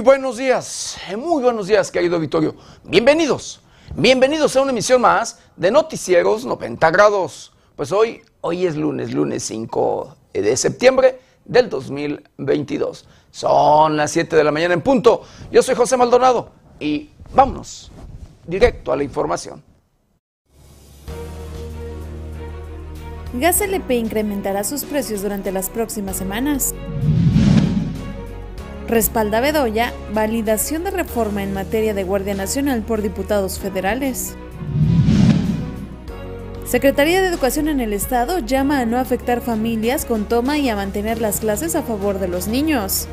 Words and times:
Buenos 0.00 0.36
días, 0.36 0.96
muy 1.16 1.42
buenos 1.42 1.66
días, 1.66 1.90
querido 1.90 2.20
Vittorio. 2.20 2.54
Bienvenidos, 2.84 3.60
bienvenidos 3.96 4.54
a 4.54 4.62
una 4.62 4.70
emisión 4.70 5.00
más 5.00 5.40
de 5.56 5.70
Noticieros 5.72 6.44
90 6.44 6.90
grados. 6.90 7.52
Pues 7.74 7.90
hoy, 7.90 8.22
hoy 8.40 8.66
es 8.66 8.76
lunes, 8.76 9.12
lunes 9.12 9.42
5 9.42 10.16
de 10.34 10.56
septiembre 10.56 11.18
del 11.44 11.68
2022. 11.68 13.06
Son 13.32 13.96
las 13.96 14.12
7 14.12 14.36
de 14.36 14.44
la 14.44 14.52
mañana 14.52 14.74
en 14.74 14.82
punto. 14.82 15.22
Yo 15.50 15.62
soy 15.62 15.74
José 15.74 15.96
Maldonado 15.96 16.50
y 16.78 17.10
vámonos 17.34 17.90
directo 18.46 18.92
a 18.92 18.96
la 18.96 19.02
información. 19.02 19.64
Gas 23.34 23.60
LP 23.60 23.96
incrementará 23.96 24.64
sus 24.64 24.84
precios 24.84 25.22
durante 25.22 25.50
las 25.50 25.70
próximas 25.70 26.16
semanas. 26.16 26.74
Respalda 28.88 29.40
Bedoya 29.40 29.92
validación 30.14 30.82
de 30.82 30.90
reforma 30.90 31.42
en 31.42 31.52
materia 31.52 31.92
de 31.92 32.04
Guardia 32.04 32.34
Nacional 32.34 32.80
por 32.80 33.02
diputados 33.02 33.58
federales. 33.58 34.34
Secretaría 36.64 37.20
de 37.20 37.28
Educación 37.28 37.68
en 37.68 37.80
el 37.80 37.92
Estado 37.92 38.38
llama 38.38 38.80
a 38.80 38.86
no 38.86 38.98
afectar 38.98 39.42
familias 39.42 40.06
con 40.06 40.24
toma 40.24 40.56
y 40.56 40.70
a 40.70 40.76
mantener 40.76 41.20
las 41.20 41.40
clases 41.40 41.76
a 41.76 41.82
favor 41.82 42.18
de 42.18 42.28
los 42.28 42.48
niños. 42.48 43.08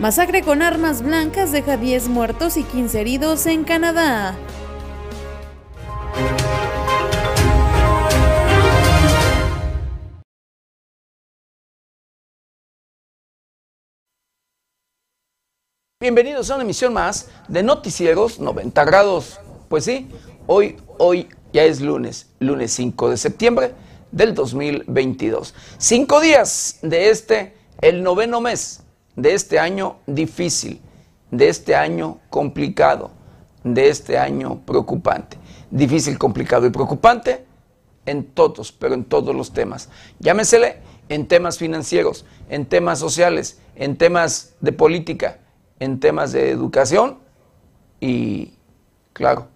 Masacre 0.00 0.42
con 0.42 0.60
armas 0.60 1.02
blancas 1.02 1.52
deja 1.52 1.76
10 1.76 2.08
muertos 2.08 2.56
y 2.56 2.64
15 2.64 3.00
heridos 3.00 3.46
en 3.46 3.62
Canadá. 3.62 4.34
Bienvenidos 16.04 16.50
a 16.50 16.56
una 16.56 16.64
emisión 16.64 16.92
más 16.92 17.30
de 17.48 17.62
Noticieros 17.62 18.38
90 18.38 18.84
grados. 18.84 19.40
Pues 19.70 19.84
sí, 19.84 20.06
hoy, 20.46 20.76
hoy 20.98 21.30
ya 21.50 21.64
es 21.64 21.80
lunes, 21.80 22.26
lunes 22.40 22.74
5 22.74 23.08
de 23.08 23.16
septiembre 23.16 23.72
del 24.12 24.34
2022. 24.34 25.54
Cinco 25.78 26.20
días 26.20 26.78
de 26.82 27.08
este, 27.08 27.54
el 27.80 28.02
noveno 28.02 28.42
mes 28.42 28.82
de 29.16 29.32
este 29.32 29.58
año 29.58 29.96
difícil, 30.06 30.82
de 31.30 31.48
este 31.48 31.74
año 31.74 32.18
complicado, 32.28 33.10
de 33.62 33.88
este 33.88 34.18
año 34.18 34.60
preocupante. 34.66 35.38
Difícil, 35.70 36.18
complicado 36.18 36.66
y 36.66 36.70
preocupante 36.70 37.46
en 38.04 38.24
todos, 38.24 38.72
pero 38.72 38.92
en 38.92 39.04
todos 39.04 39.34
los 39.34 39.54
temas. 39.54 39.88
Llámesele 40.18 40.80
en 41.08 41.26
temas 41.26 41.56
financieros, 41.56 42.26
en 42.50 42.66
temas 42.66 42.98
sociales, 42.98 43.58
en 43.74 43.96
temas 43.96 44.52
de 44.60 44.72
política 44.72 45.38
en 45.78 46.00
temas 46.00 46.32
de 46.32 46.50
educación 46.50 47.18
y, 48.00 48.54
claro, 49.12 49.48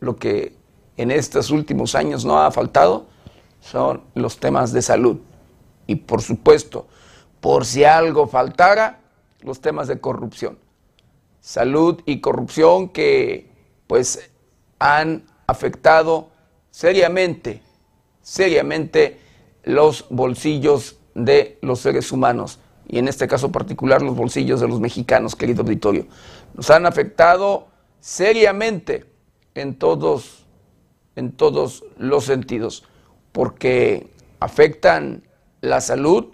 lo 0.00 0.16
que 0.16 0.54
en 0.96 1.10
estos 1.10 1.50
últimos 1.50 1.94
años 1.94 2.24
no 2.24 2.40
ha 2.40 2.50
faltado 2.50 3.06
son 3.60 4.02
los 4.14 4.38
temas 4.38 4.72
de 4.72 4.82
salud. 4.82 5.18
Y 5.86 5.96
por 5.96 6.22
supuesto, 6.22 6.86
por 7.40 7.64
si 7.64 7.84
algo 7.84 8.26
faltara, 8.26 9.00
los 9.40 9.60
temas 9.60 9.88
de 9.88 10.00
corrupción. 10.00 10.58
Salud 11.40 12.00
y 12.04 12.20
corrupción 12.20 12.88
que 12.88 13.50
pues 13.86 14.30
han 14.78 15.24
afectado 15.46 16.28
seriamente, 16.70 17.62
seriamente 18.22 19.20
los 19.64 20.06
bolsillos 20.10 20.96
de 21.14 21.58
los 21.62 21.80
seres 21.80 22.12
humanos 22.12 22.58
y 22.88 22.98
en 22.98 23.06
este 23.06 23.28
caso 23.28 23.52
particular 23.52 24.02
los 24.02 24.16
bolsillos 24.16 24.60
de 24.60 24.68
los 24.68 24.80
mexicanos, 24.80 25.36
querido 25.36 25.62
auditorio. 25.62 26.06
Nos 26.54 26.70
han 26.70 26.86
afectado 26.86 27.68
seriamente 28.00 29.04
en 29.54 29.74
todos, 29.74 30.46
en 31.14 31.32
todos 31.32 31.84
los 31.98 32.24
sentidos, 32.24 32.84
porque 33.32 34.08
afectan 34.40 35.22
la 35.60 35.80
salud, 35.80 36.26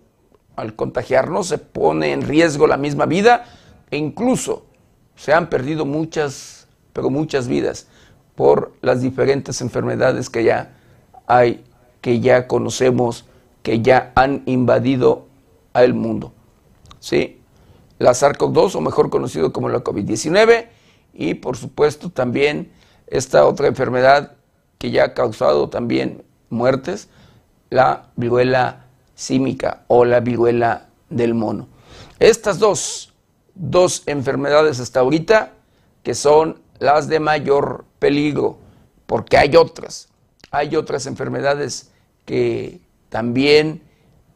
al 0.57 0.77
contagiarnos 0.77 1.49
se 1.49 1.59
pone 1.59 2.13
en 2.13 2.23
riesgo 2.23 2.69
la 2.69 2.77
misma 2.77 3.07
vida 3.07 3.47
e 3.91 3.97
incluso 3.97 4.65
se 5.17 5.33
han 5.33 5.49
perdido 5.49 5.85
muchas, 5.85 6.69
pero 6.93 7.11
muchas 7.11 7.49
vidas 7.49 7.89
por 8.37 8.73
las 8.81 9.01
diferentes 9.01 9.61
enfermedades 9.61 10.31
que 10.31 10.45
ya 10.45 10.77
hay, 11.27 11.65
que 12.01 12.21
ya 12.21 12.47
conocemos, 12.47 13.25
que 13.63 13.81
ya 13.81 14.13
han 14.15 14.43
invadido 14.47 15.27
al 15.73 15.95
mundo. 15.95 16.33
¿Sí? 17.05 17.39
la 17.99 18.13
SARS-CoV-2 18.13 18.77
o 18.77 18.81
mejor 18.81 19.11
conocido 19.11 19.53
como 19.53 19.69
la 19.69 19.85
COVID-19 19.85 20.69
y 21.13 21.35
por 21.35 21.59
supuesto 21.59 22.11
también 22.11 22.73
esta 23.07 23.45
otra 23.45 23.67
enfermedad 23.67 24.37
que 24.79 24.91
ya 24.91 25.05
ha 25.05 25.15
causado 25.15 25.69
también 25.69 26.25
muertes, 26.49 27.09
la 27.69 28.09
viruela 28.17 28.87
símica 29.15 29.85
o 29.87 30.07
la 30.07 30.21
viruela 30.21 30.89
del 31.11 31.35
mono. 31.35 31.69
Estas 32.19 32.59
dos, 32.59 33.13
dos 33.55 34.03
enfermedades 34.07 34.81
hasta 34.81 35.01
ahorita 35.01 35.53
que 36.03 36.15
son 36.15 36.61
las 36.79 37.09
de 37.09 37.21
mayor 37.21 37.85
peligro, 37.99 38.57
porque 39.07 39.37
hay 39.37 39.57
otras, 39.57 40.09
hay 40.51 40.75
otras 40.75 41.07
enfermedades 41.07 41.91
que 42.25 42.81
también 43.11 43.83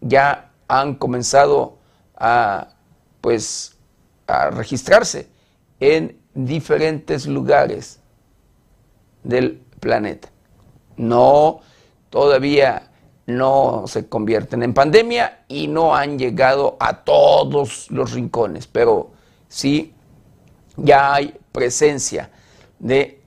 ya 0.03 0.51
han 0.69 0.95
comenzado 0.95 1.78
a, 2.19 2.69
pues, 3.21 3.77
a 4.27 4.51
registrarse 4.51 5.29
en 5.81 6.19
diferentes 6.35 7.27
lugares 7.27 8.01
del 9.23 9.63
planeta. 9.81 10.29
No, 10.97 11.61
todavía 12.11 12.91
no 13.27 13.85
se 13.87 14.09
convierten 14.09 14.63
en 14.63 14.75
pandemia 14.75 15.45
y 15.49 15.69
no 15.69 15.95
han 15.95 16.19
llegado 16.19 16.77
a 16.81 17.05
todos 17.05 17.91
los 17.91 18.13
rincones, 18.13 18.67
pero 18.67 19.13
sí 19.49 19.95
ya 20.77 21.15
hay 21.15 21.39
presencia 21.53 22.31
de 22.79 23.21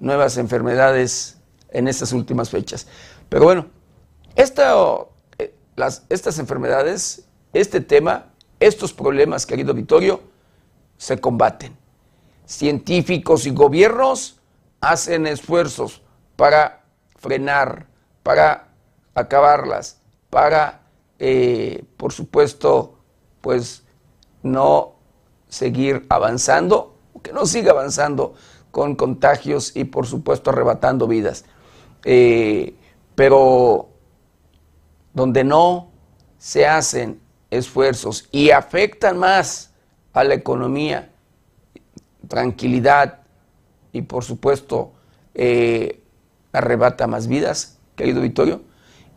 nuevas 0.00 0.36
enfermedades 0.38 1.38
en 1.70 1.86
estas 1.86 2.12
últimas 2.12 2.50
fechas. 2.50 2.86
Pero 3.28 3.44
bueno, 3.44 3.66
eh, 4.36 5.54
las, 5.76 6.04
estas 6.08 6.38
enfermedades, 6.38 7.26
este 7.52 7.80
tema 7.80 8.31
estos 8.66 8.92
problemas, 8.92 9.46
querido 9.46 9.74
Vittorio, 9.74 10.20
se 10.96 11.20
combaten. 11.20 11.76
Científicos 12.46 13.46
y 13.46 13.50
gobiernos 13.50 14.40
hacen 14.80 15.26
esfuerzos 15.26 16.02
para 16.36 16.84
frenar, 17.16 17.86
para 18.22 18.68
acabarlas, 19.14 20.00
para, 20.30 20.82
eh, 21.18 21.84
por 21.96 22.12
supuesto, 22.12 22.98
pues 23.40 23.84
no 24.42 24.94
seguir 25.48 26.06
avanzando, 26.08 26.96
que 27.22 27.32
no 27.32 27.46
siga 27.46 27.72
avanzando 27.72 28.34
con 28.70 28.96
contagios 28.96 29.76
y, 29.76 29.84
por 29.84 30.06
supuesto, 30.06 30.50
arrebatando 30.50 31.06
vidas. 31.06 31.44
Eh, 32.04 32.74
pero 33.14 33.88
donde 35.12 35.44
no 35.44 35.90
se 36.38 36.66
hacen 36.66 37.20
esfuerzos 37.52 38.28
y 38.32 38.50
afectan 38.50 39.18
más 39.18 39.72
a 40.14 40.24
la 40.24 40.34
economía, 40.34 41.10
tranquilidad 42.26 43.20
y 43.92 44.02
por 44.02 44.24
supuesto 44.24 44.92
eh, 45.34 46.02
arrebata 46.52 47.06
más 47.06 47.28
vidas, 47.28 47.78
querido 47.94 48.22
Vittorio, 48.22 48.62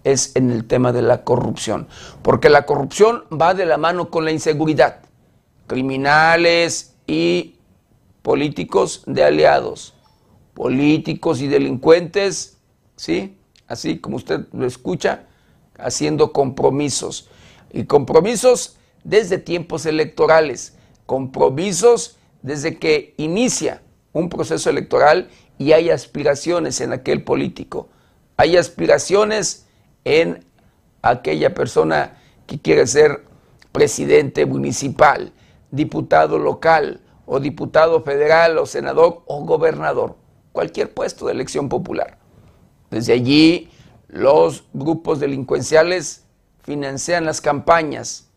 es 0.03 0.35
en 0.35 0.51
el 0.51 0.65
tema 0.65 0.91
de 0.91 1.01
la 1.01 1.23
corrupción. 1.23 1.87
Porque 2.21 2.49
la 2.49 2.65
corrupción 2.65 3.23
va 3.31 3.53
de 3.53 3.65
la 3.65 3.77
mano 3.77 4.09
con 4.09 4.25
la 4.25 4.31
inseguridad. 4.31 4.99
Criminales 5.67 6.93
y 7.07 7.55
políticos 8.21 9.03
de 9.07 9.23
aliados, 9.23 9.93
políticos 10.53 11.39
y 11.41 11.47
delincuentes, 11.47 12.57
¿sí? 12.97 13.37
Así 13.67 13.99
como 13.99 14.17
usted 14.17 14.41
lo 14.51 14.65
escucha, 14.65 15.23
haciendo 15.77 16.33
compromisos 16.33 17.29
y 17.75 17.83
compromisos 17.83 18.77
desde 19.03 19.37
tiempos 19.37 19.85
electorales, 19.85 20.77
compromisos 21.05 22.17
desde 22.41 22.79
que 22.79 23.13
inicia 23.17 23.81
un 24.13 24.29
proceso 24.29 24.69
electoral 24.69 25.29
y 25.57 25.73
hay 25.73 25.89
aspiraciones 25.89 26.79
en 26.79 26.93
aquel 26.93 27.23
político, 27.23 27.89
hay 28.37 28.55
aspiraciones 28.55 29.67
en 30.05 30.45
aquella 31.01 31.53
persona 31.53 32.17
que 32.47 32.59
quiere 32.59 32.87
ser 32.87 33.25
presidente 33.73 34.45
municipal, 34.45 35.33
diputado 35.69 36.39
local 36.39 37.01
o 37.25 37.41
diputado 37.41 38.03
federal 38.03 38.57
o 38.57 38.65
senador 38.65 39.23
o 39.25 39.43
gobernador, 39.43 40.15
cualquier 40.53 40.93
puesto 40.93 41.25
de 41.25 41.33
elección 41.33 41.67
popular. 41.67 42.19
Desde 42.89 43.11
allí 43.11 43.69
los 44.07 44.63
grupos 44.73 45.19
delincuenciales 45.19 46.24
financian 46.65 47.25
las 47.25 47.41
campañas 47.41 48.27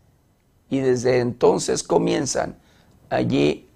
y 0.69 0.79
desde 0.79 1.19
entonces 1.19 1.83
comienzan 1.83 2.55
allí 3.09 3.67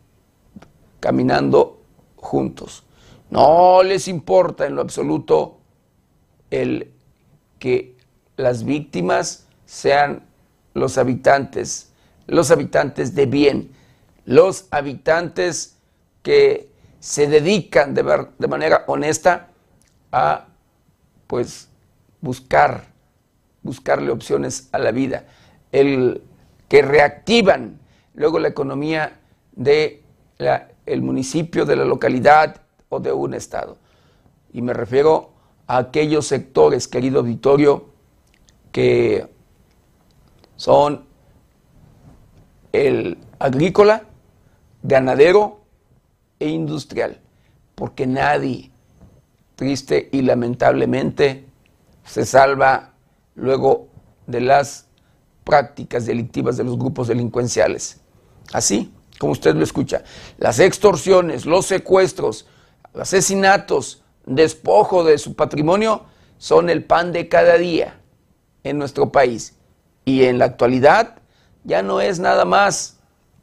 caminando 1.00 1.82
juntos. 2.16 2.84
No 3.32 3.82
les 3.82 4.08
importa 4.08 4.68
en 4.68 4.76
lo 4.76 4.82
absoluto 4.82 5.58
el 6.52 6.92
que 7.58 7.98
las 8.38 8.64
víctimas 8.64 9.48
sean 9.66 10.24
los 10.76 11.00
habitantes, 11.00 11.92
los 12.28 12.52
habitantes 12.52 13.16
de 13.16 13.26
bien, 13.26 13.72
los 14.26 14.68
habitantes 14.70 15.78
que 16.22 16.70
se 17.00 17.28
dedican 17.28 17.94
de, 17.94 18.48
manera 18.48 18.86
honesta 18.88 19.50
a 20.12 20.46
pues 21.28 21.68
buscar, 22.22 22.93
buscarle 23.64 24.12
opciones 24.12 24.70
a 24.72 24.80
la 24.80 24.92
vida, 24.92 25.26
el 25.72 26.22
que 26.68 26.82
reactivan 26.82 27.80
luego 28.14 28.40
la 28.40 28.50
economía 28.50 29.20
de 29.54 30.04
el 30.86 31.02
municipio, 31.02 31.66
de 31.66 31.76
la 31.76 31.86
localidad 31.86 32.62
o 32.90 33.00
de 33.00 33.12
un 33.12 33.34
estado. 33.34 33.78
Y 34.52 34.62
me 34.62 34.74
refiero 34.74 35.32
a 35.68 35.78
aquellos 35.78 36.28
sectores, 36.28 36.88
querido 36.88 37.20
auditorio, 37.20 37.90
que 38.72 39.28
son 40.56 41.06
el 42.72 43.18
agrícola, 43.40 44.04
ganadero 44.82 45.62
e 46.40 46.50
industrial, 46.50 47.20
porque 47.76 48.06
nadie, 48.06 48.72
triste 49.56 50.10
y 50.12 50.22
lamentablemente, 50.22 51.46
se 52.04 52.26
salva 52.26 52.93
luego 53.36 53.88
de 54.28 54.42
las 54.42 54.88
prácticas 55.44 56.06
delictivas 56.06 56.58
de 56.58 56.64
los 56.64 56.78
grupos 56.78 57.08
delincuenciales. 57.08 58.00
Así, 58.52 58.94
como 59.20 59.34
usted 59.34 59.56
lo 59.56 59.64
escucha, 59.64 60.04
las 60.38 60.60
extorsiones, 60.60 61.46
los 61.46 61.66
secuestros, 61.66 62.48
asesinatos, 62.94 64.04
despojo 64.26 65.04
de 65.04 65.18
su 65.18 65.36
patrimonio 65.36 66.06
son 66.38 66.70
el 66.70 66.84
pan 66.84 67.12
de 67.12 67.28
cada 67.28 67.58
día 67.58 68.00
en 68.64 68.78
nuestro 68.78 69.12
país. 69.12 69.56
Y 70.06 70.24
en 70.24 70.38
la 70.38 70.46
actualidad 70.46 71.20
ya 71.64 71.82
no 71.82 72.02
es 72.02 72.20
nada 72.20 72.46
más 72.46 73.00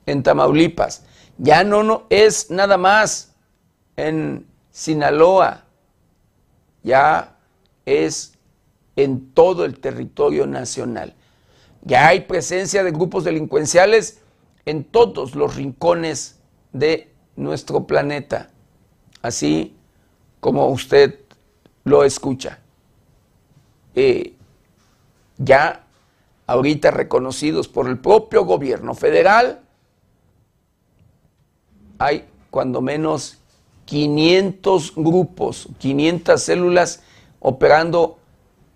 en 0.07 0.23
Tamaulipas, 0.23 1.05
ya 1.39 1.65
no, 1.65 1.83
no 1.83 2.07
es 2.11 2.51
nada 2.51 2.77
más 2.77 3.35
en 3.97 4.47
Sinaloa, 4.71 5.65
ya 6.83 7.37
es 7.87 8.35
en 9.03 9.33
todo 9.33 9.65
el 9.65 9.79
territorio 9.79 10.47
nacional. 10.47 11.15
Ya 11.83 12.09
hay 12.09 12.21
presencia 12.21 12.85
de 12.85 12.91
grupos 12.91 13.25
delincuenciales 13.25 14.21
en 14.67 14.85
todos 14.85 15.35
los 15.35 15.57
rincones 15.57 16.39
de 16.73 17.11
nuestro 17.37 17.87
planeta, 17.87 18.51
así 19.23 19.75
como 20.41 20.69
usted 20.69 21.19
lo 21.85 22.05
escucha. 22.05 22.59
Eh, 23.95 24.35
ya 25.39 25.85
ahorita 26.47 26.91
reconocidos 26.91 27.69
por 27.69 27.89
el 27.89 27.99
propio 27.99 28.45
gobierno 28.45 28.95
federal, 28.95 29.61
hay 31.99 32.27
cuando 32.51 32.83
menos 32.83 33.39
500 33.87 34.95
grupos, 34.95 35.69
500 35.79 36.41
células 36.41 37.03
operando 37.41 38.20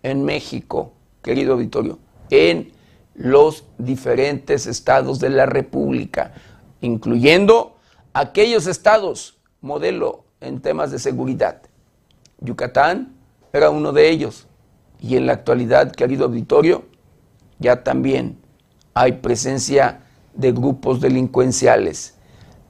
en 0.05 0.23
México, 0.23 0.93
querido 1.23 1.55
auditorio, 1.55 1.99
en 2.31 2.73
los 3.15 3.65
diferentes 3.79 4.67
estados 4.67 5.19
de 5.19 5.31
la 5.31 5.47
República, 5.47 6.35
incluyendo 6.81 7.79
aquellos 8.13 8.67
estados 8.67 9.39
modelo 9.61 10.27
en 10.41 10.61
temas 10.61 10.91
de 10.91 10.99
seguridad. 10.99 11.63
Yucatán 12.41 13.17
era 13.53 13.71
uno 13.71 13.93
de 13.93 14.11
ellos 14.11 14.47
y 15.01 15.17
en 15.17 15.27
la 15.27 15.33
actualidad, 15.33 15.91
querido 15.91 16.27
auditorio, 16.27 16.85
ya 17.59 17.83
también 17.83 18.39
hay 18.93 19.13
presencia 19.13 20.03
de 20.35 20.53
grupos 20.53 21.01
delincuenciales. 21.01 22.15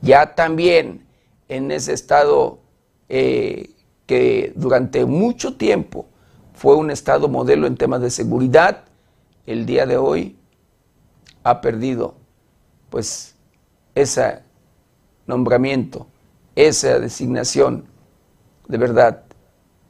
Ya 0.02 0.36
también 0.36 1.04
en 1.48 1.72
ese 1.72 1.94
estado 1.94 2.60
eh, 3.08 3.70
que 4.06 4.52
durante 4.54 5.04
mucho 5.04 5.56
tiempo 5.56 6.06
fue 6.55 6.77
un 6.77 6.91
estado 6.91 7.29
modelo 7.29 7.67
en 7.67 7.77
temas 7.77 8.01
de 8.01 8.11
seguridad, 8.11 8.85
el 9.47 9.67
día 9.67 9.87
de 9.87 9.97
hoy 9.97 10.37
ha 11.43 11.61
perdido 11.61 12.15
pues 12.91 13.35
ese 13.95 14.41
nombramiento, 15.27 16.06
esa 16.55 16.99
designación, 16.99 17.85
de 18.69 18.79
verdad, 18.79 19.25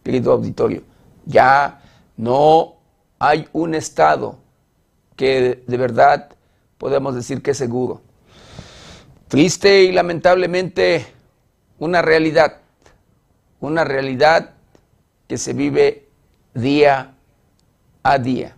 querido 0.02 0.32
auditorio. 0.32 0.82
Ya 1.26 1.82
no 2.16 2.74
hay 3.18 3.48
un 3.52 3.74
estado 3.74 4.38
que 5.16 5.62
de 5.66 5.76
verdad 5.76 6.30
podemos 6.78 7.14
decir 7.14 7.42
que 7.42 7.52
es 7.52 7.58
seguro. 7.58 8.00
Triste 9.28 9.84
y 9.84 9.92
lamentablemente 9.92 11.06
una 11.78 12.02
realidad, 12.02 12.58
una 13.60 13.84
realidad 13.84 14.54
que 15.28 15.38
se 15.38 15.52
vive 15.52 16.03
día 16.54 17.14
a 18.02 18.18
día. 18.18 18.54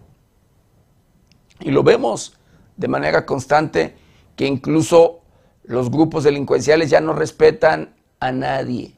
Y 1.61 1.71
lo 1.71 1.83
vemos 1.83 2.37
de 2.77 2.89
manera 2.89 3.25
constante 3.25 3.97
que 4.37 4.47
incluso 4.47 5.23
los 5.65 5.91
grupos 5.91 6.25
delincuenciales 6.25 6.91
ya 6.91 7.01
no 7.01 7.13
respetan 7.13 7.95
a 8.21 8.31
nadie, 8.33 8.95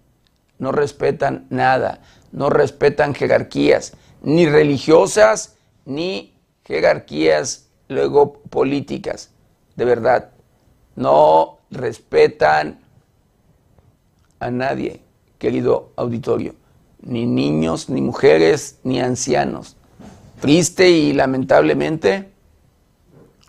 no 0.58 0.72
respetan 0.72 1.46
nada, 1.50 2.02
no 2.32 2.50
respetan 2.50 3.14
jerarquías, 3.14 3.94
ni 4.22 4.46
religiosas, 4.46 5.56
ni 5.84 6.34
jerarquías 6.64 7.68
luego 7.88 8.34
políticas. 8.50 9.30
De 9.76 9.84
verdad, 9.84 10.30
no 10.96 11.58
respetan 11.70 12.80
a 14.40 14.50
nadie, 14.50 15.02
querido 15.38 15.92
auditorio, 15.96 16.54
ni 17.00 17.26
niños, 17.26 17.88
ni 17.88 18.00
mujeres, 18.00 18.78
ni 18.84 19.00
ancianos. 19.00 19.76
Triste 20.40 20.90
y 20.90 21.12
lamentablemente, 21.12 22.30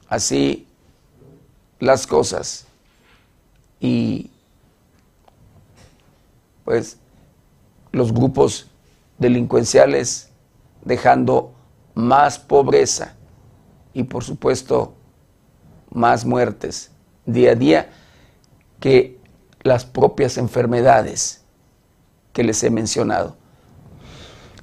así 0.08 0.68
las 1.80 2.08
cosas. 2.08 2.66
Y 3.80 4.30
pues 6.66 6.98
los 7.92 8.14
grupos 8.14 8.68
delincuenciales 9.18 10.30
dejando 10.84 11.54
más 11.94 12.40
pobreza 12.40 13.16
y 13.94 14.04
por 14.04 14.24
supuesto 14.24 14.94
más 15.92 16.26
muertes 16.26 16.92
día 17.26 17.52
a 17.52 17.56
día 17.56 17.90
que 18.80 19.18
las 19.62 19.86
propias 19.86 20.38
enfermedades 20.38 21.42
que 22.32 22.44
les 22.44 22.64
he 22.64 22.70
mencionado. 22.70 23.39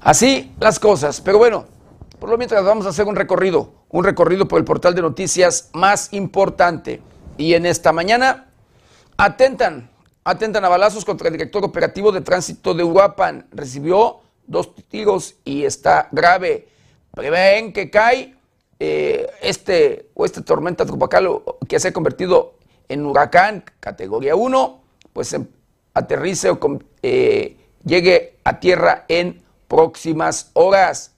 Así 0.00 0.54
las 0.60 0.78
cosas, 0.78 1.20
pero 1.20 1.38
bueno, 1.38 1.66
por 2.18 2.30
lo 2.30 2.38
mientras 2.38 2.64
vamos 2.64 2.86
a 2.86 2.90
hacer 2.90 3.06
un 3.06 3.16
recorrido, 3.16 3.72
un 3.90 4.04
recorrido 4.04 4.48
por 4.48 4.58
el 4.58 4.64
portal 4.64 4.94
de 4.94 5.02
noticias 5.02 5.70
más 5.72 6.12
importante. 6.12 7.02
Y 7.36 7.54
en 7.54 7.66
esta 7.66 7.92
mañana 7.92 8.46
atentan, 9.16 9.90
atentan 10.24 10.64
a 10.64 10.68
balazos 10.68 11.04
contra 11.04 11.28
el 11.28 11.34
director 11.34 11.64
operativo 11.64 12.12
de 12.12 12.22
tránsito 12.22 12.72
de 12.72 12.84
Uruapan. 12.84 13.46
Recibió 13.52 14.20
dos 14.46 14.74
tiros 14.88 15.36
y 15.44 15.64
está 15.64 16.08
grave. 16.12 16.68
Prevén 17.12 17.72
que 17.72 17.90
cae 17.90 18.34
eh, 18.78 19.26
este 19.42 20.10
o 20.14 20.24
esta 20.24 20.42
tormenta 20.42 20.84
tropical 20.84 21.42
que 21.68 21.80
se 21.80 21.88
ha 21.88 21.92
convertido 21.92 22.54
en 22.88 23.04
huracán 23.04 23.64
categoría 23.80 24.36
1, 24.36 24.82
pues 25.12 25.32
em, 25.32 25.46
aterrice 25.94 26.50
o 26.50 26.58
eh, 27.02 27.56
llegue 27.84 28.38
a 28.44 28.60
tierra 28.60 29.04
en 29.08 29.42
próximas 29.68 30.50
horas. 30.54 31.12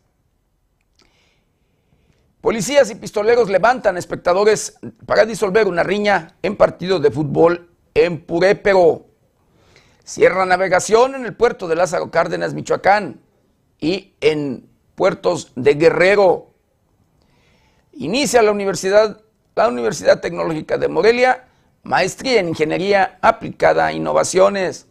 Policías 2.41 2.91
y 2.91 2.95
pistoleros 2.95 3.51
levantan 3.51 3.97
espectadores 3.97 4.79
para 5.07 5.25
disolver 5.25 5.67
una 5.67 5.83
riña 5.83 6.37
en 6.43 6.57
partido 6.57 7.01
de 7.01 7.11
fútbol 7.11 7.71
en 7.95 8.21
Purépero. 8.25 9.07
Cierra 10.05 10.47
navegación 10.47 11.15
en 11.15 11.27
el 11.27 11.35
puerto 11.35 11.69
de 11.69 11.77
Lázaro 11.77 12.11
Cárdenas, 12.11 12.55
Michoacán 12.55 13.21
y 13.81 14.15
en 14.21 14.69
puertos 14.95 15.53
de 15.55 15.75
Guerrero. 15.75 16.51
Inicia 17.93 18.43
la 18.43 18.53
Universidad, 18.53 19.21
la 19.55 19.69
Universidad 19.69 20.21
Tecnológica 20.21 20.79
de 20.79 20.89
Morelia, 20.89 21.47
maestría 21.83 22.41
en 22.41 22.49
Ingeniería 22.49 23.19
aplicada 23.21 23.87
a 23.87 23.93
innovaciones. 23.93 24.88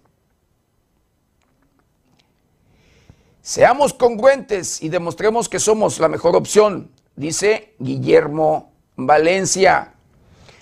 Seamos 3.47 3.93
congruentes 3.93 4.83
y 4.83 4.89
demostremos 4.89 5.47
que 5.47 5.57
somos 5.57 6.01
la 6.01 6.09
mejor 6.09 6.35
opción, 6.35 6.91
dice 7.15 7.75
Guillermo 7.79 8.73
Valencia. 8.97 9.93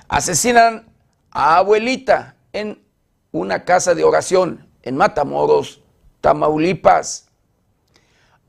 Asesinan 0.07 0.87
a 1.31 1.57
abuelita 1.57 2.35
en 2.53 2.85
una 3.31 3.65
casa 3.65 3.95
de 3.95 4.03
oración 4.03 4.69
en 4.83 4.97
Matamoros, 4.97 5.81
Tamaulipas. 6.21 7.27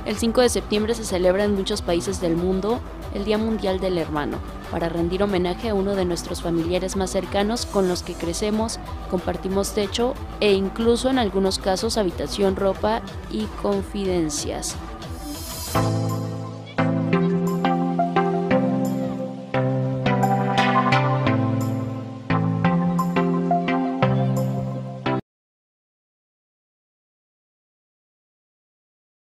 El 0.06 0.16
5 0.16 0.40
de 0.40 0.48
septiembre 0.48 0.94
se 0.94 1.04
celebra 1.04 1.44
en 1.44 1.54
muchos 1.54 1.82
países 1.82 2.22
del 2.22 2.36
mundo 2.36 2.80
el 3.14 3.26
Día 3.26 3.36
Mundial 3.36 3.80
del 3.80 3.98
Hermano, 3.98 4.38
para 4.72 4.88
rendir 4.88 5.22
homenaje 5.22 5.68
a 5.68 5.74
uno 5.74 5.94
de 5.94 6.06
nuestros 6.06 6.40
familiares 6.40 6.96
más 6.96 7.10
cercanos 7.10 7.66
con 7.66 7.88
los 7.88 8.02
que 8.02 8.14
crecemos, 8.14 8.80
compartimos 9.10 9.74
techo 9.74 10.14
e 10.40 10.54
incluso 10.54 11.10
en 11.10 11.18
algunos 11.18 11.58
casos 11.58 11.98
habitación, 11.98 12.56
ropa 12.56 13.02
y 13.30 13.44
confidencias. 13.60 14.74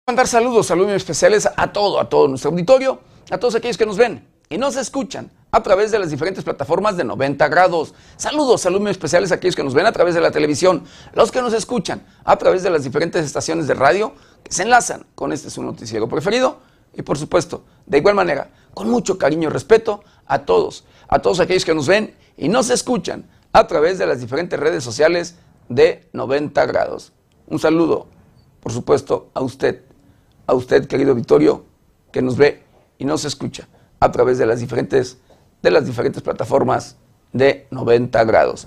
Mandar 0.06 0.28
saludos, 0.28 0.66
saludos 0.66 0.92
especiales 0.92 1.48
a 1.56 1.72
todo, 1.72 1.98
a 1.98 2.08
todo 2.08 2.28
nuestro 2.28 2.52
auditorio, 2.52 3.00
a 3.32 3.38
todos 3.38 3.56
aquellos 3.56 3.76
que 3.76 3.86
nos 3.86 3.96
ven 3.96 4.33
y 4.48 4.58
nos 4.58 4.76
escuchan 4.76 5.30
a 5.50 5.62
través 5.62 5.90
de 5.90 5.98
las 5.98 6.10
diferentes 6.10 6.42
plataformas 6.44 6.96
de 6.96 7.04
90 7.04 7.48
grados. 7.48 7.94
Saludos, 8.16 8.62
saludos 8.62 8.90
especiales 8.90 9.30
a 9.32 9.36
aquellos 9.36 9.54
que 9.54 9.62
nos 9.62 9.74
ven 9.74 9.86
a 9.86 9.92
través 9.92 10.14
de 10.14 10.20
la 10.20 10.30
televisión, 10.30 10.84
los 11.12 11.30
que 11.30 11.40
nos 11.40 11.52
escuchan 11.52 12.04
a 12.24 12.36
través 12.36 12.62
de 12.62 12.70
las 12.70 12.84
diferentes 12.84 13.24
estaciones 13.24 13.66
de 13.66 13.74
radio 13.74 14.12
que 14.42 14.52
se 14.52 14.62
enlazan 14.62 15.06
con 15.14 15.32
este 15.32 15.50
su 15.50 15.62
noticiero 15.62 16.08
preferido 16.08 16.58
y 16.92 17.02
por 17.02 17.18
supuesto, 17.18 17.64
de 17.86 17.98
igual 17.98 18.14
manera, 18.14 18.50
con 18.72 18.90
mucho 18.90 19.18
cariño 19.18 19.48
y 19.48 19.52
respeto 19.52 20.02
a 20.26 20.40
todos, 20.40 20.84
a 21.08 21.20
todos 21.20 21.40
aquellos 21.40 21.64
que 21.64 21.74
nos 21.74 21.86
ven 21.86 22.14
y 22.36 22.48
nos 22.48 22.70
escuchan 22.70 23.28
a 23.52 23.66
través 23.66 23.98
de 23.98 24.06
las 24.06 24.20
diferentes 24.20 24.58
redes 24.58 24.82
sociales 24.82 25.36
de 25.68 26.08
90 26.12 26.66
grados. 26.66 27.12
Un 27.46 27.58
saludo, 27.58 28.08
por 28.60 28.72
supuesto, 28.72 29.30
a 29.34 29.40
usted 29.40 29.82
a 30.46 30.54
usted, 30.54 30.86
querido 30.86 31.14
Vittorio, 31.14 31.64
que 32.12 32.22
nos 32.22 32.36
ve 32.36 32.62
y 32.98 33.04
nos 33.04 33.24
escucha 33.24 33.66
a 34.04 34.12
través 34.12 34.36
de 34.36 34.44
las 34.44 34.60
diferentes, 34.60 35.16
de 35.62 35.70
las 35.70 35.86
diferentes 35.86 36.22
plataformas 36.22 36.96
de 37.32 37.66
90 37.70 38.22
grados. 38.24 38.66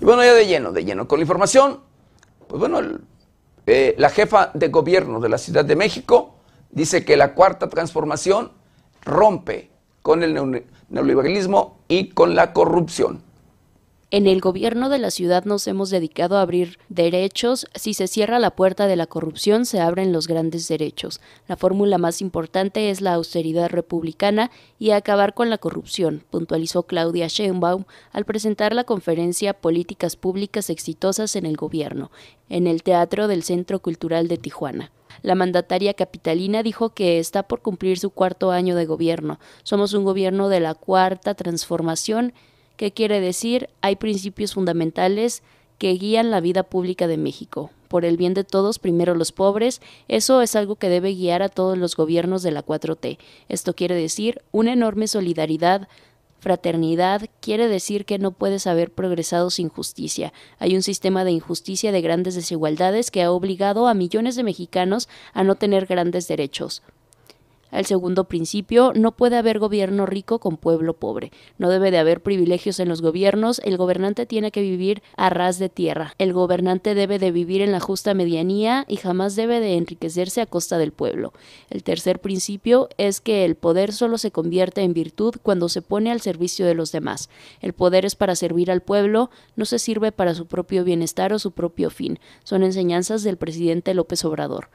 Y 0.00 0.04
bueno, 0.04 0.22
ya 0.22 0.34
de 0.34 0.46
lleno, 0.46 0.70
de 0.70 0.84
lleno 0.84 1.08
con 1.08 1.18
la 1.18 1.22
información, 1.22 1.80
pues 2.46 2.60
bueno, 2.60 2.80
eh, 3.66 3.94
la 3.96 4.10
jefa 4.10 4.50
de 4.52 4.68
gobierno 4.68 5.18
de 5.18 5.30
la 5.30 5.38
Ciudad 5.38 5.64
de 5.64 5.76
México 5.76 6.34
dice 6.70 7.06
que 7.06 7.16
la 7.16 7.32
cuarta 7.32 7.70
transformación 7.70 8.52
rompe 9.02 9.70
con 10.02 10.22
el 10.22 10.62
neoliberalismo 10.90 11.78
y 11.88 12.10
con 12.10 12.34
la 12.34 12.52
corrupción. 12.52 13.22
En 14.12 14.28
el 14.28 14.40
gobierno 14.40 14.88
de 14.88 15.00
la 15.00 15.10
ciudad 15.10 15.46
nos 15.46 15.66
hemos 15.66 15.90
dedicado 15.90 16.36
a 16.36 16.42
abrir 16.42 16.78
derechos. 16.88 17.66
Si 17.74 17.92
se 17.92 18.06
cierra 18.06 18.38
la 18.38 18.54
puerta 18.54 18.86
de 18.86 18.94
la 18.94 19.08
corrupción, 19.08 19.66
se 19.66 19.80
abren 19.80 20.12
los 20.12 20.28
grandes 20.28 20.68
derechos. 20.68 21.20
La 21.48 21.56
fórmula 21.56 21.98
más 21.98 22.20
importante 22.20 22.90
es 22.90 23.00
la 23.00 23.14
austeridad 23.14 23.68
republicana 23.68 24.52
y 24.78 24.92
acabar 24.92 25.34
con 25.34 25.50
la 25.50 25.58
corrupción, 25.58 26.22
puntualizó 26.30 26.84
Claudia 26.84 27.26
Sheinbaum 27.26 27.82
al 28.12 28.24
presentar 28.24 28.74
la 28.74 28.84
conferencia 28.84 29.54
Políticas 29.54 30.14
Públicas 30.14 30.70
Exitosas 30.70 31.34
en 31.34 31.44
el 31.44 31.56
Gobierno, 31.56 32.12
en 32.48 32.68
el 32.68 32.84
Teatro 32.84 33.26
del 33.26 33.42
Centro 33.42 33.80
Cultural 33.80 34.28
de 34.28 34.36
Tijuana. 34.36 34.92
La 35.22 35.34
mandataria 35.34 35.94
capitalina 35.94 36.62
dijo 36.62 36.90
que 36.90 37.18
está 37.18 37.42
por 37.42 37.60
cumplir 37.60 37.98
su 37.98 38.10
cuarto 38.10 38.52
año 38.52 38.76
de 38.76 38.86
gobierno. 38.86 39.40
Somos 39.64 39.94
un 39.94 40.04
gobierno 40.04 40.48
de 40.48 40.60
la 40.60 40.74
cuarta 40.74 41.34
transformación 41.34 42.32
¿Qué 42.76 42.92
quiere 42.92 43.20
decir? 43.20 43.70
Hay 43.80 43.96
principios 43.96 44.54
fundamentales 44.54 45.42
que 45.78 45.92
guían 45.92 46.30
la 46.30 46.40
vida 46.40 46.62
pública 46.62 47.06
de 47.06 47.16
México. 47.16 47.70
Por 47.88 48.04
el 48.04 48.16
bien 48.16 48.34
de 48.34 48.44
todos, 48.44 48.78
primero 48.78 49.14
los 49.14 49.32
pobres, 49.32 49.80
eso 50.08 50.42
es 50.42 50.56
algo 50.56 50.76
que 50.76 50.88
debe 50.88 51.14
guiar 51.14 51.42
a 51.42 51.48
todos 51.48 51.78
los 51.78 51.96
gobiernos 51.96 52.42
de 52.42 52.50
la 52.50 52.64
4T. 52.64 53.18
Esto 53.48 53.74
quiere 53.74 53.94
decir 53.94 54.42
una 54.52 54.72
enorme 54.72 55.08
solidaridad, 55.08 55.88
fraternidad, 56.40 57.28
quiere 57.40 57.68
decir 57.68 58.04
que 58.04 58.18
no 58.18 58.32
puedes 58.32 58.66
haber 58.66 58.92
progresado 58.92 59.50
sin 59.50 59.68
justicia. 59.68 60.32
Hay 60.58 60.76
un 60.76 60.82
sistema 60.82 61.24
de 61.24 61.32
injusticia 61.32 61.92
de 61.92 62.02
grandes 62.02 62.34
desigualdades 62.34 63.10
que 63.10 63.22
ha 63.22 63.30
obligado 63.30 63.86
a 63.86 63.94
millones 63.94 64.36
de 64.36 64.42
mexicanos 64.42 65.08
a 65.32 65.44
no 65.44 65.54
tener 65.54 65.86
grandes 65.86 66.28
derechos. 66.28 66.82
El 67.72 67.84
segundo 67.86 68.24
principio, 68.24 68.92
no 68.94 69.12
puede 69.12 69.36
haber 69.36 69.58
gobierno 69.58 70.06
rico 70.06 70.38
con 70.38 70.56
pueblo 70.56 70.94
pobre. 70.94 71.32
No 71.58 71.68
debe 71.68 71.90
de 71.90 71.98
haber 71.98 72.22
privilegios 72.22 72.80
en 72.80 72.88
los 72.88 73.02
gobiernos. 73.02 73.60
El 73.64 73.76
gobernante 73.76 74.26
tiene 74.26 74.50
que 74.50 74.62
vivir 74.62 75.02
a 75.16 75.30
ras 75.30 75.58
de 75.58 75.68
tierra. 75.68 76.14
El 76.18 76.32
gobernante 76.32 76.94
debe 76.94 77.18
de 77.18 77.32
vivir 77.32 77.62
en 77.62 77.72
la 77.72 77.80
justa 77.80 78.14
medianía 78.14 78.84
y 78.88 78.96
jamás 78.96 79.36
debe 79.36 79.60
de 79.60 79.76
enriquecerse 79.76 80.40
a 80.40 80.46
costa 80.46 80.78
del 80.78 80.92
pueblo. 80.92 81.32
El 81.68 81.82
tercer 81.82 82.20
principio 82.20 82.88
es 82.98 83.20
que 83.20 83.44
el 83.44 83.56
poder 83.56 83.92
solo 83.92 84.18
se 84.18 84.30
convierte 84.30 84.82
en 84.82 84.94
virtud 84.94 85.34
cuando 85.42 85.68
se 85.68 85.82
pone 85.82 86.10
al 86.10 86.20
servicio 86.20 86.66
de 86.66 86.74
los 86.74 86.92
demás. 86.92 87.28
El 87.60 87.72
poder 87.72 88.04
es 88.04 88.14
para 88.14 88.36
servir 88.36 88.70
al 88.70 88.80
pueblo, 88.80 89.30
no 89.56 89.64
se 89.64 89.78
sirve 89.78 90.12
para 90.12 90.34
su 90.34 90.46
propio 90.46 90.84
bienestar 90.84 91.32
o 91.32 91.38
su 91.38 91.52
propio 91.52 91.90
fin. 91.90 92.18
Son 92.44 92.62
enseñanzas 92.62 93.22
del 93.22 93.36
presidente 93.36 93.94
López 93.94 94.24
Obrador. 94.24 94.68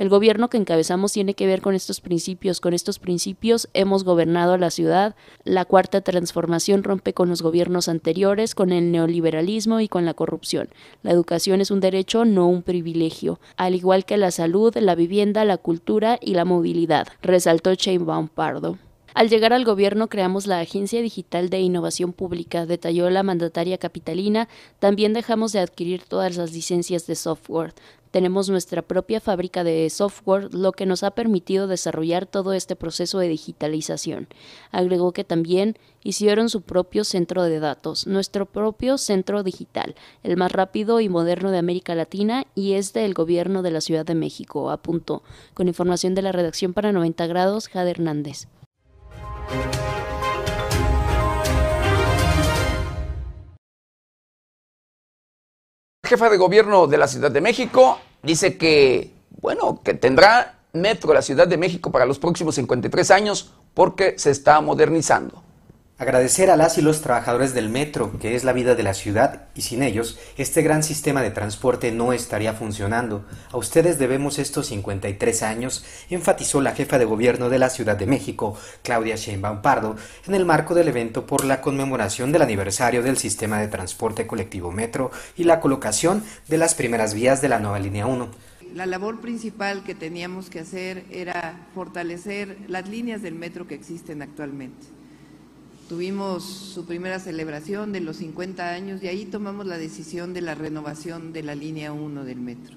El 0.00 0.08
gobierno 0.08 0.48
que 0.48 0.56
encabezamos 0.56 1.12
tiene 1.12 1.34
que 1.34 1.46
ver 1.46 1.60
con 1.60 1.74
estos 1.74 2.00
principios. 2.00 2.62
Con 2.62 2.72
estos 2.72 2.98
principios 2.98 3.68
hemos 3.74 4.02
gobernado 4.02 4.56
la 4.56 4.70
ciudad. 4.70 5.14
La 5.44 5.66
cuarta 5.66 6.00
transformación 6.00 6.84
rompe 6.84 7.12
con 7.12 7.28
los 7.28 7.42
gobiernos 7.42 7.86
anteriores, 7.86 8.54
con 8.54 8.72
el 8.72 8.92
neoliberalismo 8.92 9.78
y 9.78 9.88
con 9.88 10.06
la 10.06 10.14
corrupción. 10.14 10.70
La 11.02 11.10
educación 11.10 11.60
es 11.60 11.70
un 11.70 11.80
derecho, 11.80 12.24
no 12.24 12.48
un 12.48 12.62
privilegio, 12.62 13.40
al 13.58 13.74
igual 13.74 14.06
que 14.06 14.16
la 14.16 14.30
salud, 14.30 14.74
la 14.74 14.94
vivienda, 14.94 15.44
la 15.44 15.58
cultura 15.58 16.18
y 16.22 16.32
la 16.32 16.46
movilidad, 16.46 17.06
resaltó 17.20 17.74
Sheinbaum 17.74 18.28
Pardo. 18.28 18.78
Al 19.12 19.28
llegar 19.28 19.52
al 19.52 19.64
gobierno 19.64 20.08
creamos 20.08 20.46
la 20.46 20.60
Agencia 20.60 21.02
Digital 21.02 21.50
de 21.50 21.58
Innovación 21.58 22.12
Pública, 22.12 22.64
detalló 22.64 23.10
la 23.10 23.24
mandataria 23.24 23.76
capitalina. 23.76 24.48
También 24.78 25.12
dejamos 25.12 25.52
de 25.52 25.58
adquirir 25.58 26.04
todas 26.04 26.36
las 26.36 26.52
licencias 26.52 27.08
de 27.08 27.16
software. 27.16 27.74
Tenemos 28.10 28.48
nuestra 28.48 28.82
propia 28.82 29.20
fábrica 29.20 29.62
de 29.62 29.88
software, 29.90 30.52
lo 30.52 30.72
que 30.72 30.86
nos 30.86 31.02
ha 31.02 31.12
permitido 31.12 31.66
desarrollar 31.66 32.26
todo 32.26 32.52
este 32.52 32.74
proceso 32.76 33.18
de 33.18 33.28
digitalización. 33.28 34.28
Agregó 34.72 35.12
que 35.12 35.24
también 35.24 35.76
hicieron 36.02 36.48
su 36.48 36.62
propio 36.62 37.04
centro 37.04 37.44
de 37.44 37.60
datos, 37.60 38.06
nuestro 38.06 38.46
propio 38.46 38.98
centro 38.98 39.42
digital, 39.42 39.94
el 40.22 40.36
más 40.36 40.50
rápido 40.50 41.00
y 41.00 41.08
moderno 41.08 41.50
de 41.50 41.58
América 41.58 41.94
Latina 41.94 42.46
y 42.54 42.72
es 42.72 42.92
del 42.92 43.14
gobierno 43.14 43.62
de 43.62 43.70
la 43.70 43.80
Ciudad 43.80 44.04
de 44.04 44.14
México, 44.14 44.70
apuntó. 44.70 45.22
Con 45.54 45.68
información 45.68 46.14
de 46.14 46.22
la 46.22 46.32
redacción 46.32 46.72
para 46.72 46.92
90 46.92 47.26
grados, 47.26 47.68
Jade 47.68 47.90
Hernández. 47.90 48.48
Jefa 56.10 56.28
de 56.28 56.38
gobierno 56.38 56.88
de 56.88 56.98
la 56.98 57.06
Ciudad 57.06 57.30
de 57.30 57.40
México 57.40 58.00
dice 58.24 58.58
que, 58.58 59.14
bueno, 59.40 59.80
que 59.84 59.94
tendrá 59.94 60.58
metro 60.72 61.14
la 61.14 61.22
Ciudad 61.22 61.46
de 61.46 61.56
México 61.56 61.92
para 61.92 62.04
los 62.04 62.18
próximos 62.18 62.56
53 62.56 63.12
años 63.12 63.52
porque 63.74 64.18
se 64.18 64.32
está 64.32 64.60
modernizando. 64.60 65.40
Agradecer 66.00 66.50
a 66.50 66.56
las 66.56 66.78
y 66.78 66.80
los 66.80 67.02
trabajadores 67.02 67.52
del 67.52 67.68
metro, 67.68 68.18
que 68.18 68.34
es 68.34 68.42
la 68.42 68.54
vida 68.54 68.74
de 68.74 68.82
la 68.82 68.94
ciudad, 68.94 69.48
y 69.54 69.60
sin 69.60 69.82
ellos, 69.82 70.18
este 70.38 70.62
gran 70.62 70.82
sistema 70.82 71.20
de 71.20 71.30
transporte 71.30 71.92
no 71.92 72.14
estaría 72.14 72.54
funcionando. 72.54 73.26
A 73.50 73.58
ustedes 73.58 73.98
debemos 73.98 74.38
estos 74.38 74.68
53 74.68 75.42
años, 75.42 75.84
enfatizó 76.08 76.62
la 76.62 76.72
jefa 76.72 76.98
de 76.98 77.04
gobierno 77.04 77.50
de 77.50 77.58
la 77.58 77.68
Ciudad 77.68 77.98
de 77.98 78.06
México, 78.06 78.56
Claudia 78.82 79.16
Sheinbaum 79.16 79.60
Pardo, 79.60 79.96
en 80.26 80.34
el 80.34 80.46
marco 80.46 80.74
del 80.74 80.88
evento 80.88 81.26
por 81.26 81.44
la 81.44 81.60
conmemoración 81.60 82.32
del 82.32 82.40
aniversario 82.40 83.02
del 83.02 83.18
sistema 83.18 83.60
de 83.60 83.68
transporte 83.68 84.26
colectivo 84.26 84.72
metro 84.72 85.10
y 85.36 85.44
la 85.44 85.60
colocación 85.60 86.24
de 86.48 86.56
las 86.56 86.74
primeras 86.74 87.12
vías 87.12 87.42
de 87.42 87.50
la 87.50 87.58
nueva 87.58 87.78
línea 87.78 88.06
1 88.06 88.48
la 88.74 88.86
labor 88.86 89.20
principal 89.20 89.82
que 89.82 89.96
teníamos 89.96 90.48
que 90.48 90.60
hacer 90.60 91.04
era 91.10 91.66
fortalecer 91.74 92.56
las 92.68 92.88
líneas 92.88 93.20
del 93.20 93.34
metro 93.34 93.66
que 93.66 93.74
existen 93.74 94.22
actualmente. 94.22 94.99
Tuvimos 95.90 96.44
su 96.44 96.86
primera 96.86 97.18
celebración 97.18 97.90
de 97.90 97.98
los 97.98 98.18
50 98.18 98.70
años 98.70 99.02
y 99.02 99.08
ahí 99.08 99.24
tomamos 99.24 99.66
la 99.66 99.76
decisión 99.76 100.32
de 100.32 100.40
la 100.40 100.54
renovación 100.54 101.32
de 101.32 101.42
la 101.42 101.56
línea 101.56 101.92
1 101.92 102.22
del 102.22 102.40
metro. 102.40 102.76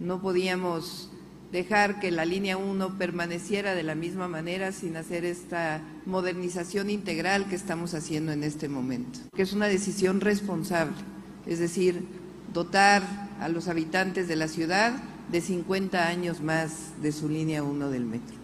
No 0.00 0.20
podíamos 0.20 1.08
dejar 1.52 2.00
que 2.00 2.10
la 2.10 2.24
línea 2.24 2.56
1 2.56 2.98
permaneciera 2.98 3.76
de 3.76 3.84
la 3.84 3.94
misma 3.94 4.26
manera 4.26 4.72
sin 4.72 4.96
hacer 4.96 5.24
esta 5.24 5.82
modernización 6.04 6.90
integral 6.90 7.46
que 7.46 7.54
estamos 7.54 7.94
haciendo 7.94 8.32
en 8.32 8.42
este 8.42 8.68
momento, 8.68 9.20
que 9.36 9.42
es 9.42 9.52
una 9.52 9.68
decisión 9.68 10.20
responsable, 10.20 10.96
es 11.46 11.60
decir, 11.60 12.04
dotar 12.52 13.04
a 13.38 13.48
los 13.48 13.68
habitantes 13.68 14.26
de 14.26 14.34
la 14.34 14.48
ciudad 14.48 15.00
de 15.30 15.40
50 15.40 16.08
años 16.08 16.40
más 16.40 17.00
de 17.00 17.12
su 17.12 17.28
línea 17.28 17.62
1 17.62 17.88
del 17.88 18.04
metro. 18.04 18.41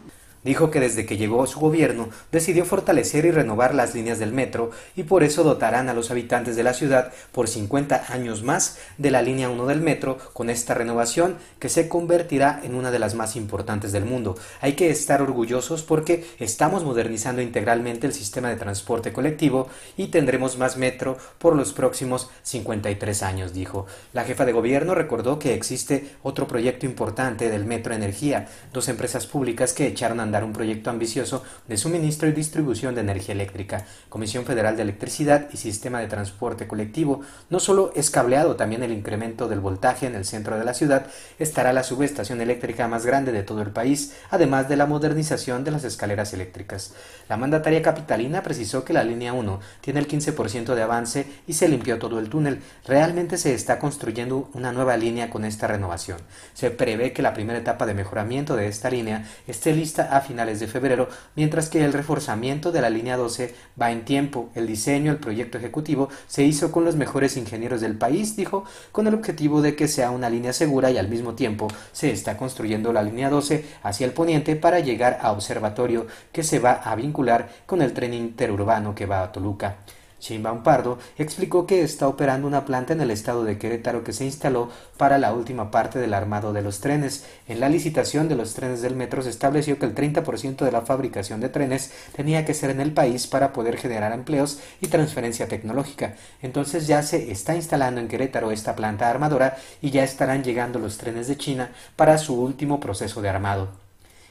Dijo 0.48 0.70
que 0.70 0.80
desde 0.80 1.04
que 1.04 1.18
llegó 1.18 1.46
su 1.46 1.60
gobierno 1.60 2.08
decidió 2.32 2.64
fortalecer 2.64 3.26
y 3.26 3.30
renovar 3.30 3.74
las 3.74 3.94
líneas 3.94 4.18
del 4.18 4.32
metro 4.32 4.70
y 4.96 5.02
por 5.02 5.22
eso 5.22 5.44
dotarán 5.44 5.90
a 5.90 5.92
los 5.92 6.10
habitantes 6.10 6.56
de 6.56 6.62
la 6.62 6.72
ciudad 6.72 7.12
por 7.32 7.48
50 7.48 8.06
años 8.08 8.42
más 8.42 8.78
de 8.96 9.10
la 9.10 9.20
línea 9.20 9.50
1 9.50 9.66
del 9.66 9.82
metro 9.82 10.16
con 10.32 10.48
esta 10.48 10.72
renovación 10.72 11.36
que 11.58 11.68
se 11.68 11.86
convertirá 11.86 12.62
en 12.64 12.76
una 12.76 12.90
de 12.90 12.98
las 12.98 13.14
más 13.14 13.36
importantes 13.36 13.92
del 13.92 14.06
mundo. 14.06 14.38
Hay 14.62 14.72
que 14.72 14.88
estar 14.88 15.20
orgullosos 15.20 15.82
porque 15.82 16.24
estamos 16.38 16.82
modernizando 16.82 17.42
integralmente 17.42 18.06
el 18.06 18.14
sistema 18.14 18.48
de 18.48 18.56
transporte 18.56 19.12
colectivo 19.12 19.68
y 19.98 20.06
tendremos 20.06 20.56
más 20.56 20.78
metro 20.78 21.18
por 21.36 21.56
los 21.56 21.74
próximos 21.74 22.30
53 22.44 23.22
años, 23.22 23.52
dijo. 23.52 23.84
La 24.14 24.24
jefa 24.24 24.46
de 24.46 24.52
gobierno 24.52 24.94
recordó 24.94 25.38
que 25.38 25.52
existe 25.52 26.16
otro 26.22 26.48
proyecto 26.48 26.86
importante 26.86 27.50
del 27.50 27.66
Metro 27.66 27.92
Energía, 27.92 28.48
dos 28.72 28.88
empresas 28.88 29.26
públicas 29.26 29.74
que 29.74 29.86
echaron 29.86 30.20
a 30.20 30.37
un 30.44 30.52
proyecto 30.52 30.90
ambicioso 30.90 31.42
de 31.66 31.76
suministro 31.76 32.28
y 32.28 32.32
distribución 32.32 32.94
de 32.94 33.00
energía 33.02 33.34
eléctrica. 33.34 33.86
Comisión 34.08 34.44
Federal 34.44 34.76
de 34.76 34.82
Electricidad 34.82 35.48
y 35.52 35.56
Sistema 35.56 36.00
de 36.00 36.08
Transporte 36.08 36.66
Colectivo 36.66 37.22
no 37.50 37.60
solo 37.60 37.92
es 37.94 38.10
cableado, 38.10 38.56
también 38.56 38.82
el 38.82 38.92
incremento 38.92 39.48
del 39.48 39.60
voltaje 39.60 40.06
en 40.06 40.14
el 40.14 40.24
centro 40.24 40.58
de 40.58 40.64
la 40.64 40.74
ciudad 40.74 41.06
estará 41.38 41.72
la 41.72 41.82
subestación 41.82 42.40
eléctrica 42.40 42.88
más 42.88 43.06
grande 43.06 43.32
de 43.32 43.42
todo 43.42 43.62
el 43.62 43.70
país, 43.70 44.14
además 44.30 44.68
de 44.68 44.76
la 44.76 44.86
modernización 44.86 45.64
de 45.64 45.70
las 45.70 45.84
escaleras 45.84 46.32
eléctricas. 46.32 46.94
La 47.28 47.36
mandataria 47.36 47.82
capitalina 47.82 48.42
precisó 48.42 48.84
que 48.84 48.92
la 48.92 49.04
línea 49.04 49.32
1 49.32 49.60
tiene 49.80 50.00
el 50.00 50.08
15% 50.08 50.74
de 50.74 50.82
avance 50.82 51.26
y 51.46 51.54
se 51.54 51.68
limpió 51.68 51.98
todo 51.98 52.18
el 52.18 52.28
túnel. 52.28 52.60
Realmente 52.86 53.36
se 53.36 53.54
está 53.54 53.78
construyendo 53.78 54.50
una 54.54 54.72
nueva 54.72 54.96
línea 54.96 55.30
con 55.30 55.44
esta 55.44 55.66
renovación. 55.66 56.18
Se 56.54 56.70
prevé 56.70 57.12
que 57.12 57.22
la 57.22 57.34
primera 57.34 57.58
etapa 57.58 57.86
de 57.86 57.94
mejoramiento 57.94 58.56
de 58.56 58.68
esta 58.68 58.90
línea 58.90 59.26
esté 59.46 59.72
lista 59.72 60.16
a 60.16 60.17
finales 60.20 60.60
de 60.60 60.66
febrero, 60.66 61.08
mientras 61.36 61.68
que 61.68 61.84
el 61.84 61.92
reforzamiento 61.92 62.72
de 62.72 62.80
la 62.80 62.90
línea 62.90 63.16
12 63.16 63.54
va 63.80 63.90
en 63.90 64.04
tiempo. 64.04 64.50
El 64.54 64.66
diseño, 64.66 65.12
el 65.12 65.18
proyecto 65.18 65.58
ejecutivo 65.58 66.08
se 66.26 66.44
hizo 66.44 66.72
con 66.72 66.84
los 66.84 66.96
mejores 66.96 67.36
ingenieros 67.36 67.80
del 67.80 67.96
país, 67.96 68.36
dijo, 68.36 68.64
con 68.92 69.06
el 69.06 69.14
objetivo 69.14 69.62
de 69.62 69.76
que 69.76 69.88
sea 69.88 70.10
una 70.10 70.30
línea 70.30 70.52
segura 70.52 70.90
y 70.90 70.98
al 70.98 71.08
mismo 71.08 71.34
tiempo 71.34 71.68
se 71.92 72.10
está 72.10 72.36
construyendo 72.36 72.92
la 72.92 73.02
línea 73.02 73.30
12 73.30 73.64
hacia 73.82 74.06
el 74.06 74.12
poniente 74.12 74.56
para 74.56 74.80
llegar 74.80 75.18
a 75.22 75.32
Observatorio, 75.32 76.06
que 76.32 76.42
se 76.42 76.58
va 76.58 76.72
a 76.72 76.94
vincular 76.94 77.48
con 77.66 77.82
el 77.82 77.92
tren 77.92 78.14
interurbano 78.14 78.94
que 78.94 79.06
va 79.06 79.22
a 79.22 79.32
Toluca. 79.32 79.76
Sheinbaum 80.20 80.62
Pardo 80.62 80.98
explicó 81.16 81.66
que 81.66 81.82
está 81.82 82.08
operando 82.08 82.46
una 82.46 82.64
planta 82.64 82.92
en 82.92 83.00
el 83.00 83.10
estado 83.10 83.44
de 83.44 83.58
Querétaro 83.58 84.04
que 84.04 84.12
se 84.12 84.24
instaló 84.24 84.70
para 84.96 85.18
la 85.18 85.32
última 85.32 85.70
parte 85.70 85.98
del 85.98 86.14
armado 86.14 86.52
de 86.52 86.62
los 86.62 86.80
trenes. 86.80 87.26
En 87.46 87.60
la 87.60 87.68
licitación 87.68 88.28
de 88.28 88.34
los 88.34 88.54
trenes 88.54 88.82
del 88.82 88.96
metro 88.96 89.22
se 89.22 89.30
estableció 89.30 89.78
que 89.78 89.86
el 89.86 89.94
30% 89.94 90.64
de 90.64 90.72
la 90.72 90.82
fabricación 90.82 91.40
de 91.40 91.48
trenes 91.48 91.92
tenía 92.14 92.44
que 92.44 92.54
ser 92.54 92.70
en 92.70 92.80
el 92.80 92.92
país 92.92 93.26
para 93.26 93.52
poder 93.52 93.76
generar 93.76 94.12
empleos 94.12 94.60
y 94.80 94.88
transferencia 94.88 95.48
tecnológica. 95.48 96.16
Entonces 96.42 96.86
ya 96.86 97.02
se 97.02 97.30
está 97.30 97.54
instalando 97.54 98.00
en 98.00 98.08
Querétaro 98.08 98.50
esta 98.50 98.76
planta 98.76 99.08
armadora 99.08 99.56
y 99.80 99.90
ya 99.90 100.04
estarán 100.04 100.42
llegando 100.42 100.78
los 100.78 100.98
trenes 100.98 101.28
de 101.28 101.36
China 101.36 101.72
para 101.96 102.18
su 102.18 102.40
último 102.40 102.80
proceso 102.80 103.22
de 103.22 103.28
armado. 103.28 103.87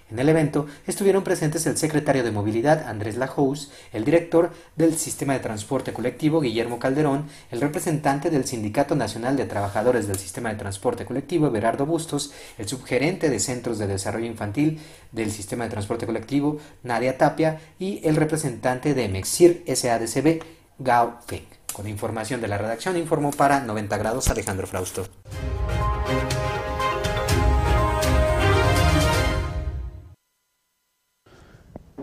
En 0.09 0.19
el 0.19 0.29
evento 0.29 0.67
estuvieron 0.85 1.23
presentes 1.23 1.65
el 1.65 1.77
secretario 1.77 2.23
de 2.23 2.31
Movilidad 2.31 2.87
Andrés 2.87 3.17
Lajous, 3.17 3.71
el 3.91 4.05
director 4.05 4.51
del 4.77 4.95
Sistema 4.95 5.33
de 5.33 5.39
Transporte 5.39 5.91
Colectivo 5.91 6.39
Guillermo 6.39 6.79
Calderón, 6.79 7.25
el 7.51 7.59
representante 7.59 8.29
del 8.29 8.45
Sindicato 8.45 8.95
Nacional 8.95 9.35
de 9.35 9.45
Trabajadores 9.45 10.07
del 10.07 10.17
Sistema 10.17 10.49
de 10.49 10.55
Transporte 10.55 11.03
Colectivo 11.03 11.51
Berardo 11.51 11.85
Bustos, 11.85 12.31
el 12.57 12.69
subgerente 12.69 13.29
de 13.29 13.41
Centros 13.41 13.79
de 13.79 13.87
Desarrollo 13.87 14.27
Infantil 14.27 14.79
del 15.11 15.29
Sistema 15.31 15.65
de 15.65 15.71
Transporte 15.71 16.05
Colectivo 16.05 16.57
Nadia 16.83 17.17
Tapia 17.17 17.59
y 17.77 17.99
el 18.07 18.15
representante 18.15 18.93
de 18.93 19.09
Mexir 19.09 19.65
SADCB 19.67 20.41
Gao 20.79 21.19
Feng. 21.27 21.45
Con 21.73 21.85
información 21.85 22.39
de 22.39 22.47
la 22.47 22.57
redacción 22.57 22.95
informó 22.95 23.31
para 23.31 23.59
90 23.59 23.97
grados 23.97 24.29
Alejandro 24.29 24.67
Frausto. 24.67 25.05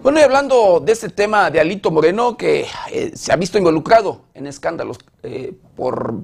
Bueno, 0.04 0.20
y 0.20 0.22
hablando 0.22 0.82
de 0.84 0.92
este 0.92 1.08
tema 1.08 1.50
de 1.50 1.60
Alito 1.60 1.90
Moreno, 1.90 2.36
que 2.36 2.66
eh, 2.92 3.12
se 3.14 3.32
ha 3.32 3.36
visto 3.36 3.56
involucrado 3.56 4.26
en 4.34 4.46
escándalos 4.46 4.98
eh, 5.22 5.54
por 5.74 6.16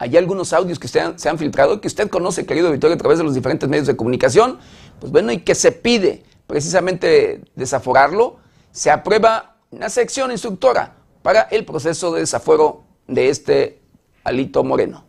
hay 0.00 0.16
algunos 0.16 0.52
audios 0.52 0.80
que 0.80 0.88
se 0.88 1.00
han, 1.00 1.20
se 1.20 1.28
han, 1.28 1.38
filtrado, 1.38 1.80
que 1.80 1.86
usted 1.86 2.08
conoce, 2.08 2.46
querido 2.46 2.72
Victoria, 2.72 2.96
a 2.96 2.98
través 2.98 3.18
de 3.18 3.22
los 3.22 3.36
diferentes 3.36 3.68
medios 3.68 3.86
de 3.86 3.94
comunicación, 3.94 4.58
pues 4.98 5.12
bueno, 5.12 5.30
y 5.30 5.42
que 5.42 5.54
se 5.54 5.70
pide 5.70 6.24
precisamente 6.48 7.42
desaforarlo, 7.54 8.38
se 8.72 8.90
aprueba 8.90 9.58
una 9.70 9.88
sección 9.88 10.32
instructora 10.32 10.96
para 11.22 11.42
el 11.42 11.64
proceso 11.64 12.12
de 12.12 12.22
desafuero 12.22 12.82
de 13.06 13.28
este 13.28 13.80
Alito 14.24 14.64
Moreno. 14.64 15.04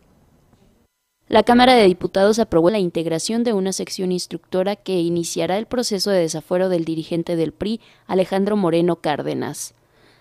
La 1.30 1.44
Cámara 1.44 1.76
de 1.76 1.84
Diputados 1.84 2.40
aprobó 2.40 2.72
la 2.72 2.80
integración 2.80 3.44
de 3.44 3.54
una 3.54 3.72
sección 3.72 4.12
instructora 4.12 4.76
que 4.76 5.00
iniciará 5.00 5.60
el 5.60 5.68
proceso 5.68 6.10
de 6.10 6.22
desafuero 6.22 6.70
del 6.70 6.86
dirigente 6.86 7.36
del 7.36 7.52
PRI, 7.52 7.82
Alejandro 8.08 8.58
Moreno 8.58 8.96
Cárdenas. 8.96 9.76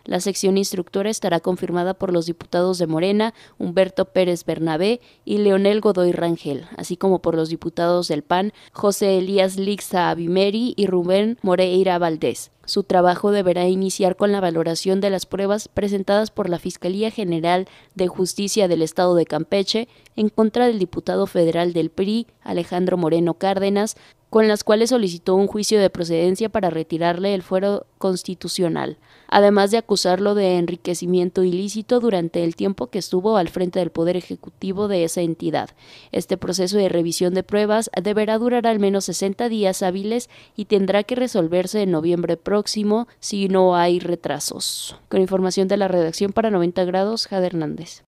La 0.09 0.21
sección 0.21 0.57
instructora 0.57 1.11
estará 1.11 1.39
confirmada 1.39 1.93
por 1.93 2.15
los 2.15 2.25
diputados 2.25 2.79
de 2.79 2.87
Morena, 2.87 3.35
Humberto 3.59 4.07
Pérez 4.07 4.47
Bernabé 4.47 5.03
y 5.27 5.37
Leonel 5.37 5.83
Godoy 5.83 6.13
Rangel, 6.13 6.65
así 6.79 6.97
como 6.97 7.19
por 7.19 7.35
los 7.35 7.51
diputados 7.51 8.09
del 8.09 8.23
PAN, 8.23 8.55
José 8.73 9.19
Elías 9.19 9.59
Lixa 9.59 10.09
Abimeri 10.09 10.73
y 10.79 10.87
Rubén 10.87 11.37
Moreira 11.43 11.99
Valdés. 11.99 12.53
Su 12.65 12.85
trabajo 12.85 13.33
deberá 13.33 13.69
iniciar 13.69 14.17
con 14.17 14.33
la 14.33 14.41
valoración 14.41 15.03
de 15.03 15.11
las 15.11 15.27
pruebas 15.27 15.69
presentadas 15.69 16.31
por 16.31 16.49
la 16.49 16.59
Fiscalía 16.59 17.11
General 17.11 17.69
de 17.95 18.09
Justicia 18.09 18.67
del 18.67 18.81
Estado 18.81 19.15
de 19.15 19.27
Campeche 19.27 19.89
en 20.17 20.31
contra 20.31 20.69
del 20.69 20.79
diputado 20.79 21.27
federal 21.27 21.75
del 21.75 21.91
PRI, 21.91 22.27
Alejandro 22.41 22.97
Moreno 22.97 23.35
Cárdenas, 23.35 23.95
con 24.31 24.49
las 24.49 24.65
cuales 24.65 24.91
solicitó 24.91 25.35
un 25.35 25.47
juicio 25.47 25.81
de 25.81 25.91
procedencia 25.91 26.49
para 26.49 26.71
retirarle 26.71 27.35
el 27.35 27.43
fuero 27.43 27.87
constitucional, 27.99 28.99
además 29.29 29.71
de 29.71 29.79
acusarlo 29.79 30.35
de 30.35 30.57
enriquecimiento 30.57 31.45
ilícito 31.45 32.01
durante 32.01 32.45
el 32.45 32.57
tiempo 32.57 32.89
que 32.89 32.99
estuvo 32.99 33.37
al 33.37 33.49
frente 33.49 33.79
del 33.79 33.91
Poder 33.91 34.17
Ejecutivo 34.17 34.89
de 34.89 35.05
esa 35.05 35.21
entidad. 35.21 35.71
Este 36.13 36.37
proceso 36.37 36.79
de 36.79 36.89
revisión 36.89 37.35
de 37.35 37.43
pruebas 37.43 37.91
deberá 38.03 38.39
durar 38.39 38.67
al 38.67 38.79
menos 38.79 39.05
60 39.05 39.49
días 39.49 39.83
hábiles 39.83 40.29
y 40.57 40.65
tendrá 40.65 41.05
que 41.05 41.15
resolverse 41.15 41.83
en 41.83 41.91
noviembre 41.91 42.37
próximo 42.37 43.09
si 43.21 43.49
no 43.49 43.77
hay 43.77 44.01
retrasos. 44.01 44.97
Con 45.09 45.21
información 45.21 45.69
de 45.69 45.77
la 45.77 45.89
redacción 45.89 46.33
para 46.33 46.51
90 46.51 46.85
grados, 46.85 47.27
Jade 47.27 47.47
Hernández. 47.47 48.03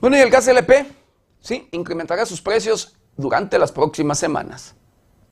Bueno, 0.00 0.18
y 0.18 0.20
el 0.20 0.28
gas 0.28 0.46
LP, 0.46 0.86
sí, 1.40 1.66
incrementará 1.72 2.26
sus 2.26 2.42
precios 2.42 2.94
durante 3.16 3.58
las 3.58 3.72
próximas 3.72 4.18
semanas. 4.18 4.74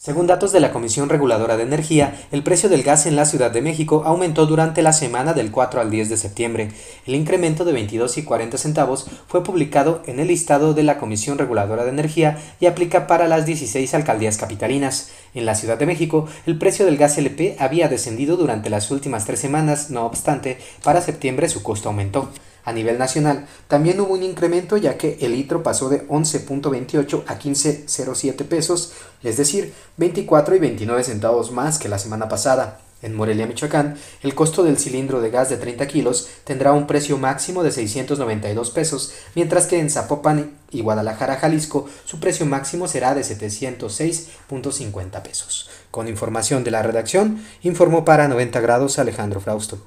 Según 0.02 0.26
datos 0.26 0.50
de 0.50 0.58
la 0.58 0.72
Comisión 0.72 1.08
Reguladora 1.08 1.56
de 1.56 1.62
Energía, 1.62 2.26
el 2.32 2.42
precio 2.42 2.68
del 2.68 2.82
gas 2.82 3.06
en 3.06 3.14
la 3.14 3.24
Ciudad 3.24 3.52
de 3.52 3.62
México 3.62 4.02
aumentó 4.04 4.46
durante 4.46 4.82
la 4.82 4.92
semana 4.92 5.32
del 5.32 5.52
4 5.52 5.80
al 5.80 5.92
10 5.92 6.08
de 6.08 6.16
septiembre. 6.16 6.72
El 7.06 7.14
incremento 7.14 7.64
de 7.64 7.70
22 7.70 8.18
y 8.18 8.24
40 8.24 8.58
centavos 8.58 9.06
fue 9.28 9.44
publicado 9.44 10.02
en 10.06 10.18
el 10.18 10.26
listado 10.26 10.74
de 10.74 10.82
la 10.82 10.98
Comisión 10.98 11.38
Reguladora 11.38 11.84
de 11.84 11.90
Energía 11.90 12.36
y 12.58 12.66
aplica 12.66 13.06
para 13.06 13.28
las 13.28 13.46
16 13.46 13.94
alcaldías 13.94 14.38
capitalinas. 14.38 15.12
En 15.34 15.46
la 15.46 15.54
Ciudad 15.54 15.78
de 15.78 15.86
México, 15.86 16.26
el 16.46 16.58
precio 16.58 16.84
del 16.84 16.96
gas 16.96 17.16
LP 17.16 17.54
había 17.60 17.86
descendido 17.86 18.36
durante 18.36 18.70
las 18.70 18.90
últimas 18.90 19.24
tres 19.24 19.38
semanas, 19.38 19.90
no 19.90 20.04
obstante, 20.04 20.58
para 20.82 21.00
septiembre 21.00 21.48
su 21.48 21.62
costo 21.62 21.90
aumentó. 21.90 22.28
A 22.64 22.72
nivel 22.72 22.98
nacional, 22.98 23.46
también 23.66 24.00
hubo 24.00 24.14
un 24.14 24.22
incremento 24.22 24.76
ya 24.76 24.96
que 24.96 25.18
el 25.20 25.32
litro 25.32 25.62
pasó 25.62 25.88
de 25.88 26.06
11.28 26.06 27.24
a 27.26 27.38
15.07 27.38 28.44
pesos, 28.44 28.92
es 29.22 29.36
decir, 29.36 29.74
24 29.96 30.54
y 30.54 30.58
29 30.60 31.02
centavos 31.02 31.50
más 31.50 31.78
que 31.78 31.88
la 31.88 31.98
semana 31.98 32.28
pasada. 32.28 32.78
En 33.02 33.16
Morelia, 33.16 33.48
Michoacán, 33.48 33.96
el 34.22 34.36
costo 34.36 34.62
del 34.62 34.78
cilindro 34.78 35.20
de 35.20 35.30
gas 35.30 35.50
de 35.50 35.56
30 35.56 35.88
kilos 35.88 36.28
tendrá 36.44 36.72
un 36.72 36.86
precio 36.86 37.18
máximo 37.18 37.64
de 37.64 37.72
692 37.72 38.70
pesos, 38.70 39.12
mientras 39.34 39.66
que 39.66 39.80
en 39.80 39.90
Zapopan 39.90 40.52
y 40.70 40.82
Guadalajara, 40.82 41.34
Jalisco, 41.36 41.88
su 42.04 42.20
precio 42.20 42.46
máximo 42.46 42.86
será 42.86 43.16
de 43.16 43.22
706.50 43.22 45.20
pesos. 45.22 45.68
Con 45.90 46.06
información 46.06 46.62
de 46.62 46.70
la 46.70 46.82
redacción, 46.82 47.44
informó 47.62 48.04
para 48.04 48.28
90 48.28 48.60
grados 48.60 49.00
Alejandro 49.00 49.40
Frausto. 49.40 49.84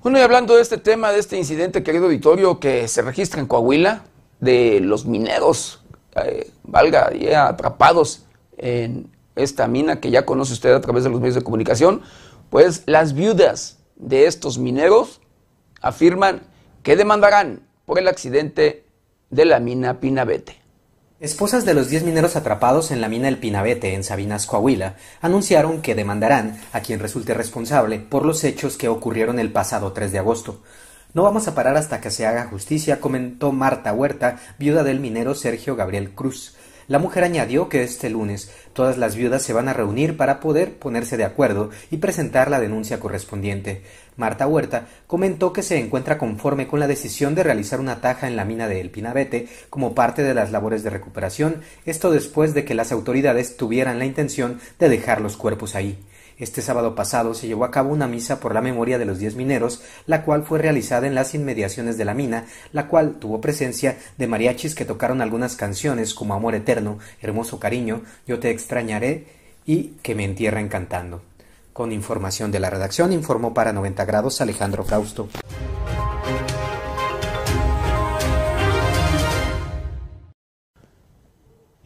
Bueno, 0.00 0.18
y 0.18 0.22
hablando 0.22 0.54
de 0.54 0.62
este 0.62 0.78
tema, 0.78 1.10
de 1.10 1.18
este 1.18 1.36
incidente, 1.36 1.82
querido 1.82 2.04
auditorio, 2.04 2.60
que 2.60 2.86
se 2.86 3.02
registra 3.02 3.40
en 3.40 3.48
Coahuila, 3.48 4.04
de 4.38 4.78
los 4.78 5.06
mineros, 5.06 5.82
eh, 6.24 6.52
valga, 6.62 7.12
ya 7.12 7.48
atrapados 7.48 8.24
en 8.58 9.10
esta 9.34 9.66
mina 9.66 9.98
que 10.00 10.12
ya 10.12 10.24
conoce 10.24 10.52
usted 10.52 10.72
a 10.72 10.80
través 10.80 11.02
de 11.02 11.10
los 11.10 11.20
medios 11.20 11.34
de 11.34 11.42
comunicación, 11.42 12.02
pues 12.48 12.84
las 12.86 13.12
viudas 13.12 13.80
de 13.96 14.26
estos 14.26 14.56
mineros 14.58 15.20
afirman 15.80 16.42
que 16.84 16.94
demandarán 16.94 17.66
por 17.84 17.98
el 17.98 18.06
accidente 18.06 18.84
de 19.30 19.44
la 19.46 19.58
mina 19.58 19.98
Pinabete. 19.98 20.62
Esposas 21.20 21.64
de 21.64 21.74
los 21.74 21.88
10 21.88 22.04
mineros 22.04 22.36
atrapados 22.36 22.92
en 22.92 23.00
la 23.00 23.08
mina 23.08 23.26
El 23.26 23.38
Pinabete 23.38 23.94
en 23.94 24.04
Sabinas, 24.04 24.46
Coahuila, 24.46 24.94
anunciaron 25.20 25.82
que 25.82 25.96
demandarán 25.96 26.60
a 26.72 26.78
quien 26.78 27.00
resulte 27.00 27.34
responsable 27.34 27.98
por 27.98 28.24
los 28.24 28.44
hechos 28.44 28.76
que 28.76 28.86
ocurrieron 28.86 29.40
el 29.40 29.50
pasado 29.50 29.92
3 29.92 30.12
de 30.12 30.20
agosto. 30.20 30.62
No 31.14 31.24
vamos 31.24 31.48
a 31.48 31.56
parar 31.56 31.76
hasta 31.76 32.00
que 32.00 32.12
se 32.12 32.24
haga 32.24 32.44
justicia, 32.44 33.00
comentó 33.00 33.50
Marta 33.50 33.92
Huerta, 33.92 34.36
viuda 34.60 34.84
del 34.84 35.00
minero 35.00 35.34
Sergio 35.34 35.74
Gabriel 35.74 36.10
Cruz. 36.14 36.54
La 36.88 36.98
mujer 36.98 37.22
añadió 37.22 37.68
que 37.68 37.82
este 37.82 38.08
lunes 38.08 38.50
todas 38.72 38.96
las 38.96 39.14
viudas 39.14 39.42
se 39.42 39.52
van 39.52 39.68
a 39.68 39.74
reunir 39.74 40.16
para 40.16 40.40
poder 40.40 40.78
ponerse 40.78 41.18
de 41.18 41.24
acuerdo 41.24 41.68
y 41.90 41.98
presentar 41.98 42.50
la 42.50 42.60
denuncia 42.60 42.98
correspondiente. 42.98 43.82
Marta 44.16 44.46
Huerta 44.46 44.88
comentó 45.06 45.52
que 45.52 45.62
se 45.62 45.78
encuentra 45.78 46.16
conforme 46.16 46.66
con 46.66 46.80
la 46.80 46.86
decisión 46.86 47.34
de 47.34 47.42
realizar 47.42 47.78
una 47.78 48.00
taja 48.00 48.26
en 48.26 48.36
la 48.36 48.46
mina 48.46 48.68
de 48.68 48.80
El 48.80 48.88
Pinabete 48.88 49.48
como 49.68 49.94
parte 49.94 50.22
de 50.22 50.32
las 50.32 50.50
labores 50.50 50.82
de 50.82 50.88
recuperación, 50.88 51.60
esto 51.84 52.10
después 52.10 52.54
de 52.54 52.64
que 52.64 52.74
las 52.74 52.90
autoridades 52.90 53.58
tuvieran 53.58 53.98
la 53.98 54.06
intención 54.06 54.58
de 54.78 54.88
dejar 54.88 55.20
los 55.20 55.36
cuerpos 55.36 55.74
ahí. 55.74 55.98
Este 56.38 56.62
sábado 56.62 56.94
pasado 56.94 57.34
se 57.34 57.48
llevó 57.48 57.64
a 57.64 57.72
cabo 57.72 57.92
una 57.92 58.06
misa 58.06 58.38
por 58.38 58.54
la 58.54 58.60
memoria 58.60 58.96
de 58.96 59.04
los 59.04 59.18
diez 59.18 59.34
mineros, 59.34 59.82
la 60.06 60.22
cual 60.22 60.44
fue 60.44 60.60
realizada 60.60 61.08
en 61.08 61.16
las 61.16 61.34
inmediaciones 61.34 61.98
de 61.98 62.04
la 62.04 62.14
mina, 62.14 62.46
la 62.72 62.86
cual 62.86 63.16
tuvo 63.18 63.40
presencia 63.40 63.98
de 64.16 64.28
mariachis 64.28 64.76
que 64.76 64.84
tocaron 64.84 65.20
algunas 65.20 65.56
canciones 65.56 66.14
como 66.14 66.34
Amor 66.34 66.54
Eterno, 66.54 67.00
Hermoso 67.20 67.58
Cariño, 67.58 68.02
Yo 68.26 68.38
te 68.38 68.50
extrañaré 68.50 69.26
y 69.66 69.94
Que 70.02 70.14
me 70.14 70.24
entierren 70.24 70.68
cantando. 70.68 71.22
Con 71.72 71.90
información 71.90 72.52
de 72.52 72.60
la 72.60 72.70
redacción 72.70 73.12
informó 73.12 73.52
para 73.52 73.72
90 73.72 74.04
grados 74.04 74.40
Alejandro 74.40 74.84
Frausto. 74.84 75.28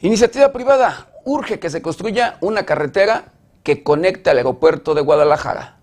Iniciativa 0.00 0.52
privada 0.52 1.08
urge 1.24 1.58
que 1.58 1.70
se 1.70 1.80
construya 1.80 2.36
una 2.40 2.64
carretera 2.64 3.32
que 3.62 3.82
conecta 3.82 4.30
al 4.30 4.38
aeropuerto 4.38 4.94
de 4.94 5.02
Guadalajara. 5.02 5.81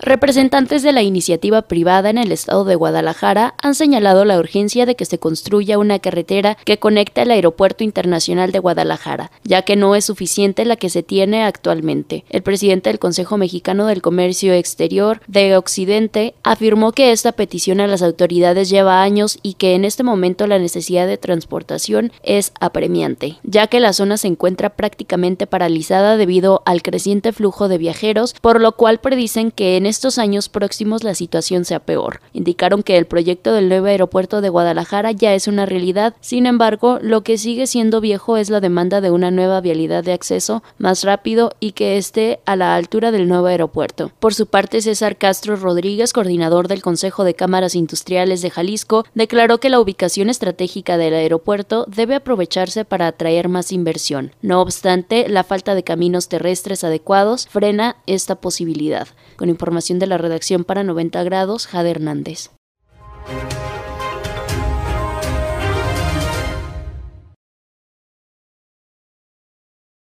Representantes 0.00 0.84
de 0.84 0.92
la 0.92 1.02
iniciativa 1.02 1.62
privada 1.62 2.08
en 2.08 2.18
el 2.18 2.30
estado 2.30 2.64
de 2.64 2.76
Guadalajara 2.76 3.54
han 3.60 3.74
señalado 3.74 4.24
la 4.24 4.38
urgencia 4.38 4.86
de 4.86 4.94
que 4.94 5.04
se 5.04 5.18
construya 5.18 5.76
una 5.76 5.98
carretera 5.98 6.56
que 6.64 6.78
conecte 6.78 7.20
al 7.20 7.32
Aeropuerto 7.32 7.82
Internacional 7.82 8.52
de 8.52 8.60
Guadalajara, 8.60 9.32
ya 9.42 9.62
que 9.62 9.74
no 9.74 9.96
es 9.96 10.04
suficiente 10.04 10.64
la 10.64 10.76
que 10.76 10.88
se 10.88 11.02
tiene 11.02 11.42
actualmente. 11.42 12.24
El 12.30 12.42
presidente 12.42 12.90
del 12.90 13.00
Consejo 13.00 13.38
Mexicano 13.38 13.86
del 13.86 14.00
Comercio 14.00 14.54
Exterior 14.54 15.20
de 15.26 15.56
Occidente 15.56 16.34
afirmó 16.44 16.92
que 16.92 17.10
esta 17.10 17.32
petición 17.32 17.80
a 17.80 17.88
las 17.88 18.02
autoridades 18.02 18.70
lleva 18.70 19.02
años 19.02 19.40
y 19.42 19.54
que 19.54 19.74
en 19.74 19.84
este 19.84 20.04
momento 20.04 20.46
la 20.46 20.60
necesidad 20.60 21.08
de 21.08 21.18
transportación 21.18 22.12
es 22.22 22.52
apremiante, 22.60 23.38
ya 23.42 23.66
que 23.66 23.80
la 23.80 23.92
zona 23.92 24.16
se 24.16 24.28
encuentra 24.28 24.70
prácticamente 24.70 25.48
paralizada 25.48 26.16
debido 26.16 26.62
al 26.66 26.82
creciente 26.82 27.32
flujo 27.32 27.66
de 27.66 27.78
viajeros, 27.78 28.34
por 28.40 28.60
lo 28.60 28.72
cual 28.76 29.00
predicen 29.00 29.50
que 29.50 29.76
en 29.76 29.87
estos 29.88 30.18
años 30.18 30.48
próximos 30.48 31.02
la 31.02 31.14
situación 31.14 31.64
sea 31.64 31.80
peor. 31.80 32.20
Indicaron 32.32 32.82
que 32.82 32.96
el 32.96 33.06
proyecto 33.06 33.52
del 33.52 33.68
nuevo 33.68 33.86
aeropuerto 33.86 34.40
de 34.40 34.48
Guadalajara 34.48 35.12
ya 35.12 35.34
es 35.34 35.48
una 35.48 35.66
realidad, 35.66 36.14
sin 36.20 36.46
embargo, 36.46 36.98
lo 37.02 37.22
que 37.22 37.38
sigue 37.38 37.66
siendo 37.66 38.00
viejo 38.00 38.36
es 38.36 38.50
la 38.50 38.60
demanda 38.60 39.00
de 39.00 39.10
una 39.10 39.30
nueva 39.30 39.60
vialidad 39.60 40.04
de 40.04 40.12
acceso 40.12 40.62
más 40.78 41.02
rápido 41.04 41.52
y 41.58 41.72
que 41.72 41.98
esté 41.98 42.40
a 42.44 42.54
la 42.54 42.76
altura 42.76 43.10
del 43.10 43.28
nuevo 43.28 43.46
aeropuerto. 43.46 44.12
Por 44.20 44.34
su 44.34 44.46
parte, 44.46 44.80
César 44.80 45.16
Castro 45.16 45.56
Rodríguez, 45.56 46.12
coordinador 46.12 46.68
del 46.68 46.82
Consejo 46.82 47.24
de 47.24 47.34
Cámaras 47.34 47.74
Industriales 47.74 48.42
de 48.42 48.50
Jalisco, 48.50 49.04
declaró 49.14 49.58
que 49.58 49.70
la 49.70 49.80
ubicación 49.80 50.30
estratégica 50.30 50.98
del 50.98 51.14
aeropuerto 51.14 51.86
debe 51.88 52.14
aprovecharse 52.14 52.84
para 52.84 53.06
atraer 53.06 53.48
más 53.48 53.72
inversión. 53.72 54.32
No 54.42 54.60
obstante, 54.60 55.28
la 55.28 55.44
falta 55.44 55.74
de 55.74 55.82
caminos 55.82 56.28
terrestres 56.28 56.84
adecuados 56.84 57.48
frena 57.48 57.96
esta 58.06 58.36
posibilidad. 58.36 59.08
Con 59.38 59.48
información 59.48 60.00
de 60.00 60.08
la 60.08 60.18
redacción 60.18 60.64
para 60.64 60.82
90 60.82 61.22
grados, 61.22 61.68
Jade 61.68 61.92
Hernández. 61.92 62.50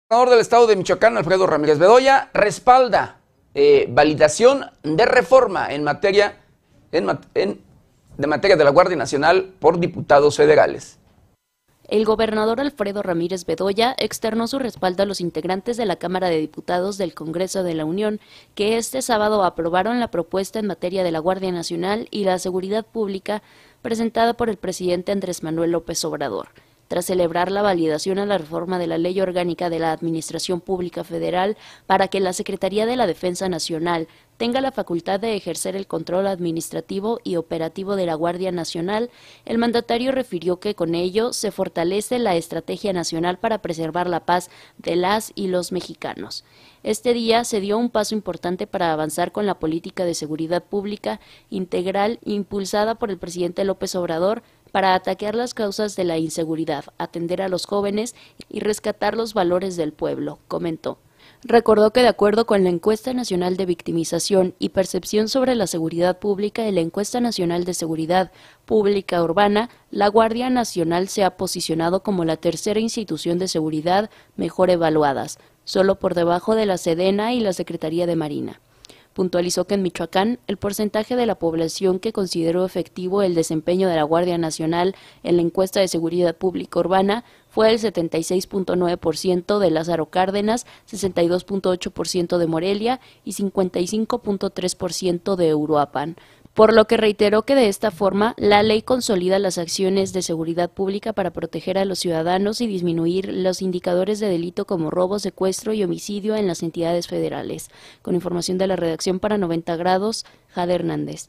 El 0.09 0.17
gobernador 0.17 0.29
del 0.29 0.39
estado 0.39 0.67
de 0.67 0.77
Michoacán, 0.77 1.17
Alfredo 1.17 1.47
Ramírez 1.47 1.77
Bedoya, 1.77 2.29
respalda 2.33 3.17
eh, 3.53 3.87
validación 3.89 4.71
de 4.83 5.05
reforma 5.05 5.73
en 5.73 5.83
materia, 5.83 6.37
de 6.93 7.01
materia 8.27 8.55
de 8.55 8.63
la 8.63 8.69
Guardia 8.69 8.95
Nacional 8.95 9.53
por 9.59 9.81
diputados 9.81 10.37
federales. 10.37 10.97
El 11.87 12.03
gobernador 12.03 12.59
Alfredo 12.59 13.03
Ramírez 13.03 13.45
Bedoya 13.45 13.95
externó 13.99 14.47
su 14.47 14.57
respaldo 14.57 15.03
a 15.03 15.05
los 15.05 15.21
integrantes 15.21 15.77
de 15.77 15.85
la 15.85 15.97
Cámara 15.97 16.29
de 16.29 16.39
Diputados 16.39 16.97
del 16.97 17.13
Congreso 17.13 17.61
de 17.61 17.75
la 17.75 17.85
Unión, 17.85 18.19
que 18.55 18.77
este 18.77 19.03
sábado 19.03 19.43
aprobaron 19.43 19.99
la 19.99 20.09
propuesta 20.09 20.57
en 20.57 20.65
materia 20.65 21.03
de 21.03 21.11
la 21.11 21.19
Guardia 21.19 21.51
Nacional 21.51 22.07
y 22.09 22.23
la 22.23 22.39
Seguridad 22.39 22.85
Pública 22.85 23.43
presentada 23.83 24.33
por 24.33 24.49
el 24.49 24.57
presidente 24.57 25.11
Andrés 25.11 25.43
Manuel 25.43 25.71
López 25.71 26.03
Obrador. 26.05 26.47
Tras 26.87 27.05
celebrar 27.05 27.51
la 27.51 27.61
validación 27.61 28.17
a 28.17 28.25
la 28.25 28.39
reforma 28.39 28.79
de 28.79 28.87
la 28.87 28.97
Ley 28.97 29.19
Orgánica 29.21 29.69
de 29.69 29.79
la 29.79 29.91
Administración 29.91 30.61
Pública 30.61 31.03
Federal 31.03 31.55
para 31.85 32.07
que 32.07 32.19
la 32.19 32.33
Secretaría 32.33 32.87
de 32.87 32.95
la 32.95 33.05
Defensa 33.05 33.47
Nacional 33.47 34.07
tenga 34.37 34.61
la 34.61 34.71
facultad 34.71 35.19
de 35.19 35.35
ejercer 35.35 35.75
el 35.75 35.87
control 35.87 36.27
administrativo 36.27 37.19
y 37.23 37.37
operativo 37.37 37.95
de 37.95 38.05
la 38.05 38.15
Guardia 38.15 38.51
Nacional, 38.51 39.09
el 39.45 39.57
mandatario 39.57 40.11
refirió 40.11 40.59
que 40.59 40.75
con 40.75 40.95
ello 40.95 41.33
se 41.33 41.51
fortalece 41.51 42.19
la 42.19 42.35
estrategia 42.35 42.93
nacional 42.93 43.37
para 43.37 43.61
preservar 43.61 44.07
la 44.07 44.25
paz 44.25 44.49
de 44.77 44.95
las 44.95 45.31
y 45.35 45.47
los 45.47 45.71
mexicanos. 45.71 46.43
Este 46.83 47.13
día 47.13 47.43
se 47.45 47.61
dio 47.61 47.77
un 47.77 47.89
paso 47.89 48.13
importante 48.13 48.67
para 48.67 48.93
avanzar 48.93 49.31
con 49.31 49.45
la 49.45 49.57
política 49.59 50.05
de 50.05 50.13
seguridad 50.13 50.63
pública 50.63 51.19
integral 51.49 52.19
impulsada 52.25 52.95
por 52.95 53.09
el 53.09 53.17
presidente 53.17 53.63
López 53.63 53.95
Obrador 53.95 54.43
para 54.71 54.93
atacar 54.93 55.35
las 55.35 55.53
causas 55.53 55.95
de 55.95 56.03
la 56.03 56.17
inseguridad, 56.17 56.85
atender 56.97 57.41
a 57.41 57.49
los 57.49 57.65
jóvenes 57.65 58.13
y 58.49 58.59
rescatar 58.59 59.15
los 59.15 59.33
valores 59.33 59.77
del 59.77 59.93
pueblo, 59.93 60.37
comentó. 60.47 60.99
Recordó 61.47 61.93
que 61.93 62.01
de 62.01 62.07
acuerdo 62.07 62.47
con 62.47 62.63
la 62.63 62.71
encuesta 62.71 63.13
nacional 63.13 63.55
de 63.55 63.67
victimización 63.67 64.55
y 64.57 64.69
percepción 64.69 65.27
sobre 65.27 65.53
la 65.53 65.67
seguridad 65.67 66.17
pública 66.17 66.67
y 66.67 66.71
la 66.71 66.81
encuesta 66.81 67.19
nacional 67.19 67.65
de 67.65 67.75
seguridad 67.75 68.31
pública 68.65 69.21
urbana, 69.21 69.69
la 69.91 70.07
Guardia 70.07 70.49
Nacional 70.49 71.07
se 71.07 71.23
ha 71.23 71.37
posicionado 71.37 72.01
como 72.01 72.25
la 72.25 72.37
tercera 72.37 72.79
institución 72.79 73.37
de 73.37 73.47
seguridad 73.47 74.09
mejor 74.35 74.71
evaluadas, 74.71 75.37
solo 75.65 75.99
por 75.99 76.15
debajo 76.15 76.55
de 76.55 76.65
la 76.65 76.79
Sedena 76.79 77.31
y 77.35 77.41
la 77.41 77.53
Secretaría 77.53 78.07
de 78.07 78.15
Marina. 78.15 78.59
Puntualizó 79.15 79.63
que 79.63 79.75
en 79.75 79.81
Michoacán 79.81 80.39
el 80.45 80.57
porcentaje 80.57 81.15
de 81.15 81.25
la 81.25 81.35
población 81.35 81.99
que 81.99 82.11
consideró 82.11 82.65
efectivo 82.65 83.21
el 83.21 83.33
desempeño 83.33 83.87
de 83.87 83.95
la 83.95 84.03
Guardia 84.03 84.37
Nacional 84.37 84.93
en 85.23 85.37
la 85.37 85.41
encuesta 85.41 85.79
de 85.79 85.87
seguridad 85.87 86.35
pública 86.35 86.81
urbana 86.81 87.23
fue 87.47 87.71
el 87.71 87.79
76.9% 87.79 89.59
de 89.59 89.71
Lázaro 89.71 90.07
Cárdenas, 90.07 90.67
62.8% 90.91 92.37
de 92.37 92.47
Morelia 92.47 92.99
y 93.23 93.31
55.3% 93.31 95.37
de 95.37 95.55
Uruapan 95.55 96.17
por 96.55 96.73
lo 96.73 96.85
que 96.85 96.95
reiteró 96.95 97.43
que 97.43 97.53
de 97.53 97.67
esta 97.67 97.91
forma 97.91 98.33
la 98.37 98.63
ley 98.63 98.81
consolida 98.81 99.39
las 99.39 99.57
acciones 99.57 100.13
de 100.13 100.21
seguridad 100.21 100.71
pública 100.71 101.11
para 101.11 101.31
proteger 101.31 101.77
a 101.77 101.83
los 101.83 101.99
ciudadanos 101.99 102.61
y 102.61 102.67
disminuir 102.67 103.27
los 103.27 103.61
indicadores 103.61 104.21
de 104.21 104.29
delito 104.29 104.65
como 104.65 104.89
robo, 104.89 105.19
secuestro 105.19 105.73
y 105.73 105.83
homicidio 105.83 106.33
en 106.37 106.47
las 106.47 106.63
entidades 106.63 107.07
federales. 107.07 107.69
Con 108.01 108.15
información 108.15 108.57
de 108.57 108.67
la 108.67 108.77
redacción 108.77 109.19
para 109.19 109.37
90 109.37 109.75
grados, 109.75 110.25
Jade 110.47 110.75
Hernández. 110.75 111.27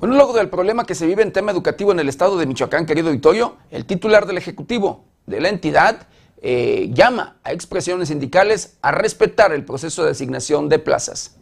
Bueno, 0.00 0.16
luego 0.16 0.32
del 0.32 0.48
problema 0.48 0.84
que 0.84 0.96
se 0.96 1.06
vive 1.06 1.22
en 1.22 1.30
tema 1.30 1.52
educativo 1.52 1.92
en 1.92 2.00
el 2.00 2.08
estado 2.08 2.38
de 2.38 2.46
Michoacán, 2.46 2.86
querido 2.86 3.12
Vitorio, 3.12 3.56
el 3.70 3.84
titular 3.84 4.26
del 4.26 4.38
Ejecutivo 4.38 5.04
de 5.26 5.40
la 5.40 5.48
entidad 5.48 6.08
eh, 6.42 6.90
llama 6.92 7.36
a 7.44 7.52
expresiones 7.52 8.08
sindicales 8.08 8.78
a 8.82 8.92
respetar 8.92 9.52
el 9.52 9.64
proceso 9.64 10.04
de 10.04 10.10
asignación 10.10 10.68
de 10.68 10.78
plazas. 10.78 11.36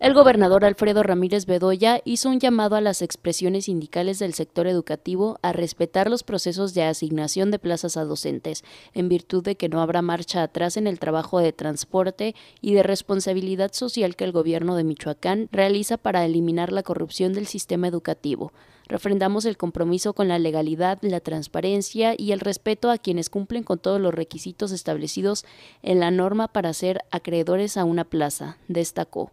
El 0.00 0.12
gobernador 0.12 0.66
Alfredo 0.66 1.02
Ramírez 1.02 1.46
Bedoya 1.46 2.02
hizo 2.04 2.28
un 2.28 2.38
llamado 2.38 2.76
a 2.76 2.82
las 2.82 3.00
expresiones 3.00 3.66
sindicales 3.66 4.18
del 4.18 4.34
sector 4.34 4.66
educativo 4.66 5.38
a 5.40 5.52
respetar 5.52 6.10
los 6.10 6.24
procesos 6.24 6.74
de 6.74 6.82
asignación 6.82 7.50
de 7.50 7.58
plazas 7.58 7.96
a 7.96 8.04
docentes, 8.04 8.64
en 8.92 9.08
virtud 9.08 9.42
de 9.44 9.56
que 9.56 9.70
no 9.70 9.80
habrá 9.80 10.02
marcha 10.02 10.42
atrás 10.42 10.76
en 10.76 10.88
el 10.88 10.98
trabajo 10.98 11.38
de 11.38 11.54
transporte 11.54 12.34
y 12.60 12.74
de 12.74 12.82
responsabilidad 12.82 13.72
social 13.72 14.14
que 14.14 14.24
el 14.24 14.32
gobierno 14.32 14.76
de 14.76 14.84
Michoacán 14.84 15.48
realiza 15.52 15.96
para 15.96 16.24
eliminar 16.26 16.70
la 16.70 16.82
corrupción 16.82 17.32
del 17.32 17.46
sistema 17.46 17.88
educativo 17.88 18.52
refrendamos 18.86 19.44
el 19.44 19.56
compromiso 19.56 20.12
con 20.12 20.28
la 20.28 20.38
legalidad, 20.38 20.98
la 21.02 21.20
transparencia 21.20 22.14
y 22.16 22.32
el 22.32 22.40
respeto 22.40 22.90
a 22.90 22.98
quienes 22.98 23.30
cumplen 23.30 23.62
con 23.62 23.78
todos 23.78 24.00
los 24.00 24.14
requisitos 24.14 24.72
establecidos 24.72 25.44
en 25.82 26.00
la 26.00 26.10
norma 26.10 26.48
para 26.48 26.72
ser 26.72 27.04
acreedores 27.10 27.76
a 27.76 27.84
una 27.84 28.04
plaza, 28.04 28.58
destacó 28.68 29.32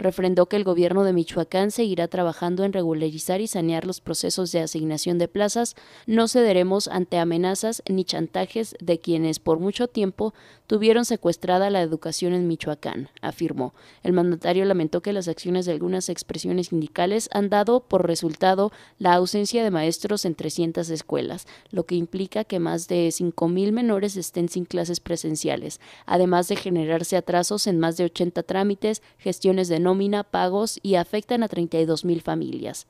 refrendó 0.00 0.46
que 0.46 0.56
el 0.56 0.64
gobierno 0.64 1.04
de 1.04 1.12
Michoacán 1.12 1.70
seguirá 1.70 2.08
trabajando 2.08 2.64
en 2.64 2.72
regularizar 2.72 3.40
y 3.40 3.46
sanear 3.46 3.86
los 3.86 4.00
procesos 4.00 4.50
de 4.50 4.60
asignación 4.60 5.18
de 5.18 5.28
plazas. 5.28 5.76
No 6.06 6.26
cederemos 6.26 6.88
ante 6.88 7.18
amenazas 7.18 7.82
ni 7.88 8.04
chantajes 8.04 8.74
de 8.80 8.98
quienes 8.98 9.38
por 9.38 9.60
mucho 9.60 9.88
tiempo 9.88 10.34
tuvieron 10.66 11.04
secuestrada 11.04 11.68
la 11.68 11.82
educación 11.82 12.32
en 12.32 12.46
Michoacán, 12.46 13.08
afirmó. 13.20 13.74
El 14.02 14.12
mandatario 14.12 14.64
lamentó 14.64 15.02
que 15.02 15.12
las 15.12 15.28
acciones 15.28 15.66
de 15.66 15.72
algunas 15.72 16.08
expresiones 16.08 16.68
sindicales 16.68 17.28
han 17.32 17.50
dado 17.50 17.80
por 17.80 18.06
resultado 18.06 18.72
la 18.98 19.14
ausencia 19.14 19.62
de 19.64 19.70
maestros 19.70 20.24
en 20.24 20.34
300 20.34 20.88
escuelas, 20.90 21.46
lo 21.70 21.86
que 21.86 21.96
implica 21.96 22.44
que 22.44 22.58
más 22.60 22.88
de 22.88 23.08
5.000 23.08 23.72
menores 23.72 24.16
estén 24.16 24.48
sin 24.48 24.64
clases 24.64 25.00
presenciales, 25.00 25.80
además 26.06 26.48
de 26.48 26.56
generarse 26.56 27.16
atrasos 27.16 27.66
en 27.66 27.78
más 27.78 27.96
de 27.96 28.04
80 28.04 28.42
trámites, 28.44 29.02
gestiones 29.18 29.68
de 29.68 29.80
nómina, 29.90 30.22
pagos 30.22 30.78
y 30.84 30.94
afectan 30.94 31.42
a 31.42 31.48
32 31.48 32.04
mil 32.04 32.22
familias. 32.22 32.86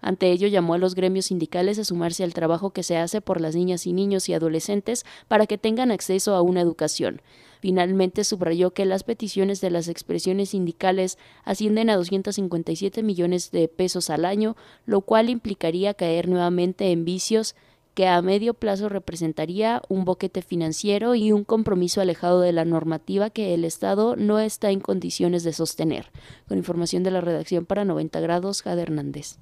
Ante 0.00 0.32
ello, 0.32 0.48
llamó 0.48 0.74
a 0.74 0.78
los 0.78 0.94
gremios 0.94 1.26
sindicales 1.26 1.78
a 1.78 1.84
sumarse 1.84 2.24
al 2.24 2.32
trabajo 2.32 2.70
que 2.70 2.82
se 2.82 2.96
hace 2.96 3.20
por 3.20 3.40
las 3.40 3.54
niñas 3.54 3.86
y 3.86 3.92
niños 3.92 4.28
y 4.28 4.34
adolescentes 4.34 5.04
para 5.28 5.46
que 5.46 5.58
tengan 5.58 5.92
acceso 5.92 6.34
a 6.34 6.42
una 6.42 6.62
educación. 6.62 7.20
Finalmente, 7.60 8.24
subrayó 8.24 8.72
que 8.72 8.86
las 8.86 9.04
peticiones 9.04 9.60
de 9.60 9.70
las 9.70 9.88
expresiones 9.88 10.50
sindicales 10.50 11.18
ascienden 11.44 11.90
a 11.90 11.96
257 11.96 13.02
millones 13.02 13.50
de 13.52 13.68
pesos 13.68 14.10
al 14.10 14.24
año, 14.24 14.56
lo 14.86 15.02
cual 15.02 15.28
implicaría 15.28 15.94
caer 15.94 16.28
nuevamente 16.28 16.90
en 16.90 17.04
vicios 17.04 17.54
que 17.94 18.08
a 18.08 18.20
medio 18.22 18.54
plazo 18.54 18.88
representaría 18.88 19.82
un 19.88 20.04
boquete 20.04 20.42
financiero 20.42 21.14
y 21.14 21.32
un 21.32 21.44
compromiso 21.44 22.00
alejado 22.00 22.40
de 22.40 22.52
la 22.52 22.64
normativa 22.64 23.30
que 23.30 23.54
el 23.54 23.64
Estado 23.64 24.16
no 24.16 24.38
está 24.38 24.70
en 24.70 24.80
condiciones 24.80 25.44
de 25.44 25.52
sostener. 25.52 26.10
Con 26.48 26.58
información 26.58 27.02
de 27.02 27.10
la 27.10 27.20
redacción 27.20 27.66
para 27.66 27.84
90 27.84 28.20
grados, 28.20 28.62
Jade 28.62 28.82
Hernández. 28.82 29.38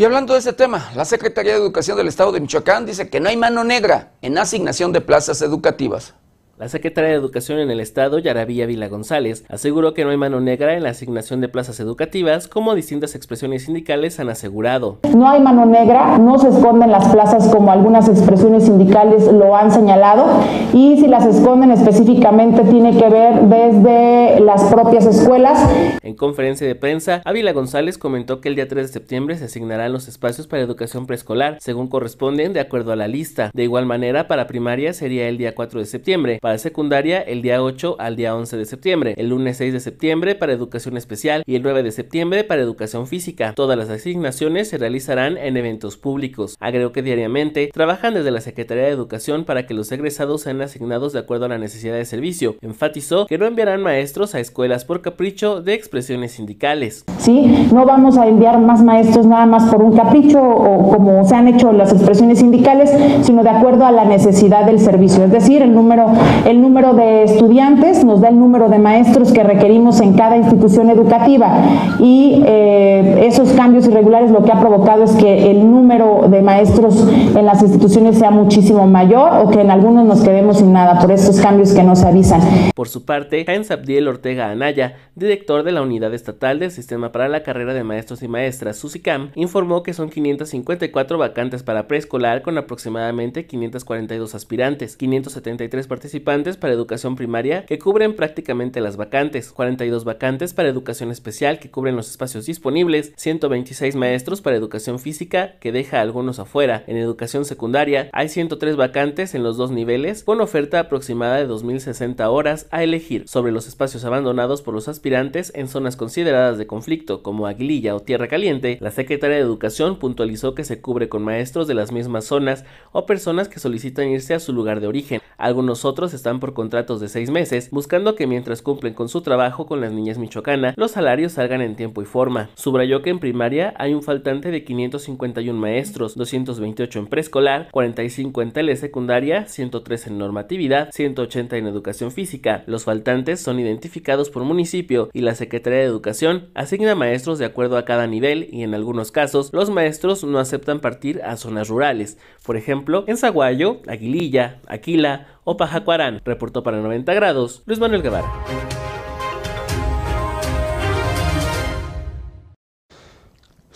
Y 0.00 0.04
hablando 0.04 0.32
de 0.32 0.38
ese 0.38 0.52
tema, 0.52 0.90
la 0.94 1.04
Secretaría 1.04 1.52
de 1.52 1.58
Educación 1.58 1.96
del 1.96 2.08
Estado 2.08 2.32
de 2.32 2.40
Michoacán 2.40 2.86
dice 2.86 3.10
que 3.10 3.20
no 3.20 3.28
hay 3.28 3.36
mano 3.36 3.64
negra 3.64 4.12
en 4.22 4.38
asignación 4.38 4.92
de 4.92 5.00
plazas 5.00 5.42
educativas. 5.42 6.14
La 6.60 6.68
secretaria 6.68 7.08
de 7.08 7.16
Educación 7.16 7.58
en 7.58 7.70
el 7.70 7.80
Estado, 7.80 8.18
Yaravilla 8.18 8.66
Vila 8.66 8.88
González, 8.88 9.46
aseguró 9.48 9.94
que 9.94 10.04
no 10.04 10.10
hay 10.10 10.18
mano 10.18 10.42
negra 10.42 10.76
en 10.76 10.82
la 10.82 10.90
asignación 10.90 11.40
de 11.40 11.48
plazas 11.48 11.80
educativas, 11.80 12.48
como 12.48 12.74
distintas 12.74 13.14
expresiones 13.14 13.64
sindicales 13.64 14.20
han 14.20 14.28
asegurado. 14.28 14.98
No 15.16 15.26
hay 15.26 15.40
mano 15.40 15.64
negra, 15.64 16.18
no 16.18 16.38
se 16.38 16.48
esconden 16.48 16.90
las 16.90 17.08
plazas 17.08 17.48
como 17.48 17.72
algunas 17.72 18.10
expresiones 18.10 18.64
sindicales 18.64 19.24
lo 19.32 19.56
han 19.56 19.70
señalado, 19.70 20.26
y 20.74 20.98
si 20.98 21.06
las 21.06 21.24
esconden 21.24 21.70
específicamente 21.70 22.62
tiene 22.64 22.94
que 22.94 23.08
ver 23.08 23.40
desde 23.40 24.40
las 24.40 24.62
propias 24.64 25.06
escuelas. 25.06 25.66
En 26.02 26.14
conferencia 26.14 26.66
de 26.66 26.74
prensa, 26.74 27.22
Ávila 27.24 27.54
González 27.54 27.96
comentó 27.96 28.42
que 28.42 28.50
el 28.50 28.54
día 28.54 28.68
3 28.68 28.86
de 28.86 28.92
septiembre 28.92 29.38
se 29.38 29.46
asignarán 29.46 29.94
los 29.94 30.08
espacios 30.08 30.46
para 30.46 30.60
educación 30.60 31.06
preescolar, 31.06 31.56
según 31.58 31.88
corresponden 31.88 32.52
de 32.52 32.60
acuerdo 32.60 32.92
a 32.92 32.96
la 32.96 33.08
lista. 33.08 33.50
De 33.54 33.62
igual 33.62 33.86
manera, 33.86 34.28
para 34.28 34.46
primaria 34.46 34.92
sería 34.92 35.26
el 35.26 35.38
día 35.38 35.54
4 35.54 35.80
de 35.80 35.86
septiembre, 35.86 36.38
para 36.42 36.49
secundaria 36.58 37.20
el 37.20 37.42
día 37.42 37.62
8 37.62 37.96
al 37.98 38.16
día 38.16 38.34
11 38.34 38.56
de 38.56 38.64
septiembre, 38.64 39.14
el 39.16 39.28
lunes 39.28 39.56
6 39.56 39.72
de 39.72 39.80
septiembre 39.80 40.34
para 40.34 40.52
educación 40.52 40.96
especial 40.96 41.42
y 41.46 41.56
el 41.56 41.62
9 41.62 41.82
de 41.82 41.92
septiembre 41.92 42.44
para 42.44 42.62
educación 42.62 43.06
física. 43.06 43.52
Todas 43.54 43.78
las 43.78 43.90
asignaciones 43.90 44.68
se 44.68 44.78
realizarán 44.78 45.36
en 45.36 45.56
eventos 45.56 45.96
públicos. 45.96 46.56
Agregó 46.60 46.92
que 46.92 47.02
diariamente 47.02 47.70
trabajan 47.72 48.14
desde 48.14 48.30
la 48.30 48.40
Secretaría 48.40 48.84
de 48.84 48.90
Educación 48.90 49.44
para 49.44 49.66
que 49.66 49.74
los 49.74 49.90
egresados 49.92 50.42
sean 50.42 50.60
asignados 50.60 51.12
de 51.12 51.20
acuerdo 51.20 51.44
a 51.46 51.48
la 51.48 51.58
necesidad 51.58 51.94
de 51.94 52.04
servicio. 52.04 52.56
Enfatizó 52.60 53.26
que 53.26 53.38
no 53.38 53.46
enviarán 53.46 53.82
maestros 53.82 54.34
a 54.34 54.40
escuelas 54.40 54.84
por 54.84 55.02
capricho 55.02 55.62
de 55.62 55.74
expresiones 55.74 56.32
sindicales. 56.32 57.04
Sí, 57.18 57.68
no 57.72 57.84
vamos 57.84 58.18
a 58.18 58.26
enviar 58.26 58.58
más 58.58 58.82
maestros 58.82 59.26
nada 59.26 59.46
más 59.46 59.70
por 59.70 59.82
un 59.82 59.96
capricho 59.96 60.40
o 60.42 60.88
como 60.90 61.26
se 61.26 61.34
han 61.34 61.48
hecho 61.48 61.72
las 61.72 61.92
expresiones 61.92 62.38
sindicales, 62.38 62.90
sino 63.22 63.42
de 63.42 63.50
acuerdo 63.50 63.84
a 63.84 63.90
la 63.90 64.04
necesidad 64.04 64.64
del 64.64 64.78
servicio, 64.78 65.24
es 65.24 65.30
decir, 65.30 65.62
el 65.62 65.74
número 65.74 66.06
el 66.46 66.60
número 66.60 66.94
de 66.94 67.24
estudiantes, 67.24 68.04
nos 68.04 68.20
da 68.20 68.28
el 68.28 68.38
número 68.38 68.68
de 68.68 68.78
maestros 68.78 69.32
que 69.32 69.42
requerimos 69.42 70.00
en 70.00 70.14
cada 70.14 70.36
institución 70.36 70.90
educativa 70.90 71.62
y 71.98 72.42
eh, 72.46 73.26
esos 73.26 73.52
cambios 73.52 73.86
irregulares 73.86 74.30
lo 74.30 74.44
que 74.44 74.52
ha 74.52 74.60
provocado 74.60 75.04
es 75.04 75.12
que 75.12 75.50
el 75.50 75.70
número 75.70 76.28
de 76.28 76.42
maestros 76.42 77.06
en 77.08 77.46
las 77.46 77.62
instituciones 77.62 78.18
sea 78.18 78.30
muchísimo 78.30 78.86
mayor 78.86 79.44
o 79.44 79.50
que 79.50 79.60
en 79.60 79.70
algunos 79.70 80.06
nos 80.06 80.22
quedemos 80.22 80.58
sin 80.58 80.72
nada 80.72 80.98
por 80.98 81.10
estos 81.12 81.40
cambios 81.40 81.72
que 81.72 81.82
nos 81.82 82.02
avisan. 82.02 82.40
Por 82.74 82.88
su 82.88 83.04
parte, 83.04 83.44
James 83.44 83.70
Abdiel 83.70 84.08
Ortega 84.08 84.50
Anaya, 84.50 84.96
director 85.14 85.62
de 85.62 85.72
la 85.72 85.82
Unidad 85.82 86.14
Estatal 86.14 86.58
del 86.58 86.70
Sistema 86.70 87.12
para 87.12 87.28
la 87.28 87.42
Carrera 87.42 87.74
de 87.74 87.84
Maestros 87.84 88.22
y 88.22 88.28
Maestras, 88.28 88.76
SUSICAM, 88.76 89.30
informó 89.34 89.82
que 89.82 89.94
son 89.94 90.10
554 90.10 91.18
vacantes 91.18 91.62
para 91.62 91.86
preescolar 91.86 92.42
con 92.42 92.56
aproximadamente 92.58 93.46
542 93.46 94.34
aspirantes, 94.34 94.96
573 94.96 95.86
participantes 95.86 96.19
participantes 96.20 96.56
para 96.56 96.74
educación 96.74 97.16
primaria 97.16 97.64
que 97.64 97.78
cubren 97.78 98.14
prácticamente 98.14 98.80
las 98.80 98.96
vacantes, 98.96 99.52
42 99.52 100.04
vacantes 100.04 100.54
para 100.54 100.68
educación 100.68 101.10
especial 101.10 101.58
que 101.58 101.70
cubren 101.70 101.96
los 101.96 102.10
espacios 102.10 102.46
disponibles, 102.46 103.12
126 103.16 103.96
maestros 103.96 104.40
para 104.42 104.56
educación 104.56 104.98
física 104.98 105.54
que 105.60 105.72
deja 105.72 105.98
a 105.98 106.02
algunos 106.02 106.38
afuera. 106.38 106.84
En 106.86 106.96
educación 106.96 107.44
secundaria 107.44 108.10
hay 108.12 108.28
103 108.28 108.76
vacantes 108.76 109.34
en 109.34 109.42
los 109.42 109.56
dos 109.56 109.70
niveles 109.70 110.24
con 110.24 110.40
oferta 110.40 110.80
aproximada 110.80 111.36
de 111.36 111.48
2.060 111.48 112.28
horas 112.30 112.66
a 112.70 112.82
elegir 112.82 113.26
sobre 113.26 113.52
los 113.52 113.66
espacios 113.66 114.04
abandonados 114.04 114.62
por 114.62 114.74
los 114.74 114.88
aspirantes 114.88 115.52
en 115.54 115.68
zonas 115.68 115.96
consideradas 115.96 116.58
de 116.58 116.66
conflicto 116.66 117.22
como 117.22 117.46
Aguililla 117.46 117.96
o 117.96 118.00
Tierra 118.00 118.28
Caliente. 118.28 118.78
La 118.80 118.90
Secretaría 118.90 119.36
de 119.36 119.42
Educación 119.42 119.98
puntualizó 119.98 120.54
que 120.54 120.64
se 120.64 120.80
cubre 120.80 121.08
con 121.08 121.22
maestros 121.22 121.66
de 121.66 121.74
las 121.74 121.92
mismas 121.92 122.24
zonas 122.24 122.64
o 122.92 123.06
personas 123.06 123.48
que 123.48 123.60
solicitan 123.60 124.08
irse 124.08 124.34
a 124.34 124.40
su 124.40 124.52
lugar 124.52 124.80
de 124.80 124.86
origen. 124.86 125.20
Algunos 125.38 125.84
otros 125.84 126.09
están 126.14 126.40
por 126.40 126.54
contratos 126.54 127.00
de 127.00 127.08
seis 127.08 127.30
meses, 127.30 127.70
buscando 127.70 128.14
que 128.14 128.26
mientras 128.26 128.62
cumplen 128.62 128.94
con 128.94 129.08
su 129.08 129.20
trabajo 129.20 129.66
con 129.66 129.80
las 129.80 129.92
niñas 129.92 130.18
michoacana, 130.18 130.74
los 130.76 130.92
salarios 130.92 131.32
salgan 131.32 131.60
en 131.62 131.76
tiempo 131.76 132.02
y 132.02 132.04
forma. 132.04 132.50
Subrayó 132.54 133.02
que 133.02 133.10
en 133.10 133.18
primaria 133.18 133.74
hay 133.76 133.94
un 133.94 134.02
faltante 134.02 134.50
de 134.50 134.64
551 134.64 135.58
maestros, 135.58 136.16
228 136.16 136.98
en 136.98 137.06
preescolar, 137.06 137.68
45 137.70 138.42
en 138.42 138.52
telesecundaria, 138.52 139.46
103 139.46 140.08
en 140.08 140.18
normatividad, 140.18 140.90
180 140.92 141.56
en 141.56 141.66
educación 141.66 142.10
física. 142.10 142.64
Los 142.66 142.84
faltantes 142.84 143.40
son 143.40 143.60
identificados 143.60 144.30
por 144.30 144.44
municipio 144.44 145.10
y 145.12 145.20
la 145.20 145.34
Secretaría 145.34 145.80
de 145.80 145.84
Educación 145.84 146.48
asigna 146.54 146.94
maestros 146.94 147.38
de 147.38 147.46
acuerdo 147.46 147.76
a 147.76 147.84
cada 147.84 148.06
nivel 148.06 148.48
y 148.50 148.62
en 148.62 148.74
algunos 148.74 149.12
casos 149.12 149.50
los 149.52 149.70
maestros 149.70 150.24
no 150.24 150.38
aceptan 150.38 150.80
partir 150.80 151.22
a 151.22 151.36
zonas 151.36 151.68
rurales. 151.68 152.18
Por 152.44 152.56
ejemplo, 152.56 153.04
en 153.06 153.16
Zaguayo, 153.16 153.80
Aguililla, 153.86 154.60
Aquila 154.66 155.39
o 155.44 155.56
Pajacuarán. 155.56 156.20
Reportó 156.24 156.62
para 156.62 156.80
90 156.80 157.14
grados 157.14 157.62
Luis 157.66 157.78
Manuel 157.78 158.02
Guevara. 158.02 158.30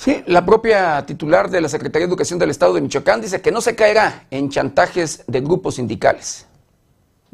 Sí, 0.04 0.22
la 0.26 0.44
propia 0.44 1.06
titular 1.06 1.48
de 1.48 1.62
la 1.62 1.68
Secretaría 1.70 2.06
de 2.06 2.10
Educación 2.10 2.38
del 2.38 2.50
Estado 2.50 2.74
de 2.74 2.82
Michoacán 2.82 3.22
dice 3.22 3.40
que 3.40 3.50
no 3.50 3.62
se 3.62 3.74
caerá 3.74 4.26
en 4.30 4.50
chantajes 4.50 5.24
de 5.26 5.40
grupos 5.40 5.76
sindicales. 5.76 6.46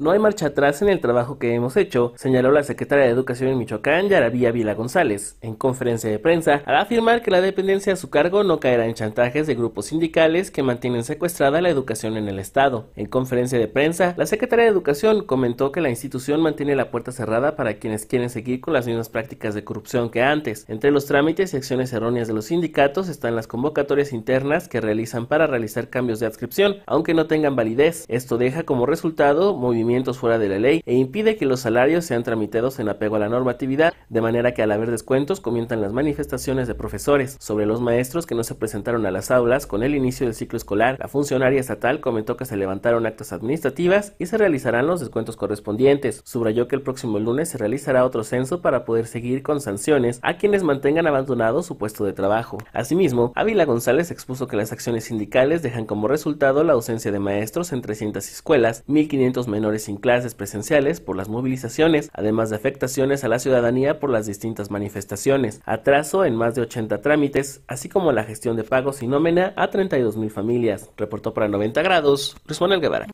No 0.00 0.12
hay 0.12 0.18
marcha 0.18 0.46
atrás 0.46 0.80
en 0.80 0.88
el 0.88 0.98
trabajo 0.98 1.38
que 1.38 1.54
hemos 1.54 1.76
hecho, 1.76 2.14
señaló 2.16 2.50
la 2.52 2.62
secretaria 2.62 3.04
de 3.04 3.10
Educación 3.10 3.50
en 3.50 3.58
Michoacán, 3.58 4.08
Yaravía 4.08 4.50
Vila 4.50 4.72
González, 4.72 5.36
en 5.42 5.54
conferencia 5.54 6.08
de 6.08 6.18
prensa, 6.18 6.62
al 6.64 6.76
afirmar 6.76 7.20
que 7.20 7.30
la 7.30 7.42
dependencia 7.42 7.92
a 7.92 7.96
su 7.96 8.08
cargo 8.08 8.42
no 8.42 8.60
caerá 8.60 8.86
en 8.86 8.94
chantajes 8.94 9.46
de 9.46 9.54
grupos 9.54 9.84
sindicales 9.84 10.50
que 10.50 10.62
mantienen 10.62 11.04
secuestrada 11.04 11.60
la 11.60 11.68
educación 11.68 12.16
en 12.16 12.28
el 12.28 12.38
Estado. 12.38 12.86
En 12.96 13.08
conferencia 13.08 13.58
de 13.58 13.68
prensa, 13.68 14.14
la 14.16 14.24
secretaria 14.24 14.64
de 14.64 14.70
Educación 14.70 15.22
comentó 15.22 15.70
que 15.70 15.82
la 15.82 15.90
institución 15.90 16.40
mantiene 16.40 16.76
la 16.76 16.90
puerta 16.90 17.12
cerrada 17.12 17.54
para 17.54 17.74
quienes 17.74 18.06
quieren 18.06 18.30
seguir 18.30 18.62
con 18.62 18.72
las 18.72 18.86
mismas 18.86 19.10
prácticas 19.10 19.54
de 19.54 19.64
corrupción 19.64 20.08
que 20.08 20.22
antes. 20.22 20.64
Entre 20.68 20.92
los 20.92 21.04
trámites 21.04 21.52
y 21.52 21.58
acciones 21.58 21.92
erróneas 21.92 22.26
de 22.26 22.32
los 22.32 22.46
sindicatos 22.46 23.10
están 23.10 23.36
las 23.36 23.46
convocatorias 23.46 24.14
internas 24.14 24.66
que 24.66 24.80
realizan 24.80 25.26
para 25.26 25.46
realizar 25.46 25.90
cambios 25.90 26.20
de 26.20 26.26
adscripción, 26.26 26.76
aunque 26.86 27.12
no 27.12 27.26
tengan 27.26 27.54
validez. 27.54 28.06
Esto 28.08 28.38
deja 28.38 28.62
como 28.62 28.86
resultado 28.86 29.54
movimientos 29.54 29.89
fuera 30.18 30.38
de 30.38 30.48
la 30.48 30.58
ley 30.58 30.82
e 30.86 30.94
impide 30.94 31.36
que 31.36 31.46
los 31.46 31.60
salarios 31.60 32.04
sean 32.04 32.22
tramitados 32.22 32.78
en 32.78 32.88
apego 32.88 33.16
a 33.16 33.18
la 33.18 33.28
normatividad, 33.28 33.92
de 34.08 34.20
manera 34.20 34.54
que 34.54 34.62
al 34.62 34.70
haber 34.70 34.90
descuentos 34.90 35.40
comienzan 35.40 35.80
las 35.80 35.92
manifestaciones 35.92 36.68
de 36.68 36.74
profesores. 36.74 37.36
Sobre 37.40 37.66
los 37.66 37.80
maestros 37.80 38.24
que 38.24 38.36
no 38.36 38.44
se 38.44 38.54
presentaron 38.54 39.04
a 39.04 39.10
las 39.10 39.30
aulas 39.30 39.66
con 39.66 39.82
el 39.82 39.96
inicio 39.96 40.26
del 40.26 40.34
ciclo 40.34 40.56
escolar, 40.56 40.96
la 40.98 41.08
funcionaria 41.08 41.58
estatal 41.58 42.00
comentó 42.00 42.36
que 42.36 42.44
se 42.44 42.56
levantaron 42.56 43.04
actas 43.04 43.32
administrativas 43.32 44.14
y 44.18 44.26
se 44.26 44.38
realizarán 44.38 44.86
los 44.86 45.00
descuentos 45.00 45.36
correspondientes. 45.36 46.22
Subrayó 46.24 46.68
que 46.68 46.76
el 46.76 46.82
próximo 46.82 47.18
lunes 47.18 47.48
se 47.48 47.58
realizará 47.58 48.04
otro 48.04 48.22
censo 48.22 48.62
para 48.62 48.84
poder 48.84 49.06
seguir 49.06 49.42
con 49.42 49.60
sanciones 49.60 50.20
a 50.22 50.36
quienes 50.36 50.62
mantengan 50.62 51.08
abandonado 51.08 51.62
su 51.62 51.78
puesto 51.78 52.04
de 52.04 52.12
trabajo. 52.12 52.58
Asimismo, 52.72 53.32
Ávila 53.34 53.64
González 53.64 54.12
expuso 54.12 54.46
que 54.46 54.56
las 54.56 54.70
acciones 54.70 55.04
sindicales 55.04 55.62
dejan 55.62 55.84
como 55.84 56.06
resultado 56.06 56.62
la 56.62 56.74
ausencia 56.74 57.10
de 57.10 57.18
maestros 57.18 57.72
en 57.72 57.82
300 57.82 58.30
escuelas, 58.30 58.84
1.500 58.86 59.48
menores 59.48 59.79
sin 59.82 59.96
clases 59.96 60.34
presenciales 60.34 61.00
por 61.00 61.16
las 61.16 61.28
movilizaciones, 61.28 62.10
además 62.12 62.50
de 62.50 62.56
afectaciones 62.56 63.24
a 63.24 63.28
la 63.28 63.38
ciudadanía 63.38 63.98
por 63.98 64.10
las 64.10 64.26
distintas 64.26 64.70
manifestaciones, 64.70 65.60
atraso 65.64 66.24
en 66.24 66.36
más 66.36 66.54
de 66.54 66.62
80 66.62 67.00
trámites, 67.00 67.62
así 67.66 67.88
como 67.88 68.12
la 68.12 68.24
gestión 68.24 68.56
de 68.56 68.64
pagos 68.64 69.02
y 69.02 69.06
nómina 69.06 69.52
a 69.56 69.70
32 69.70 70.16
mil 70.16 70.30
familias. 70.30 70.90
Reportó 70.96 71.34
para 71.34 71.48
90 71.48 71.82
grados 71.82 72.36
Luis 72.46 72.60
Manuel 72.60 72.80
Guevara. 72.80 73.06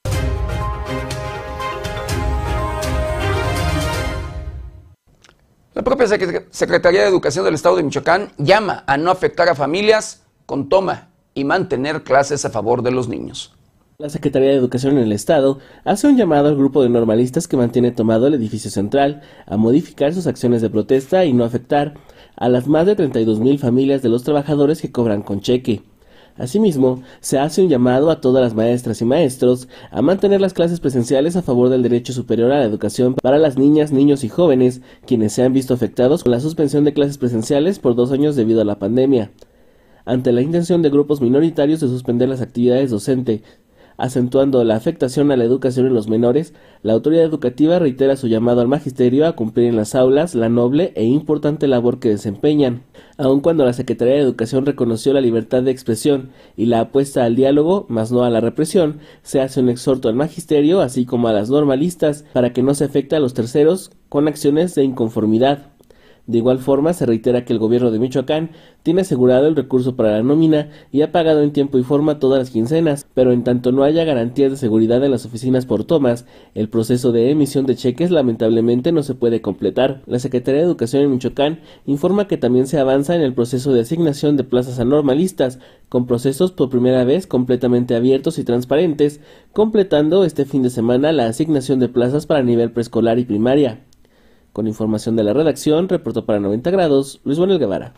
La 5.74 5.82
propia 5.82 6.06
Secretaría 6.50 7.02
de 7.02 7.08
Educación 7.08 7.44
del 7.44 7.54
Estado 7.54 7.76
de 7.76 7.82
Michoacán 7.82 8.32
llama 8.38 8.82
a 8.86 8.96
no 8.96 9.10
afectar 9.10 9.48
a 9.50 9.54
familias 9.54 10.22
con 10.46 10.70
toma 10.70 11.10
y 11.34 11.44
mantener 11.44 12.02
clases 12.02 12.46
a 12.46 12.50
favor 12.50 12.82
de 12.82 12.92
los 12.92 13.08
niños. 13.08 13.55
La 13.98 14.10
Secretaría 14.10 14.50
de 14.50 14.56
Educación 14.56 14.98
en 14.98 15.04
el 15.04 15.12
Estado 15.12 15.58
hace 15.84 16.06
un 16.06 16.18
llamado 16.18 16.48
al 16.48 16.56
grupo 16.56 16.82
de 16.82 16.90
normalistas 16.90 17.48
que 17.48 17.56
mantiene 17.56 17.92
tomado 17.92 18.26
el 18.26 18.34
edificio 18.34 18.70
central 18.70 19.22
a 19.46 19.56
modificar 19.56 20.12
sus 20.12 20.26
acciones 20.26 20.60
de 20.60 20.68
protesta 20.68 21.24
y 21.24 21.32
no 21.32 21.44
afectar 21.44 21.94
a 22.36 22.50
las 22.50 22.66
más 22.66 22.84
de 22.84 22.94
32 22.94 23.40
mil 23.40 23.58
familias 23.58 24.02
de 24.02 24.10
los 24.10 24.22
trabajadores 24.22 24.82
que 24.82 24.92
cobran 24.92 25.22
con 25.22 25.40
cheque. 25.40 25.80
Asimismo, 26.36 27.02
se 27.20 27.38
hace 27.38 27.62
un 27.62 27.70
llamado 27.70 28.10
a 28.10 28.20
todas 28.20 28.44
las 28.44 28.54
maestras 28.54 29.00
y 29.00 29.06
maestros 29.06 29.66
a 29.90 30.02
mantener 30.02 30.42
las 30.42 30.52
clases 30.52 30.80
presenciales 30.80 31.34
a 31.34 31.40
favor 31.42 31.70
del 31.70 31.82
derecho 31.82 32.12
superior 32.12 32.52
a 32.52 32.58
la 32.58 32.64
educación 32.64 33.14
para 33.14 33.38
las 33.38 33.56
niñas, 33.56 33.92
niños 33.92 34.24
y 34.24 34.28
jóvenes, 34.28 34.82
quienes 35.06 35.32
se 35.32 35.42
han 35.42 35.54
visto 35.54 35.72
afectados 35.72 36.22
con 36.22 36.32
la 36.32 36.40
suspensión 36.40 36.84
de 36.84 36.92
clases 36.92 37.16
presenciales 37.16 37.78
por 37.78 37.94
dos 37.94 38.12
años 38.12 38.36
debido 38.36 38.60
a 38.60 38.66
la 38.66 38.78
pandemia. 38.78 39.30
Ante 40.04 40.32
la 40.32 40.42
intención 40.42 40.82
de 40.82 40.90
grupos 40.90 41.22
minoritarios 41.22 41.80
de 41.80 41.88
suspender 41.88 42.28
las 42.28 42.40
actividades 42.40 42.90
docente, 42.90 43.42
acentuando 43.96 44.62
la 44.64 44.76
afectación 44.76 45.30
a 45.30 45.36
la 45.36 45.44
educación 45.44 45.86
en 45.86 45.94
los 45.94 46.08
menores, 46.08 46.54
la 46.82 46.92
autoridad 46.92 47.24
educativa 47.24 47.78
reitera 47.78 48.16
su 48.16 48.28
llamado 48.28 48.60
al 48.60 48.68
magisterio 48.68 49.26
a 49.26 49.32
cumplir 49.34 49.66
en 49.66 49.76
las 49.76 49.94
aulas 49.94 50.34
la 50.34 50.48
noble 50.48 50.92
e 50.96 51.04
importante 51.04 51.66
labor 51.66 51.98
que 51.98 52.08
desempeñan. 52.08 52.82
Aun 53.18 53.40
cuando 53.40 53.64
la 53.64 53.72
Secretaría 53.72 54.14
de 54.14 54.20
Educación 54.20 54.66
reconoció 54.66 55.12
la 55.12 55.20
libertad 55.20 55.62
de 55.62 55.70
expresión 55.70 56.30
y 56.56 56.66
la 56.66 56.80
apuesta 56.80 57.24
al 57.24 57.36
diálogo, 57.36 57.86
más 57.88 58.12
no 58.12 58.24
a 58.24 58.30
la 58.30 58.40
represión, 58.40 58.98
se 59.22 59.40
hace 59.40 59.60
un 59.60 59.68
exhorto 59.68 60.08
al 60.08 60.14
magisterio, 60.14 60.80
así 60.80 61.06
como 61.06 61.28
a 61.28 61.32
las 61.32 61.50
normalistas, 61.50 62.24
para 62.32 62.52
que 62.52 62.62
no 62.62 62.74
se 62.74 62.84
afecte 62.84 63.16
a 63.16 63.20
los 63.20 63.34
terceros 63.34 63.90
con 64.08 64.28
acciones 64.28 64.74
de 64.74 64.84
inconformidad. 64.84 65.75
De 66.26 66.38
igual 66.38 66.58
forma, 66.58 66.92
se 66.92 67.06
reitera 67.06 67.44
que 67.44 67.52
el 67.52 67.60
gobierno 67.60 67.90
de 67.90 68.00
Michoacán 68.00 68.50
tiene 68.82 69.02
asegurado 69.02 69.46
el 69.46 69.54
recurso 69.54 69.94
para 69.94 70.12
la 70.12 70.22
nómina 70.22 70.70
y 70.90 71.02
ha 71.02 71.12
pagado 71.12 71.42
en 71.42 71.52
tiempo 71.52 71.78
y 71.78 71.84
forma 71.84 72.18
todas 72.18 72.38
las 72.38 72.50
quincenas, 72.50 73.06
pero 73.14 73.32
en 73.32 73.44
tanto 73.44 73.70
no 73.70 73.84
haya 73.84 74.04
garantías 74.04 74.50
de 74.50 74.56
seguridad 74.56 75.02
en 75.04 75.12
las 75.12 75.24
oficinas 75.24 75.66
por 75.66 75.84
tomas, 75.84 76.26
el 76.54 76.68
proceso 76.68 77.12
de 77.12 77.30
emisión 77.30 77.66
de 77.66 77.76
cheques 77.76 78.10
lamentablemente 78.10 78.90
no 78.90 79.02
se 79.02 79.14
puede 79.14 79.40
completar. 79.40 80.02
La 80.06 80.18
Secretaría 80.18 80.60
de 80.60 80.66
Educación 80.66 81.02
en 81.02 81.12
Michoacán 81.12 81.60
informa 81.84 82.26
que 82.26 82.38
también 82.38 82.66
se 82.66 82.78
avanza 82.78 83.14
en 83.14 83.22
el 83.22 83.34
proceso 83.34 83.72
de 83.72 83.80
asignación 83.80 84.36
de 84.36 84.44
plazas 84.44 84.80
anormalistas, 84.80 85.60
con 85.88 86.06
procesos 86.06 86.50
por 86.50 86.70
primera 86.70 87.04
vez 87.04 87.28
completamente 87.28 87.94
abiertos 87.94 88.38
y 88.38 88.44
transparentes, 88.44 89.20
completando 89.52 90.24
este 90.24 90.44
fin 90.44 90.62
de 90.62 90.70
semana 90.70 91.12
la 91.12 91.26
asignación 91.26 91.78
de 91.78 91.88
plazas 91.88 92.26
para 92.26 92.42
nivel 92.42 92.72
preescolar 92.72 93.18
y 93.20 93.24
primaria. 93.24 93.84
Con 94.56 94.66
información 94.66 95.16
de 95.16 95.22
la 95.22 95.34
redacción, 95.34 95.86
reportó 95.86 96.24
para 96.24 96.40
90 96.40 96.70
grados 96.70 97.20
Luis 97.24 97.38
Manuel 97.38 97.58
Guevara. 97.58 97.92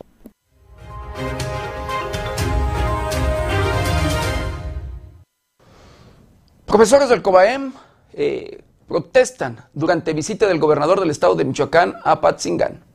Profesores 6.65 7.07
del 7.07 7.21
COBAEM 7.21 7.71
eh, 8.11 8.61
protestan 8.89 9.59
durante 9.73 10.11
visita 10.11 10.47
del 10.47 10.59
gobernador 10.59 10.99
del 10.99 11.11
estado 11.11 11.33
de 11.35 11.45
Michoacán 11.45 11.95
a 12.03 12.19
Patzingán 12.19 12.88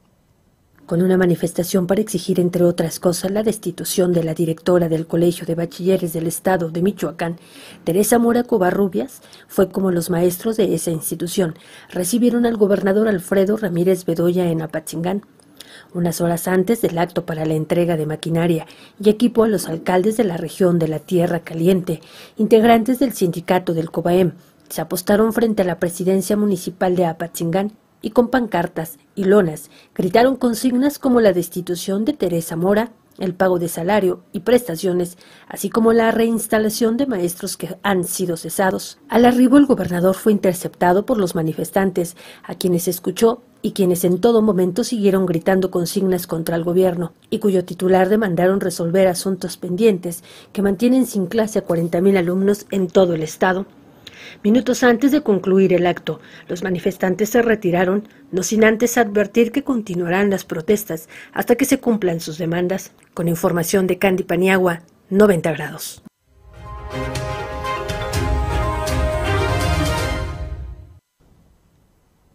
con 0.87 1.03
una 1.03 1.17
manifestación 1.17 1.87
para 1.87 2.01
exigir, 2.01 2.41
entre 2.41 2.65
otras 2.65 3.01
cosas, 3.01 3.31
la 3.31 3.43
destitución 3.43 4.13
de 4.13 4.23
la 4.23 4.35
directora 4.35 4.89
del 4.89 5.07
Colegio 5.07 5.47
de 5.47 5.55
Bachilleres 5.55 6.13
del 6.13 6.27
Estado 6.27 6.71
de 6.71 6.83
Michoacán, 6.83 7.39
Teresa 7.85 8.19
Mora 8.19 8.45
Covarrubias, 8.45 9.23
fue 9.49 9.71
como 9.71 9.91
los 9.91 10.11
maestros 10.11 10.57
de 10.57 10.75
esa 10.75 10.91
institución 10.91 11.55
recibieron 11.91 12.47
al 12.47 12.57
gobernador 12.57 13.09
Alfredo 13.09 13.57
Ramírez 13.57 14.05
Bedoya 14.05 14.51
en 14.51 14.63
Apatzingán. 14.63 15.23
Unas 15.93 16.21
horas 16.21 16.49
antes 16.49 16.83
del 16.83 16.99
acto 16.99 17.25
para 17.25 17.47
la 17.47 17.55
entrega 17.55 17.97
de 17.97 18.07
maquinaria 18.07 18.67
y 19.03 19.11
equipo 19.11 19.45
a 19.45 19.49
los 19.49 19.69
alcaldes 19.69 20.17
de 20.17 20.25
la 20.25 20.37
región 20.37 20.79
de 20.79 20.89
la 20.89 20.99
Tierra 20.99 21.41
Caliente, 21.41 22.01
integrantes 22.37 22.99
del 22.99 23.13
sindicato 23.13 23.75
del 23.75 23.91
COBAEM, 23.91 24.33
se 24.69 24.81
apostaron 24.81 25.33
frente 25.33 25.63
a 25.63 25.67
la 25.67 25.79
presidencia 25.79 26.37
municipal 26.37 26.97
de 26.97 27.07
Apatzingán 27.07 27.73
y 28.05 28.11
con 28.11 28.29
pancartas 28.29 28.99
y 29.15 29.25
lonas 29.25 29.71
gritaron 29.95 30.37
consignas 30.37 30.99
como 30.99 31.23
la 31.23 31.33
destitución 31.33 32.05
de 32.05 32.13
Teresa 32.13 32.55
Mora 32.55 32.93
el 33.19 33.35
pago 33.35 33.59
de 33.59 33.69
salario 33.69 34.21
y 34.33 34.41
prestaciones, 34.41 35.17
así 35.49 35.71
como 35.71 35.93
la 35.93 36.11
reinstalación 36.11 36.97
de 36.97 37.07
maestros 37.07 37.57
que 37.57 37.77
han 37.83 38.05
sido 38.05 38.37
cesados. 38.37 38.99
Al 39.09 39.25
arribo 39.25 39.57
el 39.57 39.67
gobernador 39.67 40.17
fue 40.17 40.33
interceptado 40.33 41.07
por 41.07 41.19
los 41.19 41.35
manifestantes, 41.35 42.17
a 42.43 42.57
quienes 42.57 42.89
escuchó 42.89 43.41
y 43.63 43.73
quienes 43.73 44.05
en 44.05 44.21
todo 44.21 44.43
momento 44.43 44.85
siguieron 44.85 45.27
gritando 45.27 45.71
consignas 45.71 46.27
contra 46.27 46.57
el 46.57 46.65
gobierno, 46.65 47.13
y 47.31 47.39
cuyo 47.39 47.65
titular 47.65 48.09
demandaron 48.09 48.61
resolver 48.61 49.07
asuntos 49.07 49.57
pendientes 49.57 50.25
que 50.53 50.63
mantienen 50.63 51.07
sin 51.07 51.27
clase 51.27 51.61
a 51.61 51.67
40.000 51.67 52.19
alumnos 52.19 52.67
en 52.71 52.89
todo 52.89 53.15
el 53.15 53.23
estado. 53.23 53.65
Minutos 54.43 54.83
antes 54.83 55.13
de 55.13 55.23
concluir 55.23 55.73
el 55.73 55.87
acto, 55.87 56.21
los 56.49 56.63
manifestantes 56.63 57.31
se 57.31 57.43
retiraron, 57.43 58.09
no 58.33 58.43
sin 58.43 58.65
antes 58.65 58.99
advertir 58.99 59.53
que 59.53 59.65
continuarán 59.65 60.31
las 60.31 60.45
protestas 60.45 61.09
hasta 61.33 61.57
que 61.57 61.65
se 61.65 61.79
cumplan 61.79 62.21
sus 62.21 62.39
demandas. 62.39 62.93
Con 63.15 63.29
información 63.29 63.87
de 63.87 63.99
Candy 63.99 64.25
Paniagua, 64.25 64.83
90 65.11 65.53
grados. 65.53 66.03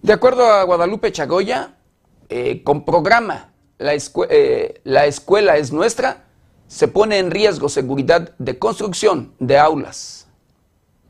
De 0.01 0.13
acuerdo 0.13 0.45
a 0.47 0.63
Guadalupe 0.63 1.11
Chagoya, 1.11 1.75
eh, 2.29 2.63
con 2.63 2.85
programa 2.85 3.51
eh, 3.79 4.81
la 4.83 5.05
escuela 5.05 5.57
es 5.57 5.71
nuestra, 5.71 6.25
se 6.67 6.87
pone 6.87 7.17
en 7.17 7.31
riesgo 7.31 7.67
seguridad 7.69 8.33
de 8.37 8.57
construcción 8.59 9.33
de 9.39 9.57
aulas. 9.57 10.28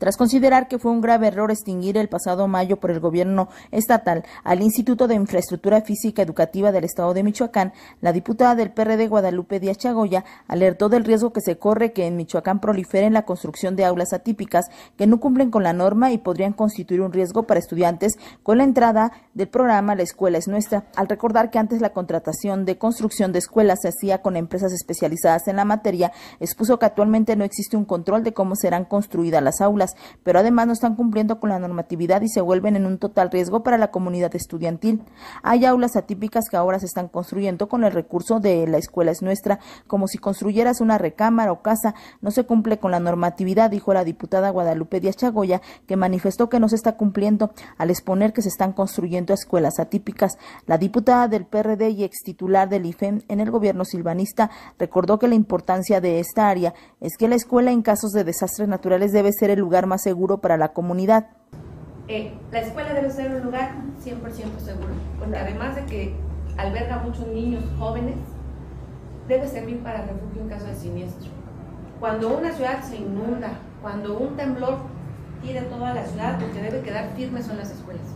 Tras 0.00 0.16
considerar 0.16 0.66
que 0.66 0.78
fue 0.78 0.92
un 0.92 1.02
grave 1.02 1.26
error 1.26 1.50
extinguir 1.50 1.98
el 1.98 2.08
pasado 2.08 2.48
mayo 2.48 2.80
por 2.80 2.90
el 2.90 3.00
gobierno 3.00 3.50
estatal 3.70 4.24
al 4.44 4.62
Instituto 4.62 5.06
de 5.06 5.14
Infraestructura 5.14 5.82
Física 5.82 6.22
Educativa 6.22 6.72
del 6.72 6.84
Estado 6.84 7.12
de 7.12 7.22
Michoacán, 7.22 7.74
la 8.00 8.14
diputada 8.14 8.54
del 8.54 8.70
PRD 8.70 9.08
Guadalupe 9.08 9.60
Díaz 9.60 9.76
Chagoya 9.76 10.24
alertó 10.48 10.88
del 10.88 11.04
riesgo 11.04 11.34
que 11.34 11.42
se 11.42 11.58
corre 11.58 11.92
que 11.92 12.06
en 12.06 12.16
Michoacán 12.16 12.60
proliferen 12.60 13.12
la 13.12 13.26
construcción 13.26 13.76
de 13.76 13.84
aulas 13.84 14.14
atípicas 14.14 14.70
que 14.96 15.06
no 15.06 15.20
cumplen 15.20 15.50
con 15.50 15.64
la 15.64 15.74
norma 15.74 16.10
y 16.12 16.16
podrían 16.16 16.54
constituir 16.54 17.02
un 17.02 17.12
riesgo 17.12 17.42
para 17.42 17.60
estudiantes 17.60 18.14
con 18.42 18.56
la 18.56 18.64
entrada 18.64 19.12
del 19.34 19.48
programa 19.48 19.96
La 19.96 20.02
Escuela 20.02 20.38
es 20.38 20.48
Nuestra, 20.48 20.84
al 20.96 21.08
recordar 21.08 21.50
que 21.50 21.58
antes 21.58 21.82
la 21.82 21.92
contratación 21.92 22.64
de 22.64 22.78
construcción 22.78 23.32
de 23.32 23.40
escuelas 23.40 23.80
se 23.82 23.88
hacía 23.88 24.22
con 24.22 24.38
empresas 24.38 24.72
especializadas 24.72 25.46
en 25.46 25.56
la 25.56 25.66
materia, 25.66 26.10
expuso 26.40 26.78
que 26.78 26.86
actualmente 26.86 27.36
no 27.36 27.44
existe 27.44 27.76
un 27.76 27.84
control 27.84 28.24
de 28.24 28.32
cómo 28.32 28.56
serán 28.56 28.86
construidas 28.86 29.42
las 29.42 29.60
aulas 29.60 29.89
pero 30.22 30.38
además 30.38 30.66
no 30.66 30.72
están 30.72 30.96
cumpliendo 30.96 31.40
con 31.40 31.50
la 31.50 31.58
normatividad 31.58 32.22
y 32.22 32.28
se 32.28 32.40
vuelven 32.40 32.76
en 32.76 32.86
un 32.86 32.98
total 32.98 33.30
riesgo 33.30 33.62
para 33.62 33.78
la 33.78 33.90
comunidad 33.90 34.34
estudiantil. 34.34 35.02
Hay 35.42 35.64
aulas 35.64 35.96
atípicas 35.96 36.48
que 36.50 36.56
ahora 36.56 36.78
se 36.78 36.86
están 36.86 37.08
construyendo 37.08 37.68
con 37.68 37.84
el 37.84 37.92
recurso 37.92 38.40
de 38.40 38.66
la 38.66 38.78
escuela 38.78 39.10
es 39.10 39.22
nuestra, 39.22 39.60
como 39.86 40.08
si 40.08 40.18
construyeras 40.18 40.80
una 40.80 40.98
recámara 40.98 41.52
o 41.52 41.62
casa, 41.62 41.94
no 42.20 42.30
se 42.30 42.44
cumple 42.44 42.78
con 42.78 42.90
la 42.90 43.00
normatividad, 43.00 43.70
dijo 43.70 43.94
la 43.94 44.04
diputada 44.04 44.50
Guadalupe 44.50 45.00
Díaz 45.00 45.16
Chagoya, 45.16 45.60
que 45.86 45.96
manifestó 45.96 46.48
que 46.48 46.60
no 46.60 46.68
se 46.68 46.76
está 46.76 46.96
cumpliendo 46.96 47.52
al 47.78 47.90
exponer 47.90 48.32
que 48.32 48.42
se 48.42 48.48
están 48.48 48.72
construyendo 48.72 49.34
escuelas 49.34 49.78
atípicas. 49.78 50.38
La 50.66 50.78
diputada 50.78 51.28
del 51.28 51.46
PRD 51.46 51.90
y 51.90 52.04
ex 52.04 52.22
titular 52.22 52.68
del 52.68 52.86
IFEM 52.86 53.22
en 53.28 53.40
el 53.40 53.50
gobierno 53.50 53.84
silvanista 53.84 54.50
recordó 54.78 55.18
que 55.18 55.28
la 55.28 55.34
importancia 55.34 56.00
de 56.00 56.20
esta 56.20 56.48
área 56.48 56.74
es 57.00 57.16
que 57.16 57.28
la 57.28 57.34
escuela 57.34 57.70
en 57.70 57.82
casos 57.82 58.12
de 58.12 58.24
desastres 58.24 58.68
naturales 58.68 59.12
debe 59.12 59.32
ser 59.32 59.50
el 59.50 59.60
lugar 59.60 59.79
más 59.86 60.02
seguro 60.02 60.38
para 60.38 60.56
la 60.56 60.72
comunidad. 60.72 61.28
Eh, 62.08 62.32
la 62.50 62.60
escuela 62.60 62.92
debe 62.92 63.10
ser 63.10 63.32
un 63.32 63.42
lugar 63.42 63.70
100% 64.04 64.58
seguro, 64.58 64.88
porque 65.18 65.36
además 65.36 65.76
de 65.76 65.84
que 65.86 66.14
alberga 66.56 66.98
muchos 66.98 67.26
niños 67.28 67.62
jóvenes, 67.78 68.16
debe 69.28 69.46
servir 69.46 69.78
para 69.78 70.02
refugio 70.02 70.42
en 70.42 70.48
caso 70.48 70.66
de 70.66 70.74
siniestro. 70.74 71.30
Cuando 72.00 72.36
una 72.36 72.52
ciudad 72.52 72.82
se 72.82 72.96
inunda, 72.96 73.50
cuando 73.80 74.18
un 74.18 74.36
temblor 74.36 74.78
tire 75.40 75.62
toda 75.62 75.94
la 75.94 76.04
ciudad, 76.04 76.40
lo 76.40 76.52
que 76.52 76.60
debe 76.60 76.80
quedar 76.80 77.10
firme 77.16 77.42
son 77.42 77.58
las 77.58 77.70
escuelas. 77.70 78.06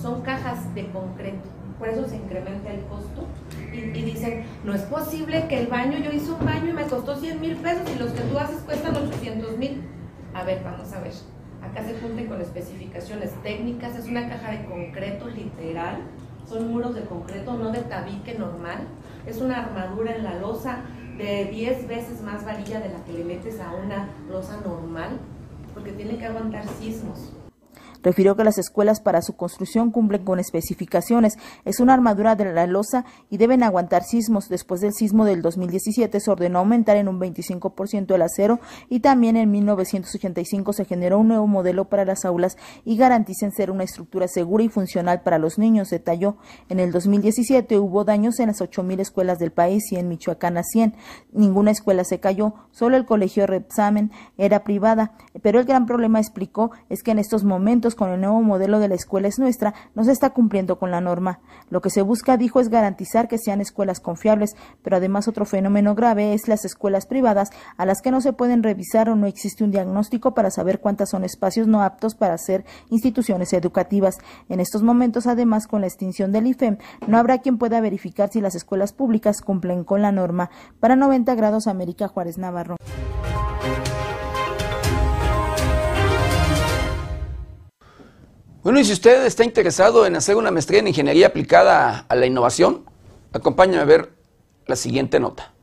Son 0.00 0.22
cajas 0.22 0.72
de 0.74 0.88
concreto, 0.90 1.48
por 1.78 1.88
eso 1.88 2.06
se 2.06 2.16
incrementa 2.16 2.70
el 2.72 2.84
costo. 2.84 3.26
Y, 3.72 3.78
y, 3.78 4.02
dicen, 4.04 4.44
no 4.64 4.74
es 4.74 4.82
posible 4.82 5.46
que 5.48 5.58
el 5.58 5.66
baño, 5.66 5.98
yo 5.98 6.12
hice 6.12 6.30
un 6.30 6.44
baño 6.44 6.68
y 6.68 6.72
me 6.72 6.84
costó 6.84 7.16
100 7.16 7.40
mil 7.40 7.56
pesos 7.56 7.82
y 7.94 7.98
los 7.98 8.12
que 8.12 8.22
tú 8.22 8.38
haces 8.38 8.60
cuestan 8.60 8.94
800 8.94 9.58
mil 9.58 9.82
a 10.34 10.44
ver, 10.44 10.62
vamos 10.64 10.92
a 10.92 11.00
ver. 11.00 11.12
Acá 11.62 11.82
se 11.82 11.98
junten 12.00 12.26
con 12.26 12.40
especificaciones 12.40 13.32
técnicas, 13.42 13.96
es 13.96 14.06
una 14.06 14.28
caja 14.28 14.52
de 14.52 14.64
concreto 14.64 15.28
literal, 15.28 15.98
son 16.48 16.72
muros 16.72 16.94
de 16.94 17.02
concreto, 17.02 17.56
no 17.56 17.70
de 17.70 17.80
tabique 17.82 18.38
normal, 18.38 18.78
es 19.26 19.40
una 19.40 19.60
armadura 19.60 20.16
en 20.16 20.24
la 20.24 20.36
losa 20.36 20.80
de 21.18 21.44
10 21.46 21.86
veces 21.86 22.22
más 22.22 22.44
varilla 22.44 22.80
de 22.80 22.88
la 22.88 23.04
que 23.04 23.12
le 23.12 23.24
metes 23.24 23.60
a 23.60 23.72
una 23.72 24.08
losa 24.30 24.58
normal, 24.64 25.18
porque 25.74 25.92
tiene 25.92 26.16
que 26.16 26.26
aguantar 26.26 26.66
sismos. 26.66 27.32
Refirió 28.02 28.36
que 28.36 28.44
las 28.44 28.58
escuelas 28.58 29.00
para 29.00 29.22
su 29.22 29.36
construcción 29.36 29.90
cumplen 29.90 30.24
con 30.24 30.38
especificaciones. 30.38 31.36
Es 31.64 31.80
una 31.80 31.94
armadura 31.94 32.36
de 32.36 32.52
la 32.52 32.66
losa 32.66 33.04
y 33.28 33.36
deben 33.36 33.62
aguantar 33.62 34.04
sismos. 34.04 34.48
Después 34.48 34.80
del 34.80 34.92
sismo 34.92 35.24
del 35.24 35.42
2017 35.42 36.20
se 36.20 36.30
ordenó 36.30 36.60
aumentar 36.60 36.96
en 36.96 37.08
un 37.08 37.20
25% 37.20 38.14
el 38.14 38.22
acero 38.22 38.60
y 38.88 39.00
también 39.00 39.36
en 39.36 39.50
1985 39.50 40.72
se 40.72 40.84
generó 40.84 41.18
un 41.18 41.28
nuevo 41.28 41.46
modelo 41.46 41.86
para 41.86 42.04
las 42.04 42.24
aulas 42.24 42.56
y 42.84 42.96
garanticen 42.96 43.52
ser 43.52 43.70
una 43.70 43.84
estructura 43.84 44.28
segura 44.28 44.64
y 44.64 44.68
funcional 44.68 45.22
para 45.22 45.38
los 45.38 45.58
niños, 45.58 45.90
detalló. 45.90 46.36
En 46.68 46.80
el 46.80 46.92
2017 46.92 47.78
hubo 47.78 48.04
daños 48.04 48.40
en 48.40 48.48
las 48.48 48.60
8.000 48.60 49.00
escuelas 49.00 49.38
del 49.38 49.52
país 49.52 49.90
y 49.92 49.96
en 49.96 50.08
Michoacán 50.08 50.56
a 50.56 50.62
100. 50.62 50.94
Ninguna 51.32 51.70
escuela 51.70 52.04
se 52.04 52.20
cayó, 52.20 52.54
solo 52.70 52.96
el 52.96 53.06
colegio 53.06 53.46
Repsamen 53.46 54.10
era 54.38 54.64
privada. 54.64 55.12
Pero 55.42 55.60
el 55.60 55.66
gran 55.66 55.86
problema, 55.86 56.18
explicó, 56.18 56.70
es 56.88 57.02
que 57.02 57.10
en 57.10 57.18
estos 57.18 57.44
momentos 57.44 57.89
con 57.94 58.10
el 58.10 58.20
nuevo 58.20 58.42
modelo 58.42 58.78
de 58.78 58.88
la 58.88 58.94
escuela 58.94 59.28
es 59.28 59.38
nuestra, 59.38 59.74
no 59.94 60.04
se 60.04 60.12
está 60.12 60.30
cumpliendo 60.30 60.78
con 60.78 60.90
la 60.90 61.00
norma. 61.00 61.40
Lo 61.70 61.80
que 61.80 61.90
se 61.90 62.02
busca, 62.02 62.36
dijo, 62.36 62.60
es 62.60 62.68
garantizar 62.68 63.28
que 63.28 63.38
sean 63.38 63.60
escuelas 63.60 64.00
confiables, 64.00 64.56
pero 64.82 64.96
además 64.96 65.28
otro 65.28 65.44
fenómeno 65.44 65.94
grave 65.94 66.34
es 66.34 66.48
las 66.48 66.64
escuelas 66.64 67.06
privadas 67.06 67.50
a 67.76 67.86
las 67.86 68.02
que 68.02 68.10
no 68.10 68.20
se 68.20 68.32
pueden 68.32 68.62
revisar 68.62 69.08
o 69.08 69.16
no 69.16 69.26
existe 69.26 69.64
un 69.64 69.70
diagnóstico 69.70 70.34
para 70.34 70.50
saber 70.50 70.80
cuántas 70.80 71.10
son 71.10 71.24
espacios 71.24 71.66
no 71.66 71.82
aptos 71.82 72.14
para 72.14 72.36
ser 72.38 72.64
instituciones 72.90 73.52
educativas. 73.52 74.18
En 74.48 74.60
estos 74.60 74.82
momentos, 74.82 75.26
además, 75.26 75.66
con 75.66 75.80
la 75.80 75.86
extinción 75.86 76.32
del 76.32 76.46
IFEM, 76.46 76.78
no 77.06 77.18
habrá 77.18 77.38
quien 77.38 77.58
pueda 77.58 77.80
verificar 77.80 78.30
si 78.30 78.40
las 78.40 78.54
escuelas 78.54 78.92
públicas 78.92 79.40
cumplen 79.40 79.84
con 79.84 80.02
la 80.02 80.12
norma. 80.12 80.50
Para 80.80 80.96
90 80.96 81.34
grados, 81.34 81.66
América 81.66 82.08
Juárez 82.08 82.38
Navarro. 82.38 82.76
Bueno, 88.62 88.78
y 88.78 88.84
si 88.84 88.92
usted 88.92 89.24
está 89.24 89.42
interesado 89.42 90.04
en 90.04 90.16
hacer 90.16 90.36
una 90.36 90.50
maestría 90.50 90.80
en 90.80 90.88
ingeniería 90.88 91.28
aplicada 91.28 92.04
a 92.06 92.14
la 92.14 92.26
innovación, 92.26 92.84
acompáñame 93.32 93.80
a 93.80 93.86
ver 93.86 94.12
la 94.66 94.76
siguiente 94.76 95.18
nota. 95.18 95.54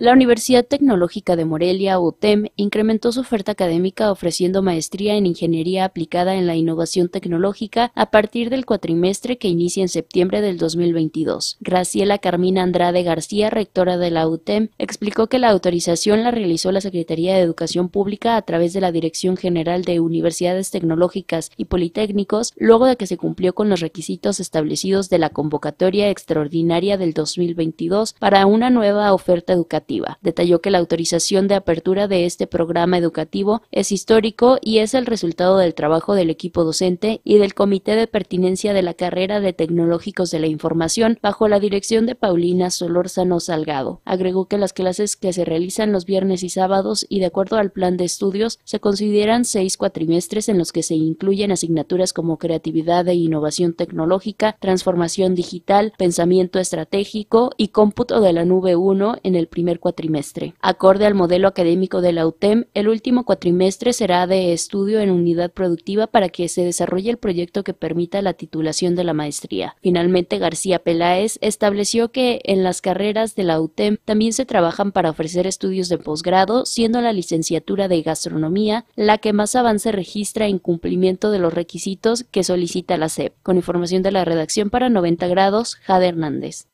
La 0.00 0.12
Universidad 0.12 0.64
Tecnológica 0.64 1.34
de 1.34 1.44
Morelia, 1.44 1.98
UTEM, 1.98 2.50
incrementó 2.54 3.10
su 3.10 3.18
oferta 3.18 3.50
académica 3.50 4.12
ofreciendo 4.12 4.62
maestría 4.62 5.16
en 5.16 5.26
Ingeniería 5.26 5.84
aplicada 5.84 6.36
en 6.36 6.46
la 6.46 6.54
innovación 6.54 7.08
tecnológica 7.08 7.90
a 7.96 8.12
partir 8.12 8.48
del 8.48 8.64
cuatrimestre 8.64 9.38
que 9.38 9.48
inicia 9.48 9.82
en 9.82 9.88
septiembre 9.88 10.40
del 10.40 10.56
2022. 10.56 11.56
Graciela 11.58 12.18
Carmina 12.18 12.62
Andrade 12.62 13.02
García, 13.02 13.50
rectora 13.50 13.98
de 13.98 14.12
la 14.12 14.28
UTEM, 14.28 14.68
explicó 14.78 15.26
que 15.26 15.40
la 15.40 15.48
autorización 15.48 16.22
la 16.22 16.30
realizó 16.30 16.70
la 16.70 16.80
Secretaría 16.80 17.34
de 17.34 17.40
Educación 17.40 17.88
Pública 17.88 18.36
a 18.36 18.42
través 18.42 18.72
de 18.74 18.80
la 18.80 18.92
Dirección 18.92 19.36
General 19.36 19.82
de 19.82 19.98
Universidades 19.98 20.70
Tecnológicas 20.70 21.50
y 21.56 21.64
Politécnicos, 21.64 22.52
luego 22.56 22.86
de 22.86 22.96
que 22.96 23.08
se 23.08 23.16
cumplió 23.16 23.52
con 23.52 23.68
los 23.68 23.80
requisitos 23.80 24.38
establecidos 24.38 25.10
de 25.10 25.18
la 25.18 25.30
convocatoria 25.30 26.08
extraordinaria 26.08 26.98
del 26.98 27.14
2022 27.14 28.14
para 28.20 28.46
una 28.46 28.70
nueva 28.70 29.12
oferta 29.12 29.52
educativa 29.52 29.87
Detalló 30.20 30.60
que 30.60 30.70
la 30.70 30.78
autorización 30.78 31.48
de 31.48 31.54
apertura 31.54 32.08
de 32.08 32.26
este 32.26 32.46
programa 32.46 32.98
educativo 32.98 33.62
es 33.70 33.90
histórico 33.90 34.58
y 34.60 34.78
es 34.78 34.92
el 34.92 35.06
resultado 35.06 35.56
del 35.56 35.74
trabajo 35.74 36.14
del 36.14 36.28
equipo 36.28 36.62
docente 36.62 37.20
y 37.24 37.38
del 37.38 37.54
Comité 37.54 37.96
de 37.96 38.06
Pertinencia 38.06 38.74
de 38.74 38.82
la 38.82 38.94
carrera 38.94 39.40
de 39.40 39.54
Tecnológicos 39.54 40.30
de 40.30 40.40
la 40.40 40.46
Información 40.46 41.18
bajo 41.22 41.48
la 41.48 41.58
dirección 41.58 42.04
de 42.06 42.14
Paulina 42.14 42.70
Solórzano 42.70 43.40
Salgado. 43.40 44.02
Agregó 44.04 44.46
que 44.46 44.58
las 44.58 44.74
clases 44.74 45.16
que 45.16 45.32
se 45.32 45.44
realizan 45.44 45.92
los 45.92 46.04
viernes 46.04 46.42
y 46.42 46.50
sábados 46.50 47.06
y 47.08 47.20
de 47.20 47.26
acuerdo 47.26 47.56
al 47.56 47.70
plan 47.70 47.96
de 47.96 48.04
estudios 48.04 48.58
se 48.64 48.80
consideran 48.80 49.44
seis 49.44 49.76
cuatrimestres 49.78 50.48
en 50.50 50.58
los 50.58 50.72
que 50.72 50.82
se 50.82 50.96
incluyen 50.96 51.50
asignaturas 51.52 52.12
como 52.12 52.38
creatividad 52.38 53.08
e 53.08 53.14
innovación 53.14 53.72
tecnológica, 53.72 54.56
transformación 54.60 55.34
digital, 55.34 55.94
pensamiento 55.96 56.58
estratégico 56.58 57.52
y 57.56 57.68
cómputo 57.68 58.20
de 58.20 58.32
la 58.32 58.44
nube 58.44 58.76
1 58.76 59.18
en 59.22 59.34
el 59.34 59.46
primer 59.46 59.77
cuatrimestre. 59.78 60.54
Acorde 60.60 61.06
al 61.06 61.14
modelo 61.14 61.48
académico 61.48 62.00
de 62.00 62.12
la 62.12 62.26
UTEM, 62.26 62.66
el 62.74 62.88
último 62.88 63.24
cuatrimestre 63.24 63.92
será 63.92 64.26
de 64.26 64.52
estudio 64.52 65.00
en 65.00 65.10
unidad 65.10 65.50
productiva 65.50 66.06
para 66.06 66.28
que 66.28 66.48
se 66.48 66.64
desarrolle 66.64 67.10
el 67.10 67.18
proyecto 67.18 67.64
que 67.64 67.74
permita 67.74 68.22
la 68.22 68.34
titulación 68.34 68.94
de 68.94 69.04
la 69.04 69.14
maestría. 69.14 69.76
Finalmente, 69.80 70.38
García 70.38 70.78
Peláez 70.78 71.38
estableció 71.40 72.10
que 72.10 72.40
en 72.44 72.62
las 72.62 72.80
carreras 72.80 73.34
de 73.34 73.44
la 73.44 73.60
UTEM 73.60 73.96
también 74.04 74.32
se 74.32 74.46
trabajan 74.46 74.92
para 74.92 75.10
ofrecer 75.10 75.46
estudios 75.46 75.88
de 75.88 75.98
posgrado, 75.98 76.66
siendo 76.66 77.00
la 77.00 77.12
licenciatura 77.12 77.88
de 77.88 78.02
gastronomía 78.02 78.84
la 78.96 79.18
que 79.18 79.32
más 79.32 79.54
avance 79.54 79.92
registra 79.92 80.46
en 80.46 80.58
cumplimiento 80.58 81.30
de 81.30 81.38
los 81.38 81.54
requisitos 81.54 82.24
que 82.24 82.44
solicita 82.44 82.96
la 82.96 83.08
SEP. 83.08 83.34
Con 83.42 83.56
información 83.56 84.02
de 84.02 84.12
la 84.12 84.24
redacción 84.24 84.70
para 84.70 84.88
90 84.88 85.26
grados, 85.28 85.76
Jade 85.76 86.08
Hernández. 86.08 86.66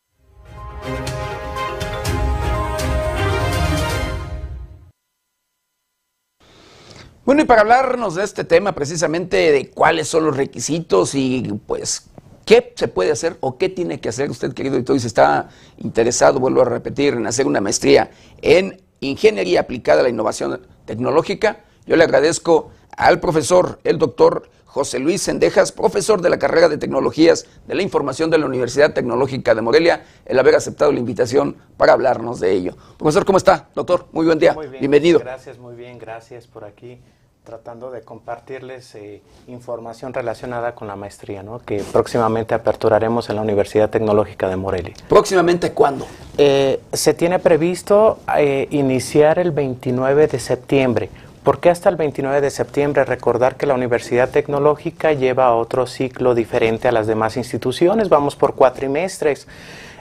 Bueno, 7.25 7.41
y 7.41 7.47
para 7.47 7.63
hablarnos 7.63 8.17
de 8.17 8.23
este 8.23 8.45
tema, 8.45 8.75
precisamente 8.75 9.51
de 9.51 9.71
cuáles 9.71 10.09
son 10.09 10.27
los 10.27 10.37
requisitos 10.37 11.15
y 11.15 11.59
pues 11.67 12.11
qué 12.45 12.75
se 12.77 12.87
puede 12.87 13.13
hacer 13.13 13.39
o 13.41 13.57
qué 13.57 13.71
tiene 13.71 13.99
que 13.99 14.11
hacer 14.11 14.31
usted, 14.31 14.53
querido 14.53 14.77
editor, 14.77 15.01
si 15.01 15.07
está 15.07 15.49
interesado, 15.79 16.39
vuelvo 16.39 16.61
a 16.61 16.67
repetir, 16.67 17.15
en 17.15 17.27
hacer 17.27 17.47
una 17.47 17.63
maestría 17.63 18.11
en 18.43 18.83
ingeniería 19.01 19.61
aplicada 19.61 20.01
a 20.01 20.03
la 20.03 20.11
innovación 20.11 20.67
tecnológica, 20.85 21.65
yo 21.87 21.97
le 21.97 22.05
agradezco 22.05 22.73
al 22.95 23.21
profesor, 23.21 23.81
el 23.85 23.97
doctor 23.97 24.51
José 24.75 24.99
Luis 24.99 25.23
Sendejas, 25.23 25.71
profesor 25.71 26.21
de 26.21 26.29
la 26.29 26.37
carrera 26.37 26.69
de 26.69 26.79
Tecnologías 26.79 27.47
de 27.69 27.77
la 27.77 27.83
Información 27.83 28.29
de 28.29 28.39
la 28.39 28.47
Universidad 28.47 28.93
Tecnológica 28.93 29.55
de 29.55 29.63
Morelia, 29.63 30.03
el 30.27 30.37
haber 30.37 30.57
aceptado 30.57 30.91
la 30.91 30.99
invitación 30.99 31.57
para 31.77 31.93
hablarnos 31.93 32.41
de 32.41 32.51
ello. 32.51 32.77
Profesor, 32.99 33.25
¿cómo 33.25 33.39
está? 33.39 33.69
Doctor, 33.77 34.07
muy 34.11 34.27
buen 34.27 34.41
día. 34.41 34.53
Muy 34.53 34.67
bien, 34.67 34.81
Bienvenido. 34.81 35.21
Gracias, 35.21 35.59
muy 35.59 35.77
bien, 35.77 36.01
gracias 36.01 36.49
por 36.49 36.65
aquí 36.65 36.99
tratando 37.45 37.91
de 37.91 38.01
compartirles 38.01 38.95
eh, 38.95 39.21
información 39.49 40.15
relacionada 40.15 40.75
con 40.75 40.89
la 40.89 40.97
maestría, 40.97 41.43
¿no? 41.43 41.59
que 41.59 41.85
próximamente 41.93 42.55
aperturaremos 42.55 43.29
en 43.29 43.37
la 43.37 43.43
Universidad 43.43 43.91
Tecnológica 43.91 44.49
de 44.49 44.57
Morelia. 44.57 44.95
¿Próximamente 45.09 45.73
cuándo? 45.73 46.07
Eh, 46.39 46.81
se 46.93 47.13
tiene 47.13 47.39
previsto 47.39 48.19
eh, 48.39 48.67
iniciar 48.71 49.39
el 49.39 49.51
29 49.51 50.27
de 50.27 50.39
septiembre. 50.41 51.11
¿Por 51.45 51.61
qué 51.61 51.69
hasta 51.69 51.91
el 51.91 51.97
29 51.97 52.41
de 52.41 52.49
septiembre? 52.49 53.05
Recordar 53.05 53.57
que 53.57 53.67
la 53.67 53.75
Universidad 53.75 54.31
Tecnológica 54.31 55.13
lleva 55.13 55.55
otro 55.55 55.87
ciclo 55.87 56.35
diferente 56.35 56.89
a 56.89 56.93
las 56.93 57.07
demás 57.07 57.37
instituciones, 57.37 58.09
vamos 58.09 58.35
por 58.35 58.55
cuatrimestres. 58.55 59.47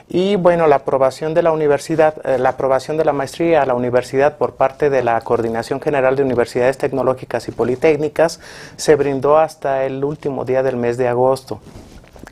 Y 0.07 0.37
bueno, 0.37 0.67
la 0.67 0.77
aprobación 0.77 1.33
de 1.33 1.43
la 1.43 1.51
universidad, 1.51 2.15
eh, 2.25 2.37
la 2.37 2.49
aprobación 2.49 2.95
de 2.95 3.03
la 3.03 3.11
maestría 3.11 3.61
a 3.61 3.65
la 3.65 3.73
universidad 3.73 4.37
por 4.37 4.55
parte 4.55 4.89
de 4.89 5.03
la 5.03 5.19
Coordinación 5.19 5.81
General 5.81 6.15
de 6.15 6.23
Universidades 6.23 6.77
Tecnológicas 6.77 7.45
y 7.49 7.51
Politécnicas 7.51 8.39
se 8.77 8.95
brindó 8.95 9.37
hasta 9.37 9.83
el 9.83 10.01
último 10.05 10.45
día 10.45 10.63
del 10.63 10.77
mes 10.77 10.95
de 10.97 11.09
agosto. 11.09 11.59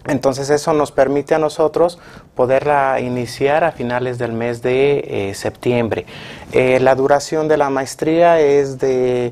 Entonces 0.08 0.50
eso 0.50 0.72
nos 0.72 0.94
permite 0.94 1.36
a 1.36 1.40
nosotros 1.40 2.00
poderla 2.42 3.00
iniciar 3.00 3.64
a 3.64 3.72
finales 3.72 4.18
del 4.18 4.34
mes 4.34 4.64
de 4.64 5.30
eh, 5.30 5.34
septiembre. 5.36 6.08
Eh, 6.52 6.80
la 6.80 6.96
duración 6.96 7.48
de 7.48 7.56
la 7.56 7.70
maestría 7.70 8.40
es 8.40 8.80
de 8.80 9.32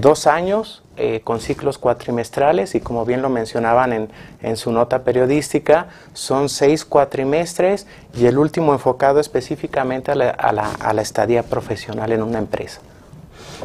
dos 0.00 0.26
años, 0.26 0.82
eh, 0.96 1.22
con 1.24 1.40
ciclos 1.40 1.76
cuatrimestrales 1.76 2.74
y 2.74 2.80
como 2.80 3.04
bien 3.04 3.20
lo 3.20 3.28
mencionaban 3.28 3.92
en, 3.92 4.08
en, 4.42 4.56
su 4.56 4.70
nota 4.70 5.02
periodística, 5.02 5.88
son 6.14 6.48
seis 6.48 6.86
cuatrimestres 6.86 7.86
y 8.14 8.26
el 8.26 8.38
último 8.38 8.72
enfocado 8.72 9.18
específicamente 9.18 10.12
a 10.12 10.14
la, 10.14 10.30
a 10.30 10.92
la 10.94 11.02
estadía 11.02 11.42
profesional 11.42 12.12
en 12.12 12.22
una 12.22 12.38
empresa. 12.38 12.80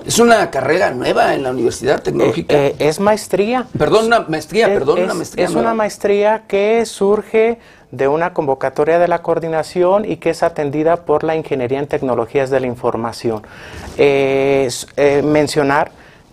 ¿Es 0.06 0.20
una 0.20 0.50
carrera 0.50 0.92
nueva 0.92 1.34
en 1.34 1.44
la 1.44 1.52
Universidad 1.52 2.02
Tecnológica? 2.02 2.54
Eh, 2.54 2.76
eh, 2.80 2.88
es 2.88 3.00
maestría. 3.00 3.68
Perdón, 3.78 4.06
una 4.06 4.22
maestría, 4.22 4.68
es, 4.68 4.74
perdón, 4.74 4.98
es, 5.00 5.04
una 5.06 5.14
maestría. 5.14 5.46
Es 5.46 5.52
nueva. 5.52 5.68
una 5.68 5.76
maestría 5.76 6.44
que 6.48 6.86
surge 6.86 7.60
de 7.92 8.08
una 8.08 8.34
convocatoria 8.34 9.00
de 9.00 9.08
la 9.08 9.22
coordinación 9.22 10.06
y 10.06 10.18
que 10.18 10.32
es 10.32 10.44
atendida 10.44 11.06
por 11.06 11.24
la 11.24 11.36
Ingeniería 11.36 11.80
en 11.80 11.88
Tecnologías 11.88 12.50
de 12.50 12.60
la 12.60 12.68
Información. 12.68 13.44
Eh, 13.98 14.70
mencionar 15.24 15.92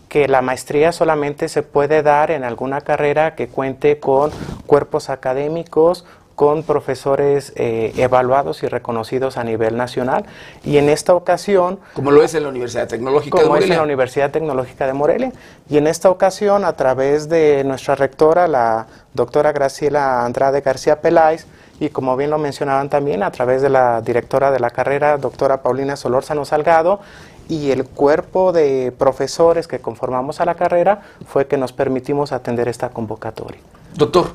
que 0.08 0.28
la 0.28 0.40
maestría 0.40 0.92
solamente 0.92 1.48
se 1.48 1.62
puede 1.62 2.02
dar 2.02 2.30
en 2.30 2.44
alguna 2.44 2.80
carrera 2.80 3.34
que 3.34 3.48
cuente 3.48 3.98
con 3.98 4.30
cuerpos 4.66 5.10
académicos, 5.10 6.04
con 6.38 6.62
profesores 6.62 7.52
eh, 7.56 7.92
evaluados 7.96 8.62
y 8.62 8.68
reconocidos 8.68 9.36
a 9.38 9.42
nivel 9.42 9.76
nacional. 9.76 10.24
Y 10.64 10.76
en 10.76 10.88
esta 10.88 11.12
ocasión... 11.12 11.80
Como 11.94 12.12
lo 12.12 12.22
es 12.22 12.32
en 12.32 12.44
la 12.44 12.48
Universidad 12.48 12.86
Tecnológica 12.86 13.32
como 13.32 13.42
de 13.42 13.48
Morelia. 13.48 13.66
es 13.66 13.70
en 13.72 13.76
la 13.78 13.82
Universidad 13.82 14.30
Tecnológica 14.30 14.86
de 14.86 14.92
Morelia. 14.92 15.32
Y 15.68 15.78
en 15.78 15.88
esta 15.88 16.10
ocasión, 16.10 16.64
a 16.64 16.74
través 16.74 17.28
de 17.28 17.64
nuestra 17.64 17.96
rectora, 17.96 18.46
la 18.46 18.86
doctora 19.14 19.50
Graciela 19.50 20.24
Andrade 20.24 20.60
García 20.60 21.00
Peláez, 21.00 21.44
y 21.80 21.88
como 21.88 22.16
bien 22.16 22.30
lo 22.30 22.38
mencionaban 22.38 22.88
también, 22.88 23.24
a 23.24 23.32
través 23.32 23.60
de 23.60 23.70
la 23.70 24.00
directora 24.00 24.52
de 24.52 24.60
la 24.60 24.70
carrera, 24.70 25.18
doctora 25.18 25.60
Paulina 25.60 25.96
Solórzano 25.96 26.44
Salgado, 26.44 27.00
y 27.48 27.72
el 27.72 27.84
cuerpo 27.84 28.52
de 28.52 28.92
profesores 28.96 29.66
que 29.66 29.80
conformamos 29.80 30.40
a 30.40 30.44
la 30.44 30.54
carrera 30.54 31.02
fue 31.26 31.48
que 31.48 31.56
nos 31.56 31.72
permitimos 31.72 32.30
atender 32.30 32.68
esta 32.68 32.90
convocatoria. 32.90 33.58
Doctor, 33.96 34.28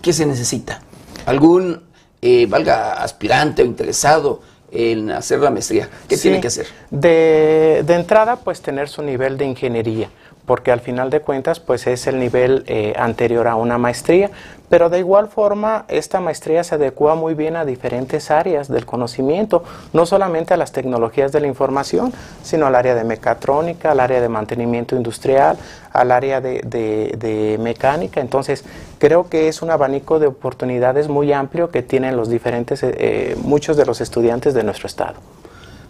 ¿qué 0.00 0.12
se 0.12 0.24
necesita? 0.24 0.82
¿Algún, 1.28 1.82
eh, 2.22 2.46
valga, 2.46 2.94
aspirante 3.02 3.62
o 3.62 3.66
interesado 3.66 4.40
en 4.72 5.10
hacer 5.10 5.40
la 5.40 5.50
maestría? 5.50 5.88
¿Qué 6.08 6.16
Sí, 6.16 6.22
tiene 6.22 6.40
que 6.40 6.46
hacer? 6.48 6.66
De, 6.90 7.82
de 7.86 7.94
entrada, 7.94 8.36
pues 8.36 8.62
tener 8.62 8.88
su 8.88 9.02
nivel 9.02 9.36
de 9.36 9.44
ingeniería, 9.44 10.08
porque 10.48 10.72
al 10.72 10.80
final 10.80 11.10
de 11.10 11.20
cuentas, 11.20 11.60
pues 11.60 11.86
es 11.86 12.06
el 12.06 12.18
nivel 12.18 12.64
eh, 12.66 12.94
anterior 12.96 13.46
a 13.46 13.54
una 13.54 13.76
maestría, 13.76 14.30
pero 14.70 14.88
de 14.88 14.98
igual 14.98 15.28
forma, 15.28 15.84
esta 15.88 16.20
maestría 16.20 16.64
se 16.64 16.76
adecua 16.76 17.14
muy 17.14 17.34
bien 17.34 17.54
a 17.54 17.66
diferentes 17.66 18.30
áreas 18.30 18.68
del 18.68 18.86
conocimiento, 18.86 19.62
no 19.92 20.06
solamente 20.06 20.54
a 20.54 20.56
las 20.56 20.72
tecnologías 20.72 21.32
de 21.32 21.40
la 21.40 21.48
información, 21.48 22.14
sino 22.42 22.66
al 22.66 22.74
área 22.76 22.94
de 22.94 23.04
mecatrónica, 23.04 23.90
al 23.90 24.00
área 24.00 24.22
de 24.22 24.28
mantenimiento 24.30 24.96
industrial, 24.96 25.58
al 25.92 26.10
área 26.10 26.40
de, 26.40 27.58
mecánica. 27.60 28.22
Entonces, 28.22 28.64
creo 28.98 29.28
que 29.28 29.48
es 29.48 29.60
un 29.60 29.70
abanico 29.70 30.18
de 30.18 30.28
oportunidades 30.28 31.08
muy 31.08 31.30
amplio 31.30 31.70
que 31.70 31.82
tienen 31.82 32.16
los 32.16 32.30
diferentes, 32.30 32.82
eh, 32.82 32.94
eh, 32.96 33.36
muchos 33.42 33.76
de 33.76 33.84
los 33.84 34.00
estudiantes 34.00 34.54
de 34.54 34.62
nuestro 34.64 34.86
estado. 34.86 35.16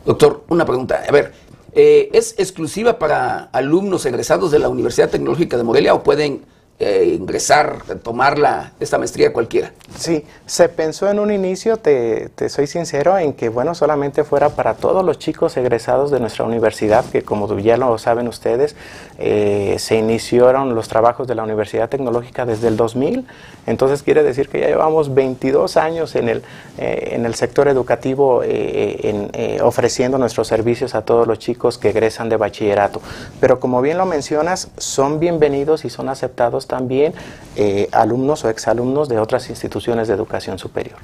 Doctor, 0.05 0.43
una 0.49 0.65
pregunta. 0.65 1.03
A 1.09 1.13
ver, 1.13 1.33
eh, 1.73 2.09
¿es 2.13 2.35
exclusiva 2.39 2.99
para 2.99 3.45
alumnos 3.53 4.07
egresados 4.07 4.51
de 4.51 4.59
la 4.59 4.69
Universidad 4.69 5.11
Tecnológica 5.11 5.57
de 5.57 5.65
Morelia 5.65 5.95
o 5.95 6.03
pueden 6.03 6.43
eh, 6.81 7.17
ingresar, 7.19 7.83
tomar 8.05 8.39
la, 8.39 8.71
esta 8.79 8.99
maestría 8.99 9.33
cualquiera? 9.33 9.73
Sí, 9.97 10.25
se 10.47 10.69
pensó 10.69 11.11
en 11.11 11.19
un 11.19 11.33
inicio, 11.33 11.77
te, 11.77 12.29
te 12.37 12.49
soy 12.49 12.69
sincero, 12.69 13.19
en 13.19 13.33
que 13.33 13.49
bueno, 13.49 13.75
solamente 13.75 14.23
fuera 14.23 14.51
para 14.51 14.75
todos 14.75 15.05
los 15.05 15.19
chicos 15.19 15.57
egresados 15.57 16.13
de 16.13 16.21
nuestra 16.21 16.45
universidad, 16.45 17.05
que 17.05 17.23
como 17.23 17.59
ya 17.59 17.77
lo 17.77 17.99
saben 17.99 18.29
ustedes, 18.29 18.77
eh, 19.19 19.75
se 19.81 19.97
iniciaron 19.97 20.77
los 20.77 20.87
trabajos 20.87 21.27
de 21.27 21.35
la 21.35 21.43
Universidad 21.43 21.89
Tecnológica 21.89 22.47
desde 22.47 22.69
el 22.69 22.77
2000, 22.77 23.27
entonces 23.67 24.05
quiere 24.05 24.23
decir 24.23 24.49
que 24.49 24.61
ya 24.61 24.69
llevamos 24.69 25.13
22 25.13 25.77
años 25.77 26.15
en 26.15 26.29
el, 26.29 26.43
eh, 26.79 27.09
en 27.11 27.27
el 27.27 27.35
sector 27.35 27.67
educativo 27.67 28.43
en, 28.45 29.33
ofreciendo 29.63 30.17
nuestros 30.17 30.47
servicios 30.47 30.95
a 30.95 31.03
todos 31.03 31.27
los 31.27 31.41
chicos 31.41 31.77
que 31.77 31.89
egresan 31.91 32.29
de 32.29 32.37
bachillerato. 32.37 33.03
Pero 33.41 33.59
como 33.59 33.83
bien 33.83 33.99
lo 33.99 34.07
mencionas, 34.07 34.71
son 34.77 35.19
bienvenidos 35.19 35.85
y 35.85 35.91
son 35.91 36.09
aceptados 36.09 36.68
también 36.69 37.15
eh, 37.57 37.89
alumnos 37.91 38.45
o 38.45 38.49
exalumnos 38.49 39.09
de 39.09 39.19
otras 39.19 39.51
instituciones 39.51 40.07
de 40.07 40.15
educación 40.15 40.59
superior. 40.61 40.99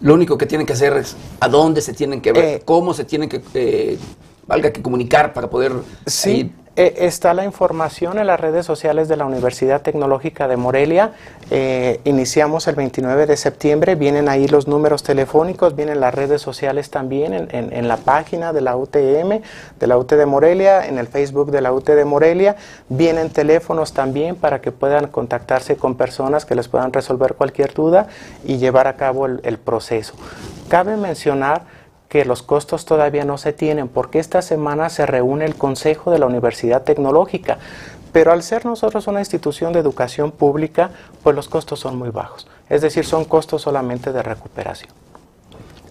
Lo 0.00 0.14
único 0.14 0.38
que 0.38 0.46
tienen 0.46 0.66
que 0.66 0.72
hacer 0.72 0.94
es 0.96 1.16
a 1.40 1.48
dónde 1.48 1.82
se 1.82 1.92
tienen 1.92 2.22
que 2.22 2.32
ver, 2.32 2.44
Eh, 2.44 2.62
cómo 2.64 2.94
se 2.94 3.04
tienen 3.04 3.28
que, 3.28 3.42
eh, 3.52 3.98
valga 4.46 4.72
que 4.72 4.80
comunicar 4.80 5.34
para 5.34 5.50
poder 5.50 5.72
Sí, 6.06 6.52
está 6.78 7.34
la 7.34 7.44
información 7.44 8.20
en 8.20 8.28
las 8.28 8.38
redes 8.38 8.64
sociales 8.64 9.08
de 9.08 9.16
la 9.16 9.24
Universidad 9.24 9.82
Tecnológica 9.82 10.46
de 10.46 10.56
Morelia. 10.56 11.12
Eh, 11.50 12.00
iniciamos 12.04 12.68
el 12.68 12.76
29 12.76 13.26
de 13.26 13.36
septiembre, 13.36 13.96
vienen 13.96 14.28
ahí 14.28 14.46
los 14.46 14.68
números 14.68 15.02
telefónicos, 15.02 15.74
vienen 15.74 15.98
las 15.98 16.14
redes 16.14 16.40
sociales 16.40 16.90
también 16.90 17.48
en, 17.50 17.88
la 17.88 17.96
página 17.96 18.52
de 18.52 18.60
la 18.60 18.76
UTM, 18.76 19.40
de 19.80 19.86
la 19.88 19.98
UT 19.98 20.12
de 20.12 20.26
Morelia, 20.26 20.86
en 20.86 20.98
el 20.98 21.08
Facebook 21.08 21.50
de 21.50 21.62
la 21.62 21.72
UT 21.72 21.86
de 21.86 22.04
Morelia. 22.04 22.54
Vienen 22.88 23.30
teléfonos 23.30 23.92
también 23.92 24.36
para 24.36 24.60
que 24.60 24.70
puedan 24.70 25.08
contactarse 25.08 25.76
con 25.76 25.96
personas 25.96 26.44
que 26.44 26.54
les 26.54 26.68
puedan 26.68 26.92
resolver 26.92 27.34
cualquier 27.34 27.74
duda 27.74 28.06
y 28.44 28.58
llevar 28.58 28.86
a 28.86 28.94
cabo 28.94 29.26
el 29.26 29.58
proceso. 29.58 30.14
Cabe 30.68 30.96
mencionar 30.96 31.77
que 32.08 32.24
los 32.24 32.42
costos 32.42 32.84
todavía 32.84 33.24
no 33.24 33.38
se 33.38 33.52
tienen 33.52 33.88
porque 33.88 34.18
esta 34.18 34.42
semana 34.42 34.88
se 34.88 35.06
reúne 35.06 35.44
el 35.44 35.54
Consejo 35.54 36.10
de 36.10 36.18
la 36.18 36.26
Universidad 36.26 36.82
Tecnológica. 36.82 37.58
Pero 38.12 38.32
al 38.32 38.42
ser 38.42 38.64
nosotros 38.64 39.06
una 39.06 39.20
institución 39.20 39.72
de 39.72 39.80
educación 39.80 40.32
pública, 40.32 40.90
pues 41.22 41.36
los 41.36 41.48
costos 41.48 41.80
son 41.80 41.98
muy 41.98 42.08
bajos. 42.08 42.48
Es 42.70 42.80
decir, 42.80 43.04
son 43.04 43.26
costos 43.26 43.62
solamente 43.62 44.12
de 44.12 44.22
recuperación. 44.22 44.90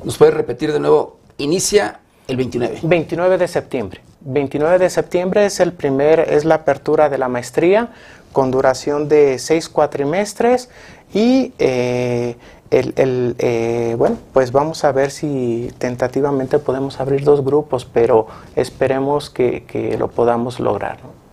¿Nos 0.03 0.17
puede 0.17 0.31
repetir 0.31 0.73
de 0.73 0.79
nuevo 0.79 1.17
inicia 1.37 1.99
el 2.27 2.37
29. 2.37 2.79
29 2.83 3.37
de 3.37 3.47
septiembre. 3.47 4.01
29 4.21 4.79
de 4.79 4.89
septiembre 4.89 5.45
es 5.45 5.59
el 5.59 5.71
primer, 5.73 6.19
es 6.19 6.43
la 6.43 6.55
apertura 6.55 7.09
de 7.09 7.17
la 7.17 7.29
maestría 7.29 7.89
con 8.33 8.51
duración 8.51 9.07
de 9.07 9.39
seis 9.39 9.69
cuatrimestres 9.69 10.69
y 11.13 11.53
eh, 11.59 12.35
el, 12.71 12.93
el, 12.95 13.35
eh, 13.39 13.95
bueno, 13.97 14.17
pues 14.33 14.51
vamos 14.51 14.83
a 14.83 14.91
ver 14.91 15.11
si 15.11 15.71
tentativamente 15.77 16.59
podemos 16.59 16.99
abrir 16.99 17.23
dos 17.23 17.43
grupos, 17.43 17.85
pero 17.85 18.27
esperemos 18.55 19.29
que, 19.29 19.63
que 19.65 19.97
lo 19.97 20.09
podamos 20.09 20.59
lograr. 20.59 20.97
¿no? 21.03 21.27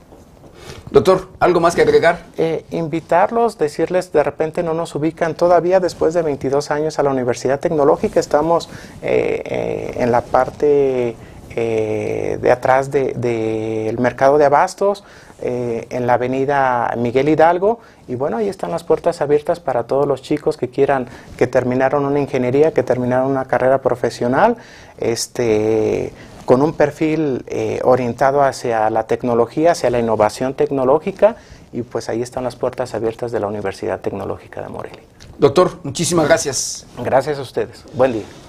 Doctor, 0.91 1.28
¿algo 1.41 1.59
más 1.61 1.74
que 1.74 1.82
agregar? 1.82 2.20
Eh, 2.37 2.64
invitarlos, 2.70 3.59
decirles, 3.59 4.12
de 4.12 4.22
repente 4.22 4.62
no 4.62 4.74
nos 4.74 4.95
ubican 4.95 5.35
todavía 5.35 5.80
después 5.80 6.14
de 6.14 6.22
22 6.22 6.70
años 6.70 6.99
a 6.99 7.03
la 7.03 7.11
Universidad 7.11 7.59
Tecnológica, 7.59 8.20
estamos 8.20 8.68
eh, 9.03 9.43
eh, 9.45 9.95
en 9.97 10.12
la 10.12 10.20
parte 10.20 11.16
eh, 11.55 12.38
de 12.40 12.50
atrás 12.50 12.90
del 12.90 13.20
de, 13.20 13.96
mercado 13.98 14.38
de 14.38 14.44
abastos, 14.44 15.05
eh, 15.40 15.86
en 15.90 16.07
la 16.07 16.14
avenida 16.14 16.94
Miguel 16.96 17.28
Hidalgo, 17.28 17.80
y 18.09 18.14
bueno, 18.14 18.36
ahí 18.36 18.48
están 18.48 18.70
las 18.70 18.84
puertas 18.84 19.20
abiertas 19.20 19.61
para 19.61 19.84
todos 19.84 20.07
los 20.07 20.22
chicos 20.22 20.57
que 20.57 20.68
quieran, 20.68 21.09
que 21.36 21.46
terminaron 21.46 22.07
una 22.07 22.20
ingeniería, 22.20 22.72
que 22.72 22.82
terminaron 22.82 23.30
una 23.30 23.44
carrera 23.44 23.82
profesional, 23.82 24.57
este 24.98 26.12
con 26.44 26.61
un 26.61 26.74
perfil 26.74 27.44
eh, 27.46 27.80
orientado 27.84 28.42
hacia 28.42 28.90
la 28.90 29.07
tecnología, 29.07 29.72
hacia 29.72 29.90
la 29.90 29.98
innovación 29.98 30.55
tecnológica, 30.55 31.36
y 31.72 31.82
pues 31.82 32.09
ahí 32.09 32.22
están 32.22 32.44
las 32.44 32.55
puertas 32.55 32.94
abiertas 32.94 33.32
de 33.32 33.40
la 33.40 33.46
Universidad 33.46 34.00
Tecnológica 34.00 34.62
de 34.62 34.68
Morelia. 34.68 35.02
Doctor, 35.38 35.72
muchísimas 35.82 36.26
gracias. 36.28 36.86
Gracias 37.02 37.38
a 37.38 37.42
ustedes. 37.42 37.84
Buen 37.94 38.12
día. 38.12 38.43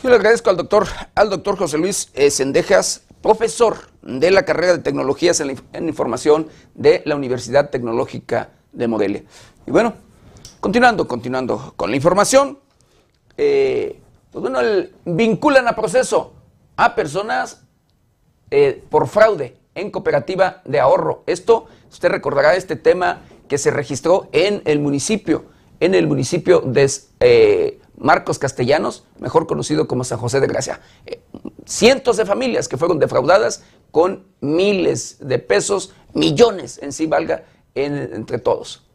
Yo 0.00 0.10
le 0.10 0.14
agradezco 0.14 0.48
al 0.48 0.56
doctor, 0.56 0.86
al 1.16 1.28
doctor 1.28 1.58
José 1.58 1.76
Luis 1.76 2.10
eh, 2.14 2.30
Sendejas, 2.30 3.02
profesor 3.20 3.90
de 4.02 4.30
la 4.30 4.44
carrera 4.44 4.74
de 4.74 4.78
Tecnologías 4.78 5.40
en, 5.40 5.88
Información 5.88 6.46
de 6.76 7.02
la 7.04 7.16
Universidad 7.16 7.70
Tecnológica 7.70 8.50
de 8.72 8.86
Morelia. 8.86 9.24
Y 9.66 9.72
bueno, 9.72 9.94
continuando, 10.60 11.08
continuando 11.08 11.74
con 11.74 11.90
la 11.90 11.96
información, 11.96 12.60
eh, 13.36 14.00
pues 14.30 14.40
bueno, 14.40 14.60
vinculan 15.04 15.66
a 15.66 15.74
proceso 15.74 16.32
a 16.76 16.94
personas 16.94 17.64
eh, 18.52 18.84
por 18.88 19.08
fraude 19.08 19.56
en 19.74 19.90
cooperativa 19.90 20.62
de 20.64 20.78
ahorro. 20.78 21.24
Esto, 21.26 21.66
usted 21.90 22.08
recordará 22.08 22.54
este 22.54 22.76
tema 22.76 23.22
que 23.48 23.58
se 23.58 23.72
registró 23.72 24.28
en 24.30 24.62
el 24.64 24.78
municipio, 24.78 25.46
en 25.80 25.96
el 25.96 26.06
municipio 26.06 26.60
de 26.60 26.88
Marcos 27.98 28.38
Castellanos, 28.38 29.04
mejor 29.18 29.46
conocido 29.46 29.88
como 29.88 30.04
San 30.04 30.18
José 30.18 30.40
de 30.40 30.46
Gracia. 30.46 30.80
Eh, 31.06 31.20
cientos 31.66 32.16
de 32.16 32.24
familias 32.24 32.68
que 32.68 32.76
fueron 32.76 32.98
defraudadas 32.98 33.62
con 33.90 34.26
miles 34.40 35.18
de 35.20 35.38
pesos, 35.38 35.92
millones 36.14 36.78
en 36.82 36.92
sí 36.92 37.06
valga, 37.06 37.44
en, 37.74 37.96
entre 38.14 38.38
todos 38.38 38.87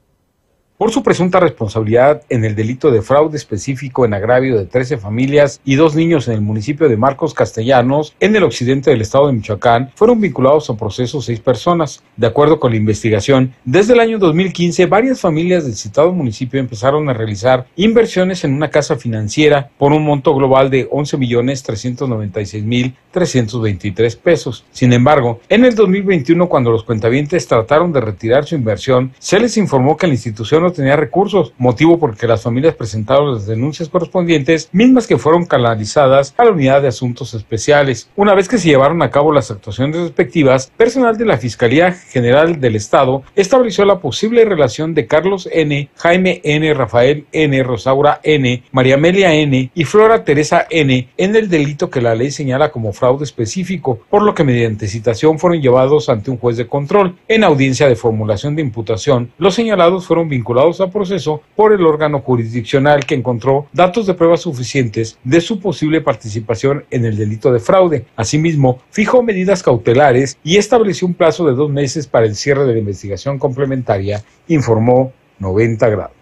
por 0.84 0.92
su 0.92 1.02
presunta 1.02 1.40
responsabilidad 1.40 2.24
en 2.28 2.44
el 2.44 2.56
delito 2.56 2.92
de 2.92 3.02
fraude 3.02 3.38
específico 3.38 4.04
en 4.04 4.14
agravio 4.14 4.58
de 4.58 4.66
13 4.66 4.98
familias 4.98 5.62
y 5.64 5.76
dos 5.76 5.96
niños 5.96 6.28
en 6.28 6.34
el 6.34 6.42
municipio 6.42 6.90
de 6.90 6.98
Marcos 6.98 7.34
Castellanos, 7.34 8.14
en 8.20 8.36
el 8.36 8.44
occidente 8.44 8.90
del 8.90 9.00
estado 9.00 9.28
de 9.28 9.32
Michoacán, 9.32 9.92
fueron 9.96 10.20
vinculados 10.20 10.70
a 10.70 10.76
proceso 10.76 11.22
seis 11.22 11.40
personas. 11.40 12.04
De 12.18 12.28
acuerdo 12.28 12.60
con 12.60 12.72
la 12.72 12.78
investigación, 12.78 13.54
desde 13.64 13.94
el 13.94 14.02
año 14.02 14.20
2015, 14.20 14.86
varias 14.88 15.22
familias 15.22 15.64
del 15.64 15.76
citado 15.76 16.12
municipio 16.12 16.60
empezaron 16.60 17.08
a 17.08 17.14
realizar 17.14 17.66
inversiones 17.78 18.44
en 18.44 18.54
una 18.54 18.70
casa 18.70 18.98
financiera 18.98 19.70
por 19.78 19.94
un 19.94 20.04
monto 20.04 20.36
global 20.36 20.70
de 20.70 20.90
11 20.92 21.16
millones 21.16 21.64
396 21.64 22.62
mil 22.66 22.94
323 23.14 24.16
pesos. 24.18 24.66
Sin 24.72 24.92
embargo, 24.92 25.40
en 25.48 25.64
el 25.64 25.76
2021, 25.76 26.50
cuando 26.50 26.72
los 26.72 26.84
cuentavientes 26.84 27.48
trataron 27.48 27.94
de 27.94 28.02
retirar 28.02 28.44
su 28.44 28.56
inversión, 28.56 29.14
se 29.20 29.40
les 29.40 29.56
informó 29.56 29.96
que 29.96 30.08
la 30.08 30.14
institución 30.14 30.72
tenía 30.74 30.95
recursos, 30.95 31.53
motivo 31.57 31.99
por 31.99 32.17
que 32.17 32.28
las 32.28 32.41
familias 32.41 32.76
presentaron 32.76 33.34
las 33.34 33.47
denuncias 33.47 33.89
correspondientes, 33.89 34.69
mismas 34.71 35.07
que 35.07 35.17
fueron 35.17 35.45
canalizadas 35.45 36.34
a 36.38 36.45
la 36.45 36.51
unidad 36.51 36.82
de 36.82 36.88
asuntos 36.89 37.34
especiales. 37.34 38.09
Una 38.15 38.34
vez 38.34 38.47
que 38.47 38.57
se 38.57 38.69
llevaron 38.69 39.01
a 39.01 39.09
cabo 39.09 39.32
las 39.32 39.51
actuaciones 39.51 39.97
respectivas, 39.97 40.71
personal 40.76 41.17
de 41.17 41.26
la 41.26 41.38
Fiscalía 41.38 41.91
General 41.91 42.59
del 42.59 42.76
Estado 42.76 43.24
estableció 43.36 43.86
la 43.86 43.99
posible 43.99 44.45
relación 44.45 44.93
de 44.93 45.07
Carlos 45.07 45.47
N., 45.51 45.89
Jaime 45.95 46.41
N., 46.43 46.74
Rafael 46.74 47.26
N., 47.32 47.63
Rosaura 47.63 48.19
N., 48.24 48.63
María 48.71 48.95
Amelia 48.95 49.34
N. 49.34 49.71
y 49.74 49.84
Flora 49.84 50.24
Teresa 50.24 50.65
N. 50.69 51.09
en 51.17 51.36
el 51.36 51.49
delito 51.49 51.89
que 51.89 52.01
la 52.01 52.15
ley 52.15 52.32
señala 52.32 52.71
como 52.71 52.93
fraude 52.93 53.24
específico, 53.24 53.99
por 54.09 54.21
lo 54.24 54.34
que 54.34 54.43
mediante 54.43 54.88
citación 54.88 55.39
fueron 55.39 55.61
llevados 55.61 56.09
ante 56.09 56.32
un 56.32 56.38
juez 56.38 56.57
de 56.57 56.67
control. 56.67 57.15
En 57.28 57.43
audiencia 57.43 57.88
de 57.88 57.95
formulación 57.95 58.55
de 58.55 58.61
imputación, 58.61 59.32
los 59.38 59.55
señalados 59.55 60.05
fueron 60.05 60.30
vinculados 60.30 60.62
a 60.64 60.89
proceso 60.89 61.41
por 61.57 61.74
el 61.74 61.86
órgano 61.86 62.22
jurisdiccional 62.22 63.05
que 63.05 63.16
encontró 63.16 63.68
datos 63.74 64.07
de 64.07 64.14
pruebas 64.14 64.41
suficientes 64.41 65.18
de 65.24 65.41
su 65.41 65.59
posible 65.59 65.99
participación 65.99 66.86
en 66.89 67.03
el 67.03 67.18
delito 67.18 67.51
de 67.51 67.59
fraude. 67.59 68.05
Asimismo, 68.16 68.80
fijó 68.89 69.22
medidas 69.22 69.61
cautelares 69.61 70.38
y 70.41 70.55
estableció 70.55 71.05
un 71.05 71.16
plazo 71.16 71.45
de 71.45 71.53
dos 71.53 71.70
meses 71.70 72.07
para 72.07 72.26
el 72.26 72.36
cierre 72.36 72.66
de 72.66 72.74
la 72.74 72.80
investigación 72.80 73.39
complementaria, 73.39 74.24
informó 74.47 75.11
90 75.39 75.89
grados. 75.89 76.16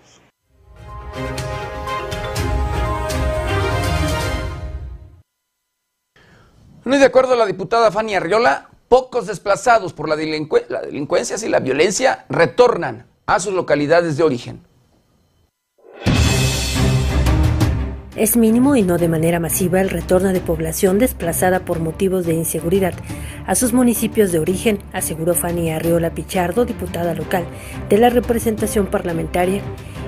No 6.83 6.97
de 6.97 7.05
acuerdo 7.05 7.33
a 7.33 7.37
la 7.37 7.45
diputada 7.45 7.91
Fanny 7.91 8.15
Arriola, 8.15 8.69
pocos 8.87 9.27
desplazados 9.27 9.93
por 9.93 10.09
la, 10.09 10.15
delincu 10.15 10.57
la 10.67 10.81
delincuencia 10.81 11.37
y 11.45 11.47
la 11.47 11.59
violencia 11.59 12.25
retornan 12.27 13.10
a 13.25 13.39
sus 13.39 13.53
localidades 13.53 14.17
de 14.17 14.23
origen. 14.23 14.61
Es 18.15 18.35
mínimo 18.35 18.75
y 18.75 18.81
no 18.81 18.97
de 18.97 19.07
manera 19.07 19.39
masiva 19.39 19.79
el 19.79 19.89
retorno 19.89 20.33
de 20.33 20.41
población 20.41 20.99
desplazada 20.99 21.61
por 21.61 21.79
motivos 21.79 22.25
de 22.25 22.33
inseguridad 22.33 22.93
a 23.47 23.55
sus 23.55 23.73
municipios 23.73 24.31
de 24.31 24.39
origen, 24.39 24.79
aseguró 24.93 25.33
Fanny 25.33 25.71
Arriola 25.71 26.11
Pichardo, 26.11 26.65
diputada 26.65 27.13
local 27.13 27.45
de 27.89 27.97
la 27.97 28.09
representación 28.09 28.87
parlamentaria. 28.87 29.61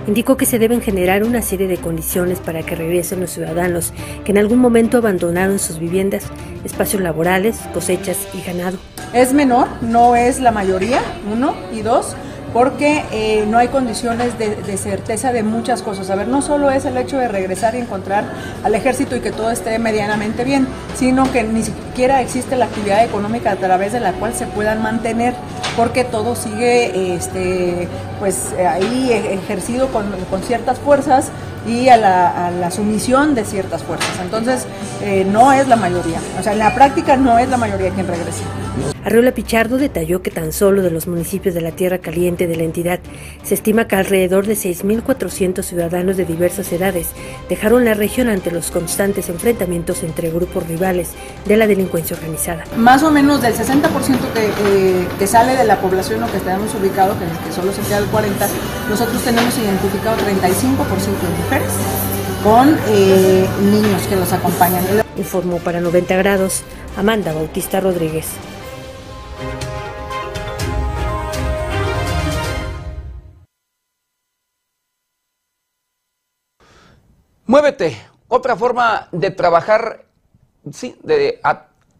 Indicó 0.05 0.35
que 0.35 0.45
se 0.45 0.59
deben 0.59 0.81
generar 0.81 1.23
una 1.23 1.41
serie 1.41 1.67
de 1.67 1.77
condiciones 1.77 2.39
para 2.39 2.61
que 2.61 2.75
regresen 2.75 3.21
los 3.21 3.31
ciudadanos 3.31 3.93
que 4.25 4.31
en 4.31 4.37
algún 4.37 4.59
momento 4.59 4.97
abandonaron 4.97 5.57
sus 5.57 5.79
viviendas, 5.79 6.25
espacios 6.65 7.01
laborales, 7.01 7.57
cosechas 7.73 8.17
y 8.33 8.45
ganado. 8.45 8.77
Es 9.13 9.33
menor, 9.33 9.67
no 9.81 10.15
es 10.15 10.39
la 10.39 10.51
mayoría, 10.51 11.01
uno, 11.31 11.55
y 11.73 11.81
dos, 11.81 12.15
porque 12.53 13.03
eh, 13.11 13.45
no 13.47 13.57
hay 13.57 13.69
condiciones 13.69 14.37
de, 14.37 14.55
de, 14.55 14.77
certeza 14.77 15.33
de 15.33 15.41
muchas 15.43 15.81
cosas. 15.81 16.09
A 16.11 16.15
ver, 16.15 16.27
no 16.27 16.41
solo 16.41 16.69
es 16.69 16.85
el 16.85 16.95
hecho 16.97 17.17
de 17.17 17.27
regresar 17.27 17.73
y 17.75 17.79
encontrar 17.79 18.25
al 18.63 18.75
ejército 18.75 19.15
y 19.15 19.21
que 19.21 19.31
todo 19.31 19.49
esté 19.49 19.79
medianamente 19.79 20.43
bien, 20.43 20.67
sino 20.95 21.31
que 21.31 21.43
ni 21.43 21.63
siquiera 21.63 22.21
existe 22.21 22.55
la 22.55 22.65
actividad 22.65 23.03
económica 23.03 23.51
a 23.51 23.55
través 23.55 23.91
de 23.91 23.99
la 23.99 24.13
cual 24.13 24.33
se 24.33 24.45
puedan 24.45 24.83
mantener, 24.83 25.33
porque 25.75 26.03
todo 26.03 26.35
sigue 26.35 27.15
este, 27.15 27.87
pues, 28.19 28.53
ahí 28.53 29.11
ejercido 29.11 29.87
con, 29.87 30.11
con 30.29 30.43
ciertas 30.43 30.77
fuerzas 30.77 31.31
y 31.67 31.89
a 31.89 31.97
la, 31.97 32.47
a 32.47 32.51
la, 32.51 32.71
sumisión 32.71 33.35
de 33.35 33.45
ciertas 33.45 33.83
fuerzas. 33.83 34.19
Entonces, 34.21 34.65
eh, 35.01 35.25
no 35.29 35.53
es 35.53 35.67
la 35.67 35.75
mayoría. 35.75 36.19
O 36.39 36.43
sea, 36.43 36.53
en 36.53 36.59
la 36.59 36.73
práctica 36.73 37.15
no 37.15 37.37
es 37.39 37.49
la 37.49 37.57
mayoría 37.57 37.89
quien 37.91 38.07
regresa. 38.07 38.43
Arriola 39.05 39.33
Pichardo 39.33 39.77
detalló 39.77 40.21
que 40.21 40.31
tan 40.31 40.53
solo 40.53 40.81
de 40.81 40.89
los 40.89 41.07
municipios 41.07 41.53
de 41.53 41.61
la 41.61 41.71
Tierra 41.71 41.97
Caliente 41.97 42.47
de 42.47 42.55
la 42.55 42.63
entidad 42.63 42.99
se 43.43 43.53
estima 43.53 43.85
que 43.85 43.97
alrededor 43.97 44.47
de 44.47 44.53
6.400 44.53 45.61
ciudadanos 45.61 46.15
de 46.15 46.25
diversas 46.25 46.71
edades 46.71 47.09
dejaron 47.49 47.83
la 47.83 47.93
región 47.93 48.29
ante 48.29 48.49
los 48.49 48.71
constantes 48.71 49.29
enfrentamientos 49.29 50.03
entre 50.03 50.29
grupos 50.31 50.65
rivales 50.67 51.09
de 51.45 51.57
la 51.57 51.67
delincuencia 51.67 52.15
organizada. 52.15 52.63
Más 52.77 53.03
o 53.03 53.11
menos 53.11 53.41
del 53.41 53.53
60% 53.53 53.91
que, 54.33 54.45
eh, 54.45 55.07
que 55.19 55.27
sale 55.27 55.57
de 55.57 55.65
la 55.65 55.79
población 55.81 56.23
o 56.23 56.31
que 56.31 56.39
tenemos 56.39 56.73
ubicado, 56.73 57.13
que, 57.19 57.25
que 57.45 57.53
solo 57.53 57.73
se 57.73 57.81
queda 57.81 57.97
el 57.97 58.05
40%, 58.05 58.29
nosotros 58.89 59.21
tenemos 59.21 59.57
identificado 59.57 60.15
35% 60.17 60.23
de 60.23 61.43
mujeres 61.43 61.52
con 62.43 62.77
eh, 62.87 63.47
niños 63.61 64.01
que 64.07 64.15
los 64.15 64.31
acompañan. 64.33 64.83
Informó 65.17 65.59
para 65.59 65.79
90 65.79 66.15
grados 66.17 66.63
Amanda 66.97 67.33
Bautista 67.33 67.79
Rodríguez. 67.79 68.27
Muévete, 77.45 77.97
otra 78.27 78.55
forma 78.55 79.09
de 79.11 79.29
trabajar, 79.29 80.05
sí, 80.71 80.97
de, 81.03 81.39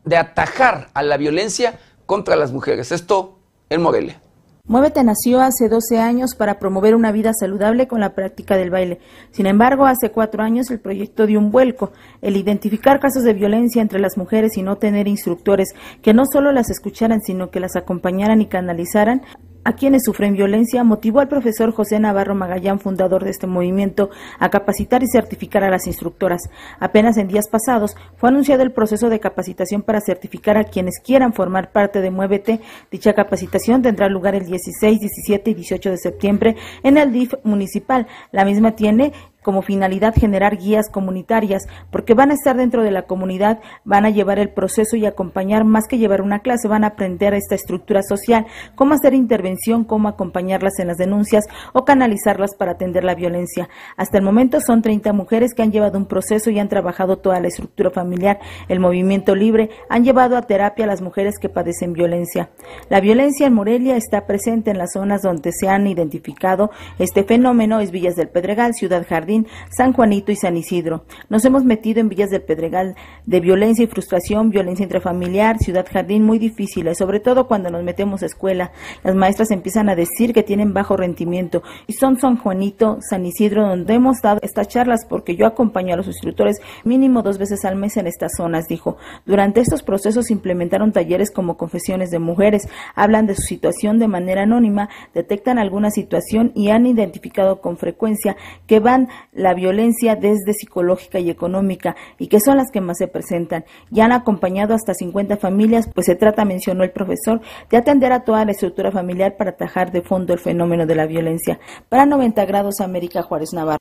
de 0.04 0.18
atajar 0.18 0.89
a 0.93 1.04
la 1.04 1.18
violencia 1.18 1.80
contra 2.06 2.36
las 2.36 2.51
mujeres. 2.51 2.91
Esto 2.91 3.39
en 3.70 3.82
Morelia. 3.82 4.22
Muévete 4.66 5.03
nació 5.03 5.41
hace 5.41 5.68
12 5.68 5.99
años 5.99 6.36
para 6.36 6.57
promover 6.57 6.95
una 6.95 7.11
vida 7.11 7.34
saludable 7.38 7.86
con 7.86 7.99
la 7.99 8.16
práctica 8.16 8.55
del 8.55 8.70
baile. 8.70 8.99
Sin 9.32 9.45
embargo, 9.45 9.86
hace 9.86 10.09
cuatro 10.09 10.41
años 10.41 10.72
el 10.72 10.80
proyecto 10.80 11.26
dio 11.26 11.39
un 11.39 11.51
vuelco. 11.51 11.91
El 12.22 12.38
identificar 12.38 13.01
casos 13.01 13.24
de 13.24 13.34
violencia 13.34 13.82
entre 13.82 13.99
las 13.99 14.18
mujeres 14.18 14.55
y 14.55 14.64
no 14.64 14.78
tener 14.78 15.09
instructores 15.09 15.74
que 16.01 16.14
no 16.14 16.24
solo 16.26 16.53
las 16.53 16.70
escucharan, 16.70 17.20
sino 17.20 17.49
que 17.49 17.59
las 17.59 17.76
acompañaran 17.76 18.39
y 18.39 18.45
canalizaran, 18.45 19.24
a 19.64 19.74
quienes 19.74 20.03
sufren 20.03 20.34
violencia 20.34 20.84
motivó 20.84 21.20
al 21.20 21.28
profesor 21.28 21.72
José 21.72 21.99
Navarro 21.99 22.36
Magallán, 22.36 22.80
fundador 22.80 23.24
de 23.24 23.32
este 23.32 23.47
movimiento, 23.47 24.09
a 24.39 24.49
capacitar 24.49 25.03
y 25.03 25.07
certificar 25.07 25.64
a 25.64 25.70
las 25.70 25.88
instructoras. 25.88 26.49
Apenas 26.80 27.18
en 27.18 27.28
días 27.28 27.47
pasados 27.47 27.95
fue 28.18 28.30
anunciado 28.30 28.64
el 28.64 28.72
proceso 28.72 29.09
de 29.09 29.20
capacitación 29.20 29.82
para 29.82 30.01
certificar 30.01 30.57
a 30.57 30.66
quienes 30.66 30.99
quieran 30.99 31.34
formar 31.34 31.72
parte 31.72 32.01
de 32.01 32.11
Muévete. 32.11 32.61
Dicha 32.91 33.14
capacitación 33.14 33.82
tendrá 33.82 34.09
lugar 34.09 34.36
el 34.36 34.45
16, 34.45 34.99
17 34.99 35.51
y 35.51 35.53
18 35.53 35.89
de 35.89 35.97
septiembre 35.97 36.55
en 36.84 36.97
el 36.97 37.11
DIF 37.11 37.34
municipal. 37.43 38.07
La 38.32 38.45
misma 38.45 38.76
tiene 38.76 39.14
como 39.43 39.61
finalidad 39.61 40.15
generar 40.15 40.57
guías 40.57 40.89
comunitarias, 40.89 41.67
porque 41.91 42.13
van 42.13 42.31
a 42.31 42.33
estar 42.33 42.57
dentro 42.57 42.83
de 42.83 42.91
la 42.91 43.03
comunidad, 43.03 43.59
van 43.83 44.05
a 44.05 44.09
llevar 44.09 44.39
el 44.39 44.49
proceso 44.49 44.95
y 44.95 45.05
acompañar 45.05 45.65
más 45.65 45.87
que 45.87 45.97
llevar 45.97 46.21
una 46.21 46.39
clase, 46.39 46.67
van 46.67 46.83
a 46.83 46.87
aprender 46.87 47.33
esta 47.33 47.55
estructura 47.55 48.01
social, 48.03 48.45
cómo 48.75 48.93
hacer 48.93 49.13
intervención, 49.13 49.83
cómo 49.83 50.07
acompañarlas 50.07 50.79
en 50.79 50.87
las 50.87 50.97
denuncias 50.97 51.45
o 51.73 51.85
canalizarlas 51.85 52.55
para 52.55 52.71
atender 52.71 53.03
la 53.03 53.15
violencia. 53.15 53.69
Hasta 53.97 54.17
el 54.17 54.23
momento 54.23 54.59
son 54.61 54.81
30 54.81 55.13
mujeres 55.13 55.53
que 55.53 55.61
han 55.61 55.71
llevado 55.71 55.97
un 55.97 56.05
proceso 56.05 56.49
y 56.49 56.59
han 56.59 56.69
trabajado 56.69 57.17
toda 57.17 57.39
la 57.39 57.47
estructura 57.47 57.91
familiar. 57.91 58.39
El 58.67 58.79
movimiento 58.79 59.35
libre 59.35 59.69
han 59.89 60.03
llevado 60.03 60.37
a 60.37 60.43
terapia 60.43 60.85
a 60.85 60.87
las 60.87 61.01
mujeres 61.01 61.35
que 61.39 61.49
padecen 61.49 61.93
violencia. 61.93 62.49
La 62.89 62.99
violencia 62.99 63.47
en 63.47 63.53
Morelia 63.53 63.97
está 63.97 64.25
presente 64.25 64.71
en 64.71 64.77
las 64.77 64.93
zonas 64.93 65.21
donde 65.21 65.51
se 65.51 65.67
han 65.67 65.87
identificado 65.87 66.71
este 66.99 67.23
fenómeno, 67.23 67.79
es 67.79 67.91
Villas 67.91 68.15
del 68.15 68.29
Pedregal, 68.29 68.73
Ciudad 68.73 69.05
Jardín, 69.07 69.32
San 69.69 69.93
Juanito 69.93 70.31
y 70.31 70.36
San 70.36 70.57
Isidro. 70.57 71.05
Nos 71.29 71.43
hemos 71.45 71.63
metido 71.63 71.99
en 71.99 72.09
villas 72.09 72.29
del 72.29 72.41
Pedregal 72.41 72.95
de 73.25 73.39
violencia 73.39 73.84
y 73.84 73.88
frustración, 73.88 74.49
violencia 74.49 74.84
intrafamiliar, 74.84 75.57
Ciudad 75.59 75.86
Jardín 75.91 76.23
muy 76.23 76.39
difíciles, 76.39 76.97
sobre 76.97 77.19
todo 77.19 77.47
cuando 77.47 77.69
nos 77.69 77.84
metemos 77.84 78.23
a 78.23 78.27
escuela. 78.27 78.71
Las 79.03 79.15
maestras 79.15 79.51
empiezan 79.51 79.89
a 79.89 79.95
decir 79.95 80.34
que 80.34 80.43
tienen 80.43 80.73
bajo 80.73 80.97
rendimiento 80.97 81.63
y 81.88 81.93
son 81.93 82.19
San 82.19 82.38
Juanito, 82.38 82.97
San 83.01 83.25
Isidro 83.25 83.67
donde 83.67 83.93
hemos 83.93 84.21
dado 84.21 84.39
estas 84.41 84.67
charlas 84.67 85.05
porque 85.07 85.36
yo 85.36 85.45
acompaño 85.45 85.93
a 85.93 85.97
los 85.97 86.07
instructores 86.07 86.61
mínimo 86.84 87.21
dos 87.21 87.38
veces 87.38 87.65
al 87.65 87.75
mes 87.75 87.97
en 87.97 88.07
estas 88.07 88.34
zonas, 88.38 88.67
dijo. 88.67 88.97
Durante 89.25 89.61
estos 89.61 89.84
procesos 89.84 90.31
implementaron 90.31 90.91
talleres 90.91 91.31
como 91.31 91.57
confesiones 91.57 92.11
de 92.11 92.19
mujeres, 92.19 92.67
hablan 92.95 93.27
de 93.27 93.36
su 93.36 93.43
situación 93.43 93.99
de 93.99 94.07
manera 94.07 94.43
anónima, 94.43 94.89
detectan 95.13 95.57
alguna 95.57 95.91
situación 95.91 96.51
y 96.55 96.69
han 96.69 96.86
identificado 96.86 97.61
con 97.61 97.77
frecuencia 97.77 98.36
que 98.67 98.79
van 98.79 99.09
la 99.32 99.53
violencia 99.53 100.15
desde 100.15 100.53
psicológica 100.53 101.19
y 101.19 101.30
económica 101.30 101.95
y 102.19 102.28
que 102.28 102.39
son 102.39 102.57
las 102.57 102.71
que 102.71 102.82
más 102.82 102.97
se 102.97 103.07
presentan. 103.07 103.65
Ya 103.89 104.05
han 104.05 104.11
acompañado 104.11 104.74
hasta 104.74 104.93
50 104.93 105.38
familias, 105.38 105.89
pues 105.93 106.05
se 106.05 106.15
trata, 106.15 106.45
mencionó 106.45 106.84
el 106.84 106.91
profesor, 106.91 107.41
de 107.69 107.78
atender 107.78 108.11
a 108.11 108.24
toda 108.24 108.45
la 108.45 108.51
estructura 108.51 108.91
familiar 108.91 109.38
para 109.38 109.51
atajar 109.51 109.91
de 109.91 110.01
fondo 110.01 110.34
el 110.34 110.39
fenómeno 110.39 110.86
de 110.86 110.95
la 110.95 111.05
violencia. 111.05 111.59
Para 111.89 112.05
90 112.05 112.45
grados 112.45 112.82
América 112.82 113.24
Juárez 113.24 113.53
Navarro. 113.53 113.80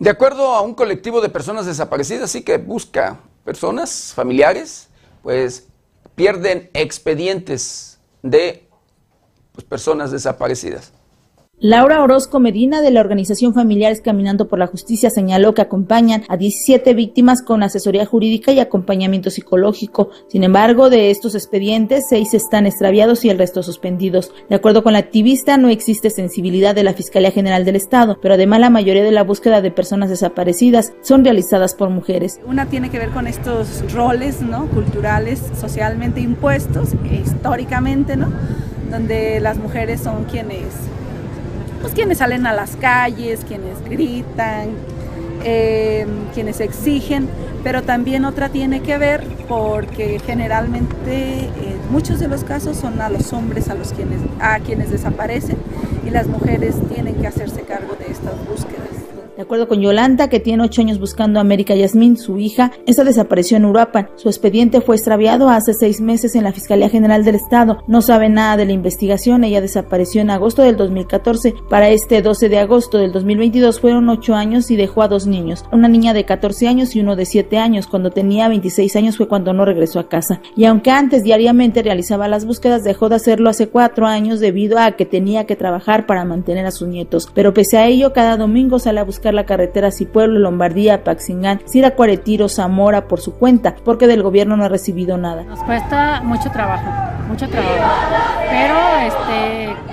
De 0.00 0.08
acuerdo 0.08 0.54
a 0.54 0.62
un 0.62 0.74
colectivo 0.74 1.20
de 1.20 1.28
personas 1.28 1.66
desaparecidas, 1.66 2.30
sí 2.30 2.42
que 2.42 2.56
busca 2.56 3.20
personas, 3.44 4.14
familiares, 4.14 4.88
pues 5.22 5.68
pierden 6.14 6.70
expedientes 6.72 8.00
de 8.22 8.66
pues, 9.52 9.64
personas 9.64 10.10
desaparecidas. 10.10 10.92
Laura 11.62 12.02
Orozco 12.02 12.40
Medina 12.40 12.80
de 12.80 12.90
la 12.90 13.02
organización 13.02 13.52
Familiares 13.52 14.00
Caminando 14.00 14.48
por 14.48 14.58
la 14.58 14.66
Justicia 14.66 15.10
señaló 15.10 15.52
que 15.52 15.60
acompañan 15.60 16.22
a 16.30 16.38
17 16.38 16.94
víctimas 16.94 17.42
con 17.42 17.62
asesoría 17.62 18.06
jurídica 18.06 18.50
y 18.52 18.60
acompañamiento 18.60 19.28
psicológico. 19.28 20.08
Sin 20.28 20.42
embargo, 20.42 20.88
de 20.88 21.10
estos 21.10 21.34
expedientes, 21.34 22.06
seis 22.08 22.32
están 22.32 22.64
extraviados 22.64 23.26
y 23.26 23.28
el 23.28 23.36
resto 23.36 23.62
suspendidos. 23.62 24.32
De 24.48 24.56
acuerdo 24.56 24.82
con 24.82 24.94
la 24.94 25.00
activista, 25.00 25.58
no 25.58 25.68
existe 25.68 26.08
sensibilidad 26.08 26.74
de 26.74 26.82
la 26.82 26.94
Fiscalía 26.94 27.30
General 27.30 27.66
del 27.66 27.76
Estado, 27.76 28.18
pero 28.22 28.32
además 28.32 28.60
la 28.60 28.70
mayoría 28.70 29.04
de 29.04 29.12
la 29.12 29.22
búsqueda 29.22 29.60
de 29.60 29.70
personas 29.70 30.08
desaparecidas 30.08 30.94
son 31.02 31.24
realizadas 31.24 31.74
por 31.74 31.90
mujeres. 31.90 32.40
Una 32.46 32.70
tiene 32.70 32.88
que 32.88 32.98
ver 32.98 33.10
con 33.10 33.26
estos 33.26 33.92
roles, 33.92 34.40
¿no? 34.40 34.66
Culturales, 34.68 35.42
socialmente 35.60 36.22
impuestos, 36.22 36.94
históricamente, 37.04 38.16
¿no? 38.16 38.32
Donde 38.90 39.40
las 39.40 39.58
mujeres 39.58 40.00
son 40.00 40.24
quienes, 40.24 40.66
pues 41.80 41.92
quienes 41.94 42.18
salen 42.18 42.46
a 42.46 42.52
las 42.52 42.76
calles, 42.76 43.40
quienes 43.46 43.82
gritan, 43.84 44.70
eh, 45.44 46.06
quienes 46.34 46.60
exigen, 46.60 47.28
pero 47.62 47.82
también 47.82 48.24
otra 48.24 48.48
tiene 48.48 48.80
que 48.80 48.98
ver 48.98 49.24
porque 49.48 50.20
generalmente 50.24 51.44
en 51.44 51.90
muchos 51.90 52.20
de 52.20 52.28
los 52.28 52.44
casos 52.44 52.76
son 52.76 53.00
a 53.00 53.08
los 53.08 53.32
hombres 53.32 53.68
a 53.68 53.74
los 53.74 53.92
quienes 53.92 54.20
a 54.40 54.60
quienes 54.60 54.90
desaparecen 54.90 55.56
y 56.06 56.10
las 56.10 56.26
mujeres 56.26 56.76
tienen 56.88 57.14
que 57.16 57.26
hacerse 57.26 57.62
cargo 57.62 57.96
de 57.96 58.10
estas 58.10 58.34
búsquedas. 58.46 58.89
De 59.40 59.44
acuerdo 59.44 59.68
con 59.68 59.80
Yolanda, 59.80 60.28
que 60.28 60.38
tiene 60.38 60.62
ocho 60.62 60.82
años 60.82 60.98
buscando 60.98 61.38
a 61.38 61.40
América 61.40 61.74
Yasmín, 61.74 62.18
su 62.18 62.36
hija, 62.36 62.72
esta 62.84 63.04
desapareció 63.04 63.56
en 63.56 63.64
Uruapan. 63.64 64.10
Su 64.16 64.28
expediente 64.28 64.82
fue 64.82 64.96
extraviado 64.96 65.48
hace 65.48 65.72
seis 65.72 66.02
meses 66.02 66.34
en 66.34 66.44
la 66.44 66.52
Fiscalía 66.52 66.90
General 66.90 67.24
del 67.24 67.36
Estado. 67.36 67.78
No 67.86 68.02
sabe 68.02 68.28
nada 68.28 68.58
de 68.58 68.66
la 68.66 68.72
investigación. 68.72 69.42
Ella 69.42 69.62
desapareció 69.62 70.20
en 70.20 70.28
agosto 70.28 70.60
del 70.60 70.76
2014. 70.76 71.54
Para 71.70 71.88
este 71.88 72.20
12 72.20 72.50
de 72.50 72.58
agosto 72.58 72.98
del 72.98 73.12
2022 73.12 73.80
fueron 73.80 74.10
ocho 74.10 74.34
años 74.34 74.70
y 74.70 74.76
dejó 74.76 75.00
a 75.00 75.08
dos 75.08 75.26
niños. 75.26 75.64
Una 75.72 75.88
niña 75.88 76.12
de 76.12 76.26
14 76.26 76.68
años 76.68 76.94
y 76.94 77.00
uno 77.00 77.16
de 77.16 77.24
7 77.24 77.56
años. 77.56 77.86
Cuando 77.86 78.10
tenía 78.10 78.46
26 78.46 78.94
años 78.96 79.16
fue 79.16 79.26
cuando 79.26 79.54
no 79.54 79.64
regresó 79.64 80.00
a 80.00 80.10
casa. 80.10 80.42
Y 80.54 80.66
aunque 80.66 80.90
antes 80.90 81.22
diariamente 81.22 81.82
realizaba 81.82 82.28
las 82.28 82.44
búsquedas, 82.44 82.84
dejó 82.84 83.08
de 83.08 83.16
hacerlo 83.16 83.48
hace 83.48 83.70
cuatro 83.70 84.06
años 84.06 84.38
debido 84.38 84.78
a 84.78 84.92
que 84.92 85.06
tenía 85.06 85.46
que 85.46 85.56
trabajar 85.56 86.04
para 86.04 86.26
mantener 86.26 86.66
a 86.66 86.72
sus 86.72 86.88
nietos. 86.88 87.30
Pero 87.34 87.54
pese 87.54 87.78
a 87.78 87.86
ello, 87.86 88.12
cada 88.12 88.36
domingo 88.36 88.78
sale 88.78 89.00
a 89.00 89.04
buscar 89.04 89.29
la 89.34 89.46
carretera 89.46 89.90
Cipueblo, 89.90 90.38
Lombardía, 90.38 91.04
Paxingán, 91.04 91.60
Siracuaretiro, 91.64 92.48
Zamora 92.48 93.08
por 93.08 93.20
su 93.20 93.34
cuenta, 93.34 93.74
porque 93.84 94.06
del 94.06 94.22
gobierno 94.22 94.56
no 94.56 94.64
ha 94.64 94.68
recibido 94.68 95.16
nada. 95.16 95.44
Nos 95.44 95.60
cuesta 95.60 96.20
mucho 96.22 96.50
trabajo, 96.50 96.88
mucho 97.28 97.48
trabajo, 97.48 97.72
pero 98.50 98.76
este 99.06 99.90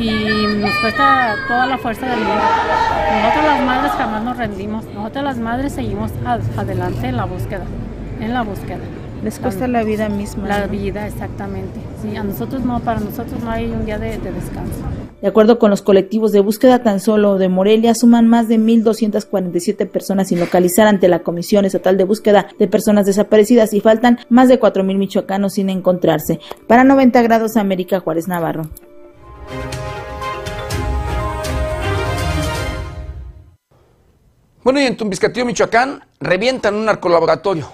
y 0.00 0.46
nos 0.60 0.74
cuesta 0.78 1.34
toda 1.46 1.66
la 1.66 1.78
fuerza 1.78 2.06
del 2.06 2.18
mundo. 2.18 2.42
Nosotros 3.22 3.44
las 3.44 3.62
madres 3.62 3.92
jamás 3.92 4.22
nos 4.22 4.36
rendimos, 4.36 4.84
nosotros 4.94 5.24
las 5.24 5.38
madres 5.38 5.72
seguimos 5.72 6.10
adelante 6.56 7.06
en 7.06 7.16
la 7.16 7.24
búsqueda, 7.24 7.64
en 8.20 8.32
la 8.32 8.42
búsqueda. 8.42 8.80
Les 9.22 9.38
cuesta 9.38 9.68
la 9.68 9.82
vida 9.82 10.08
misma. 10.08 10.48
La 10.48 10.66
vida, 10.66 11.06
exactamente. 11.06 11.78
Sí, 12.00 12.16
a 12.16 12.22
nosotros 12.22 12.64
no, 12.64 12.80
para 12.80 13.00
nosotros 13.00 13.42
no 13.42 13.50
hay 13.50 13.70
un 13.70 13.84
día 13.84 13.98
de, 13.98 14.16
de 14.16 14.32
descanso. 14.32 14.80
De 15.22 15.28
acuerdo 15.28 15.58
con 15.58 15.70
los 15.70 15.82
colectivos 15.82 16.32
de 16.32 16.40
búsqueda, 16.40 16.82
tan 16.82 16.98
solo 16.98 17.36
de 17.36 17.50
Morelia 17.50 17.94
suman 17.94 18.26
más 18.26 18.48
de 18.48 18.58
1.247 18.58 19.86
personas 19.86 20.28
sin 20.28 20.40
localizar 20.40 20.86
ante 20.86 21.08
la 21.08 21.18
Comisión 21.18 21.66
Estatal 21.66 21.98
de 21.98 22.04
Búsqueda 22.04 22.48
de 22.58 22.68
Personas 22.68 23.04
Desaparecidas 23.04 23.74
y 23.74 23.80
faltan 23.80 24.18
más 24.30 24.48
de 24.48 24.58
4.000 24.58 24.96
michoacanos 24.96 25.54
sin 25.54 25.68
encontrarse. 25.68 26.40
Para 26.66 26.84
90 26.84 27.20
grados 27.20 27.58
América 27.58 28.00
Juárez 28.00 28.28
Navarro. 28.28 28.70
Bueno, 34.62 34.80
y 34.80 34.84
en 34.84 34.96
Tumbiscatío, 34.96 35.44
Michoacán, 35.44 36.04
revientan 36.20 36.74
un 36.74 36.84
narcolaboratorio. 36.84 37.66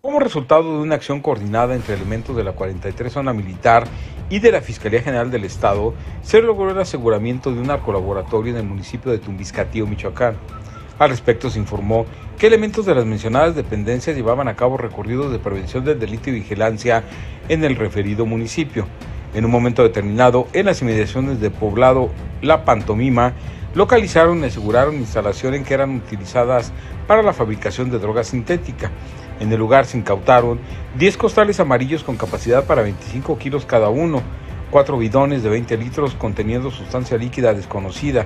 Como 0.00 0.20
resultado 0.20 0.62
de 0.62 0.82
una 0.82 0.96
acción 0.96 1.20
coordinada 1.20 1.74
entre 1.74 1.94
elementos 1.94 2.36
de 2.36 2.44
la 2.44 2.52
43 2.52 3.10
Zona 3.10 3.32
Militar 3.32 3.86
y 4.30 4.38
de 4.38 4.52
la 4.52 4.60
Fiscalía 4.60 5.02
General 5.02 5.30
del 5.30 5.44
Estado, 5.44 5.94
se 6.22 6.40
logró 6.40 6.70
el 6.70 6.78
aseguramiento 6.78 7.52
de 7.52 7.60
un 7.60 7.66
narcolaboratorio 7.66 8.52
en 8.52 8.58
el 8.58 8.66
municipio 8.66 9.12
de 9.12 9.18
Tumbiscatío, 9.18 9.86
Michoacán. 9.86 10.36
Al 10.98 11.10
respecto 11.10 11.50
se 11.50 11.58
informó 11.58 12.06
que 12.38 12.46
elementos 12.46 12.86
de 12.86 12.94
las 12.94 13.04
mencionadas 13.04 13.54
dependencias 13.54 14.16
llevaban 14.16 14.48
a 14.48 14.56
cabo 14.56 14.76
recorridos 14.76 15.32
de 15.32 15.38
prevención 15.38 15.84
del 15.84 15.98
delito 15.98 16.30
y 16.30 16.34
vigilancia 16.34 17.04
en 17.48 17.64
el 17.64 17.76
referido 17.76 18.26
municipio. 18.26 18.86
En 19.34 19.44
un 19.44 19.50
momento 19.50 19.82
determinado, 19.82 20.46
en 20.52 20.66
las 20.66 20.80
inmediaciones 20.82 21.40
de 21.40 21.50
poblado 21.50 22.10
La 22.42 22.64
Pantomima, 22.64 23.32
localizaron 23.74 24.40
y 24.40 24.46
aseguraron 24.46 24.94
instalaciones 24.94 25.66
que 25.66 25.74
eran 25.74 25.96
utilizadas 25.96 26.72
para 27.08 27.22
la 27.22 27.32
fabricación 27.32 27.90
de 27.90 27.98
droga 27.98 28.22
sintética. 28.22 28.92
En 29.44 29.52
el 29.52 29.58
lugar 29.58 29.84
se 29.84 29.98
incautaron 29.98 30.58
10 30.96 31.18
costales 31.18 31.60
amarillos 31.60 32.02
con 32.02 32.16
capacidad 32.16 32.64
para 32.64 32.80
25 32.80 33.36
kilos 33.36 33.66
cada 33.66 33.90
uno, 33.90 34.22
4 34.70 34.96
bidones 34.96 35.42
de 35.42 35.50
20 35.50 35.76
litros 35.76 36.14
conteniendo 36.14 36.70
sustancia 36.70 37.18
líquida 37.18 37.52
desconocida, 37.52 38.24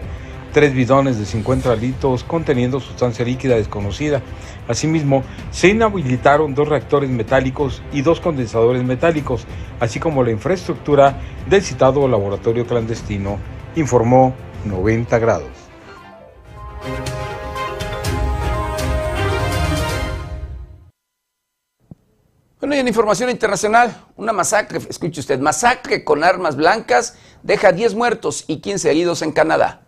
tres 0.53 0.73
bidones 0.73 1.19
de 1.19 1.27
50 1.27 1.75
litros 1.75 2.23
conteniendo 2.23 2.79
sustancia 2.79 3.25
líquida 3.25 3.57
desconocida. 3.57 4.23
Asimismo, 4.69 5.25
se 5.51 5.71
inhabilitaron 5.71 6.55
dos 6.55 6.69
reactores 6.69 7.11
metálicos 7.11 7.83
y 7.93 8.03
dos 8.03 8.21
condensadores 8.21 8.85
metálicos, 8.85 9.45
así 9.81 9.99
como 9.99 10.23
la 10.23 10.31
infraestructura 10.31 11.19
del 11.51 11.63
citado 11.63 12.07
laboratorio 12.07 12.65
clandestino, 12.65 13.39
informó 13.75 14.35
90 14.67 15.19
grados. 15.19 15.58
Bueno, 22.61 22.75
y 22.75 22.79
en 22.81 22.89
información 22.89 23.31
internacional, 23.31 23.97
una 24.17 24.33
masacre, 24.33 24.81
escuche 24.91 25.21
usted, 25.21 25.39
masacre 25.39 26.03
con 26.03 26.25
armas 26.25 26.57
blancas 26.57 27.17
deja 27.45 27.71
10 27.71 27.95
muertos 27.95 28.45
y 28.49 28.57
15 28.57 28.91
heridos 28.91 29.23
en 29.23 29.31
Canadá. 29.31 29.83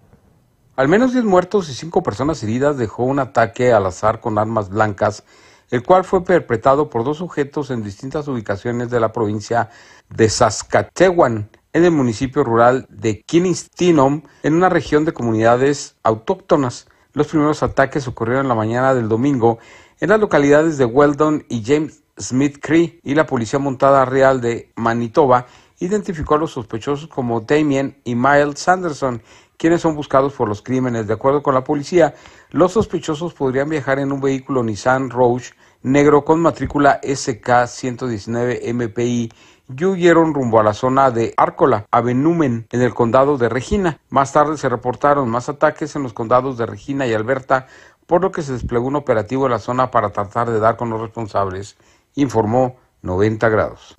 Al 0.76 0.86
menos 0.86 1.12
10 1.12 1.24
muertos 1.24 1.68
y 1.68 1.74
5 1.74 2.04
personas 2.04 2.40
heridas 2.44 2.78
dejó 2.78 3.02
un 3.02 3.18
ataque 3.18 3.72
al 3.72 3.86
azar 3.86 4.20
con 4.20 4.38
armas 4.38 4.68
blancas, 4.68 5.24
el 5.72 5.82
cual 5.82 6.04
fue 6.04 6.24
perpetrado 6.24 6.90
por 6.90 7.02
dos 7.02 7.18
sujetos 7.18 7.72
en 7.72 7.82
distintas 7.82 8.28
ubicaciones 8.28 8.88
de 8.88 9.00
la 9.00 9.12
provincia 9.12 9.70
de 10.08 10.28
Saskatchewan, 10.28 11.50
en 11.72 11.84
el 11.84 11.90
municipio 11.90 12.44
rural 12.44 12.86
de 12.88 13.22
Kinnestinom, 13.22 14.22
en 14.44 14.54
una 14.54 14.68
región 14.68 15.04
de 15.04 15.12
comunidades 15.12 15.96
autóctonas. 16.04 16.86
Los 17.14 17.26
primeros 17.26 17.64
ataques 17.64 18.06
ocurrieron 18.06 18.46
la 18.46 18.54
mañana 18.54 18.94
del 18.94 19.08
domingo 19.08 19.58
en 19.98 20.10
las 20.10 20.20
localidades 20.20 20.78
de 20.78 20.84
Weldon 20.84 21.44
y 21.48 21.64
James 21.64 22.04
Smith 22.20 22.58
Cree 22.60 23.00
y 23.02 23.14
la 23.14 23.26
Policía 23.26 23.58
Montada 23.58 24.04
Real 24.04 24.40
de 24.40 24.72
Manitoba 24.76 25.46
identificó 25.78 26.34
a 26.34 26.38
los 26.38 26.52
sospechosos 26.52 27.08
como 27.08 27.40
Damien 27.40 27.96
y 28.04 28.14
Miles 28.14 28.60
Sanderson, 28.60 29.22
quienes 29.56 29.80
son 29.80 29.94
buscados 29.94 30.34
por 30.34 30.48
los 30.48 30.62
crímenes. 30.62 31.06
De 31.06 31.14
acuerdo 31.14 31.42
con 31.42 31.54
la 31.54 31.64
policía, 31.64 32.14
los 32.50 32.72
sospechosos 32.72 33.34
podrían 33.34 33.68
viajar 33.68 33.98
en 33.98 34.12
un 34.12 34.20
vehículo 34.20 34.62
Nissan 34.62 35.10
Roche 35.10 35.54
negro 35.82 36.24
con 36.24 36.40
matrícula 36.40 37.00
SK119 37.00 38.74
MPI 38.74 39.32
y 39.78 39.84
huyeron 39.84 40.34
rumbo 40.34 40.60
a 40.60 40.64
la 40.64 40.74
zona 40.74 41.10
de 41.10 41.32
Arcola, 41.36 41.86
Avenumen, 41.90 42.66
en 42.70 42.82
el 42.82 42.92
condado 42.92 43.38
de 43.38 43.48
Regina. 43.48 43.98
Más 44.10 44.32
tarde 44.32 44.56
se 44.58 44.68
reportaron 44.68 45.30
más 45.30 45.48
ataques 45.48 45.94
en 45.96 46.02
los 46.02 46.12
condados 46.12 46.58
de 46.58 46.66
Regina 46.66 47.06
y 47.06 47.14
Alberta, 47.14 47.66
por 48.06 48.22
lo 48.22 48.32
que 48.32 48.42
se 48.42 48.52
desplegó 48.52 48.86
un 48.88 48.96
operativo 48.96 49.46
en 49.46 49.52
la 49.52 49.58
zona 49.58 49.90
para 49.90 50.10
tratar 50.10 50.50
de 50.50 50.58
dar 50.58 50.76
con 50.76 50.90
los 50.90 51.00
responsables, 51.00 51.76
informó 52.14 52.76
90 53.02 53.48
grados. 53.48 53.96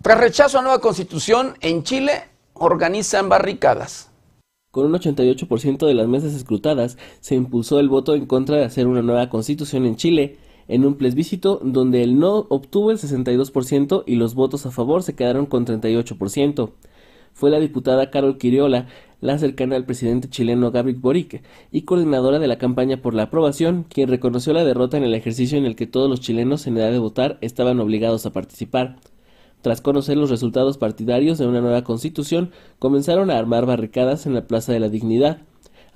Tras 0.00 0.20
rechazo 0.20 0.58
a 0.58 0.62
nueva 0.62 0.80
constitución, 0.80 1.54
en 1.60 1.82
Chile 1.82 2.22
organizan 2.54 3.28
barricadas. 3.28 4.10
Con 4.70 4.86
un 4.86 4.92
88% 4.92 5.86
de 5.86 5.94
las 5.94 6.08
mesas 6.08 6.34
escrutadas, 6.34 6.96
se 7.20 7.34
impulsó 7.34 7.80
el 7.80 7.88
voto 7.88 8.14
en 8.14 8.26
contra 8.26 8.56
de 8.56 8.64
hacer 8.64 8.86
una 8.86 9.02
nueva 9.02 9.28
constitución 9.28 9.86
en 9.86 9.96
Chile, 9.96 10.38
en 10.68 10.86
un 10.86 10.94
plebiscito 10.96 11.60
donde 11.62 12.02
el 12.02 12.18
no 12.18 12.46
obtuvo 12.48 12.90
el 12.90 12.98
62% 12.98 14.04
y 14.06 14.16
los 14.16 14.34
votos 14.34 14.66
a 14.66 14.70
favor 14.70 15.02
se 15.02 15.14
quedaron 15.14 15.46
con 15.46 15.66
38%. 15.66 16.70
Fue 17.32 17.50
la 17.50 17.60
diputada 17.60 18.10
Carol 18.10 18.38
Quiriola, 18.38 18.86
la 19.20 19.38
cercana 19.38 19.76
al 19.76 19.84
presidente 19.84 20.28
chileno 20.28 20.70
Gabriel 20.70 21.00
Boric 21.00 21.42
y 21.72 21.82
coordinadora 21.82 22.38
de 22.38 22.46
la 22.46 22.58
campaña 22.58 23.02
por 23.02 23.14
la 23.14 23.24
aprobación, 23.24 23.84
quien 23.88 24.08
reconoció 24.08 24.52
la 24.52 24.64
derrota 24.64 24.96
en 24.96 25.04
el 25.04 25.14
ejercicio 25.14 25.58
en 25.58 25.66
el 25.66 25.76
que 25.76 25.86
todos 25.86 26.08
los 26.08 26.20
chilenos 26.20 26.66
en 26.66 26.76
edad 26.76 26.92
de 26.92 26.98
votar 26.98 27.38
estaban 27.40 27.80
obligados 27.80 28.26
a 28.26 28.32
participar. 28.32 28.96
Tras 29.60 29.80
conocer 29.80 30.16
los 30.16 30.30
resultados 30.30 30.78
partidarios 30.78 31.36
de 31.38 31.46
una 31.46 31.60
nueva 31.60 31.82
constitución, 31.82 32.52
comenzaron 32.78 33.30
a 33.30 33.38
armar 33.38 33.66
barricadas 33.66 34.24
en 34.26 34.34
la 34.34 34.46
Plaza 34.46 34.72
de 34.72 34.80
la 34.80 34.88
Dignidad. 34.88 35.38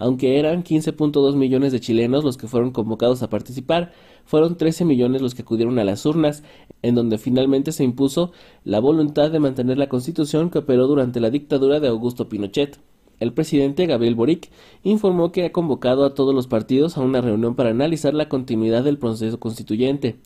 Aunque 0.03 0.41
eran 0.41 0.65
15.2 0.65 1.37
millones 1.37 1.71
de 1.71 1.79
chilenos 1.79 2.25
los 2.25 2.37
que 2.37 2.49
fueron 2.49 2.73
convocados 2.73 3.23
a 3.23 3.31
participar, 3.31 3.93
fueron 4.25 4.57
13 4.57 4.85
millones 4.85 5.23
los 5.23 5.37
que 5.37 5.43
acudieron 5.43 5.79
a 5.79 5.85
las 5.85 6.05
urnas, 6.05 6.43
en 6.83 6.97
donde 6.97 7.19
finalmente 7.19 7.71
se 7.71 7.85
impuso 7.85 8.33
la 8.65 8.81
voluntad 8.81 9.31
de 9.31 9.39
mantener 9.39 9.79
la 9.79 9.89
constitución 9.89 10.51
que 10.51 10.59
operó 10.59 10.89
durante 10.89 11.21
la 11.21 11.31
dictadura 11.31 11.79
de 11.79 11.87
Augusto 11.87 12.29
Pinochet. 12.29 12.81
El 13.21 13.33
presidente 13.33 13.87
Gabriel 13.87 14.17
Boric 14.17 14.51
informó 14.83 15.31
que 15.31 15.45
ha 15.45 15.53
convocado 15.53 16.05
a 16.05 16.15
todos 16.15 16.35
los 16.35 16.49
partidos 16.49 16.97
a 16.97 17.03
una 17.03 17.21
reunión 17.21 17.55
para 17.55 17.71
analizar 17.71 18.13
la 18.13 18.29
continuidad 18.29 18.83
del 18.83 18.99
proceso 18.99 19.39
constituyente. 19.39 20.17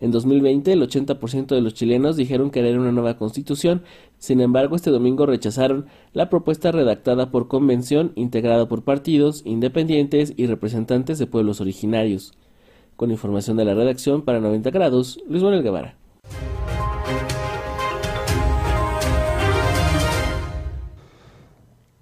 En 0.00 0.10
2020, 0.10 0.72
el 0.72 0.82
80% 0.82 1.54
de 1.54 1.60
los 1.60 1.74
chilenos 1.74 2.16
dijeron 2.16 2.50
querer 2.50 2.78
una 2.78 2.92
nueva 2.92 3.16
constitución, 3.16 3.82
sin 4.18 4.40
embargo, 4.40 4.76
este 4.76 4.90
domingo 4.90 5.24
rechazaron 5.24 5.86
la 6.12 6.28
propuesta 6.28 6.72
redactada 6.72 7.30
por 7.30 7.48
convención 7.48 8.12
integrada 8.14 8.68
por 8.68 8.82
partidos, 8.82 9.42
independientes 9.44 10.34
y 10.36 10.46
representantes 10.46 11.18
de 11.18 11.26
pueblos 11.26 11.60
originarios. 11.60 12.32
Con 12.96 13.10
información 13.10 13.56
de 13.56 13.64
la 13.64 13.74
redacción 13.74 14.22
para 14.22 14.40
90 14.40 14.70
grados, 14.70 15.18
Luis 15.28 15.42
Manuel 15.42 15.62
Guevara. 15.62 15.96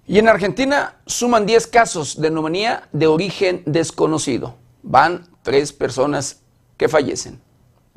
Y 0.07 0.19
en 0.19 0.27
Argentina 0.27 0.97
suman 1.05 1.45
10 1.45 1.67
casos 1.67 2.21
de 2.21 2.29
neumonía 2.29 2.87
de 2.93 3.07
origen 3.07 3.63
desconocido. 3.65 4.55
Van 4.83 5.27
tres 5.41 5.73
personas 5.73 6.43
que 6.77 6.87
fallecen. 6.87 7.44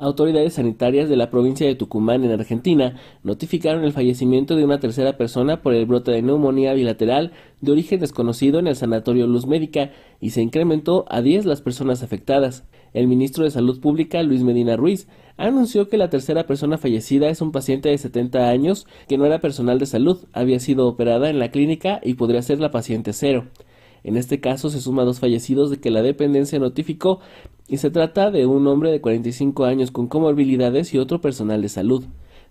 Autoridades 0.01 0.53
sanitarias 0.53 1.09
de 1.09 1.17
la 1.17 1.29
provincia 1.29 1.67
de 1.67 1.75
Tucumán, 1.75 2.23
en 2.23 2.31
Argentina, 2.31 2.95
notificaron 3.21 3.83
el 3.83 3.91
fallecimiento 3.91 4.55
de 4.55 4.63
una 4.63 4.79
tercera 4.79 5.17
persona 5.17 5.61
por 5.61 5.73
el 5.73 5.85
brote 5.85 6.11
de 6.11 6.21
neumonía 6.21 6.73
bilateral 6.73 7.33
de 7.59 7.73
origen 7.73 7.99
desconocido 7.99 8.59
en 8.59 8.67
el 8.67 8.77
Sanatorio 8.77 9.27
Luz 9.27 9.45
Médica 9.45 9.91
y 10.21 10.29
se 10.29 10.41
incrementó 10.41 11.03
a 11.09 11.21
10 11.21 11.43
las 11.43 11.61
personas 11.61 12.01
afectadas. 12.01 12.63
El 12.93 13.07
ministro 13.09 13.43
de 13.43 13.51
Salud 13.51 13.81
Pública, 13.81 14.23
Luis 14.23 14.41
Medina 14.41 14.77
Ruiz, 14.77 15.09
anunció 15.35 15.89
que 15.89 15.97
la 15.97 16.09
tercera 16.09 16.47
persona 16.47 16.77
fallecida 16.77 17.27
es 17.27 17.41
un 17.41 17.51
paciente 17.51 17.89
de 17.89 17.97
70 17.97 18.47
años 18.47 18.87
que 19.09 19.17
no 19.17 19.25
era 19.25 19.39
personal 19.39 19.79
de 19.79 19.85
salud, 19.85 20.19
había 20.31 20.61
sido 20.61 20.87
operada 20.87 21.29
en 21.29 21.39
la 21.39 21.51
clínica 21.51 21.99
y 22.01 22.13
podría 22.13 22.41
ser 22.41 22.61
la 22.61 22.71
paciente 22.71 23.11
cero. 23.11 23.47
En 24.05 24.15
este 24.15 24.39
caso 24.39 24.69
se 24.69 24.79
suma 24.79 25.03
dos 25.03 25.19
fallecidos 25.19 25.69
de 25.69 25.81
que 25.81 25.91
la 25.91 26.01
dependencia 26.01 26.57
notificó 26.57 27.19
y 27.69 27.77
se 27.77 27.91
trata 27.91 28.31
de 28.31 28.47
un 28.47 28.65
hombre 28.67 28.91
de 28.91 28.99
45 28.99 29.63
años 29.63 29.91
con 29.91 30.07
comorbilidades 30.07 30.93
y 30.93 30.97
otro 30.97 31.21
personal 31.21 31.61
de 31.61 31.69
salud. 31.69 32.03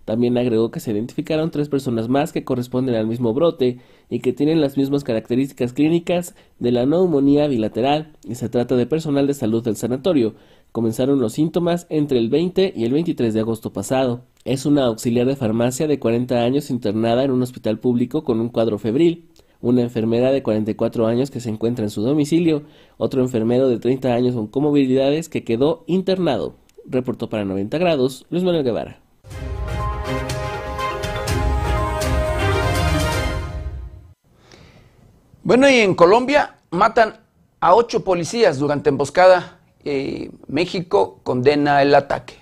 También 0.05 0.37
agregó 0.37 0.71
que 0.71 0.79
se 0.79 0.91
identificaron 0.91 1.51
tres 1.51 1.69
personas 1.69 2.07
más 2.07 2.31
que 2.31 2.43
corresponden 2.43 2.95
al 2.95 3.05
mismo 3.05 3.33
brote 3.33 3.79
y 4.09 4.21
que 4.21 4.33
tienen 4.33 4.61
las 4.61 4.77
mismas 4.77 5.03
características 5.03 5.73
clínicas 5.73 6.35
de 6.57 6.71
la 6.71 6.85
neumonía 6.85 7.47
bilateral 7.47 8.13
y 8.27 8.35
se 8.35 8.49
trata 8.49 8.75
de 8.75 8.87
personal 8.87 9.27
de 9.27 9.33
salud 9.33 9.63
del 9.63 9.75
sanatorio. 9.75 10.33
Comenzaron 10.71 11.19
los 11.19 11.33
síntomas 11.33 11.85
entre 11.89 12.17
el 12.17 12.29
20 12.29 12.73
y 12.75 12.85
el 12.85 12.93
23 12.93 13.33
de 13.33 13.39
agosto 13.41 13.73
pasado. 13.73 14.21
Es 14.45 14.65
una 14.65 14.85
auxiliar 14.85 15.27
de 15.27 15.35
farmacia 15.35 15.85
de 15.85 15.99
40 15.99 16.41
años 16.43 16.69
internada 16.71 17.23
en 17.23 17.31
un 17.31 17.43
hospital 17.43 17.77
público 17.77 18.23
con 18.23 18.39
un 18.39 18.49
cuadro 18.49 18.79
febril 18.79 19.27
una 19.61 19.81
enfermera 19.81 20.31
de 20.31 20.43
44 20.43 21.07
años 21.07 21.31
que 21.31 21.39
se 21.39 21.49
encuentra 21.49 21.83
en 21.83 21.89
su 21.89 22.01
domicilio, 22.01 22.63
otro 22.97 23.21
enfermero 23.21 23.67
de 23.69 23.79
30 23.79 24.13
años 24.13 24.35
con 24.35 24.47
comorbilidades 24.47 25.29
que 25.29 25.43
quedó 25.43 25.83
internado. 25.87 26.55
Reportó 26.85 27.29
para 27.29 27.45
90 27.45 27.77
grados 27.77 28.25
Luis 28.29 28.43
Manuel 28.43 28.63
Guevara. 28.63 28.99
Bueno, 35.43 35.69
y 35.69 35.75
en 35.75 35.95
Colombia 35.95 36.57
matan 36.69 37.21
a 37.59 37.73
ocho 37.73 38.03
policías 38.03 38.59
durante 38.59 38.89
emboscada. 38.89 39.59
Eh, 39.83 40.29
México 40.47 41.21
condena 41.23 41.81
el 41.81 41.95
ataque. 41.95 42.35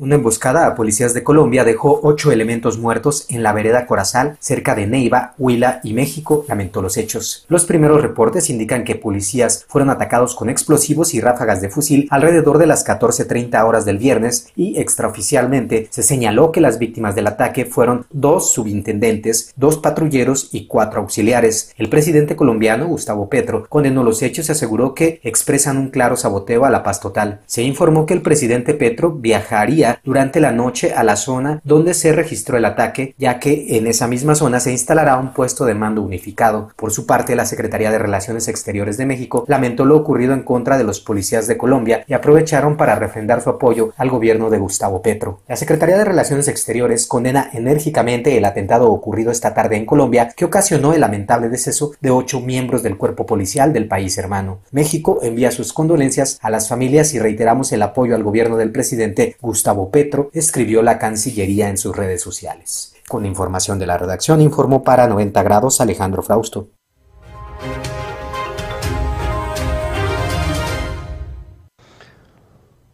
Una 0.00 0.14
emboscada 0.14 0.66
a 0.66 0.74
policías 0.74 1.12
de 1.12 1.22
Colombia 1.22 1.62
dejó 1.62 2.00
ocho 2.02 2.32
elementos 2.32 2.78
muertos 2.78 3.26
en 3.28 3.42
la 3.42 3.52
vereda 3.52 3.84
Corazal, 3.84 4.38
cerca 4.40 4.74
de 4.74 4.86
Neiva, 4.86 5.34
Huila 5.36 5.82
y 5.84 5.92
México, 5.92 6.46
lamentó 6.48 6.80
los 6.80 6.96
hechos. 6.96 7.44
Los 7.48 7.66
primeros 7.66 8.00
reportes 8.00 8.48
indican 8.48 8.84
que 8.84 8.94
policías 8.94 9.66
fueron 9.68 9.90
atacados 9.90 10.34
con 10.34 10.48
explosivos 10.48 11.12
y 11.12 11.20
ráfagas 11.20 11.60
de 11.60 11.68
fusil 11.68 12.08
alrededor 12.10 12.56
de 12.56 12.66
las 12.66 12.86
14.30 12.86 13.62
horas 13.62 13.84
del 13.84 13.98
viernes 13.98 14.48
y 14.56 14.80
extraoficialmente 14.80 15.88
se 15.90 16.02
señaló 16.02 16.50
que 16.50 16.62
las 16.62 16.78
víctimas 16.78 17.14
del 17.14 17.26
ataque 17.26 17.66
fueron 17.66 18.06
dos 18.10 18.54
subintendentes, 18.54 19.52
dos 19.56 19.76
patrulleros 19.76 20.48
y 20.50 20.66
cuatro 20.66 21.02
auxiliares. 21.02 21.74
El 21.76 21.90
presidente 21.90 22.36
colombiano, 22.36 22.86
Gustavo 22.86 23.28
Petro, 23.28 23.66
condenó 23.68 24.02
los 24.02 24.22
hechos 24.22 24.48
y 24.48 24.52
aseguró 24.52 24.94
que 24.94 25.20
expresan 25.24 25.76
un 25.76 25.90
claro 25.90 26.16
saboteo 26.16 26.64
a 26.64 26.70
la 26.70 26.82
paz 26.82 27.00
total. 27.00 27.42
Se 27.44 27.62
informó 27.62 28.06
que 28.06 28.14
el 28.14 28.22
presidente 28.22 28.72
Petro 28.72 29.12
viajaría 29.12 29.89
durante 30.04 30.40
la 30.40 30.52
noche 30.52 30.92
a 30.94 31.02
la 31.02 31.16
zona 31.16 31.60
donde 31.64 31.94
se 31.94 32.12
registró 32.12 32.56
el 32.56 32.64
ataque, 32.64 33.14
ya 33.18 33.38
que 33.38 33.76
en 33.76 33.86
esa 33.86 34.06
misma 34.06 34.34
zona 34.34 34.60
se 34.60 34.70
instalará 34.72 35.18
un 35.18 35.32
puesto 35.32 35.64
de 35.64 35.74
mando 35.74 36.02
unificado. 36.02 36.70
Por 36.76 36.92
su 36.92 37.06
parte, 37.06 37.36
la 37.36 37.46
Secretaría 37.46 37.90
de 37.90 37.98
Relaciones 37.98 38.48
Exteriores 38.48 38.96
de 38.96 39.06
México 39.06 39.44
lamentó 39.48 39.84
lo 39.84 39.96
ocurrido 39.96 40.34
en 40.34 40.42
contra 40.42 40.78
de 40.78 40.84
los 40.84 41.00
policías 41.00 41.46
de 41.46 41.56
Colombia 41.56 42.04
y 42.06 42.14
aprovecharon 42.14 42.76
para 42.76 42.94
refrendar 42.94 43.40
su 43.40 43.50
apoyo 43.50 43.92
al 43.96 44.10
gobierno 44.10 44.50
de 44.50 44.58
Gustavo 44.58 45.02
Petro. 45.02 45.40
La 45.48 45.56
Secretaría 45.56 45.98
de 45.98 46.04
Relaciones 46.04 46.48
Exteriores 46.48 47.06
condena 47.06 47.50
enérgicamente 47.52 48.36
el 48.36 48.44
atentado 48.44 48.90
ocurrido 48.90 49.30
esta 49.30 49.54
tarde 49.54 49.76
en 49.76 49.86
Colombia 49.86 50.32
que 50.36 50.44
ocasionó 50.44 50.92
el 50.92 51.00
lamentable 51.00 51.48
deceso 51.48 51.92
de 52.00 52.10
ocho 52.10 52.40
miembros 52.40 52.82
del 52.82 52.96
cuerpo 52.96 53.26
policial 53.26 53.72
del 53.72 53.88
país 53.88 54.18
hermano. 54.18 54.60
México 54.70 55.20
envía 55.22 55.50
sus 55.50 55.72
condolencias 55.72 56.38
a 56.42 56.50
las 56.50 56.68
familias 56.68 57.14
y 57.14 57.18
reiteramos 57.18 57.72
el 57.72 57.82
apoyo 57.82 58.14
al 58.14 58.22
gobierno 58.22 58.56
del 58.56 58.72
presidente 58.72 59.36
Gustavo 59.40 59.79
Petro, 59.88 60.30
escribió 60.34 60.82
la 60.82 60.98
Cancillería 60.98 61.70
en 61.70 61.78
sus 61.78 61.96
redes 61.96 62.20
sociales. 62.20 62.92
Con 63.08 63.24
información 63.24 63.78
de 63.78 63.86
la 63.86 63.96
redacción 63.96 64.42
informó 64.42 64.82
para 64.82 65.06
90 65.06 65.42
grados 65.42 65.80
Alejandro 65.80 66.22
Frausto. 66.22 66.68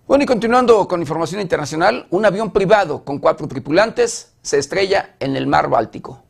Bueno, 0.06 0.22
y 0.22 0.26
continuando 0.26 0.86
con 0.86 1.00
información 1.00 1.40
internacional, 1.40 2.06
un 2.10 2.24
avión 2.24 2.52
privado 2.52 3.04
con 3.04 3.18
cuatro 3.18 3.48
tripulantes 3.48 4.34
se 4.40 4.58
estrella 4.58 5.16
en 5.18 5.34
el 5.34 5.48
mar 5.48 5.68
Báltico. 5.68 6.22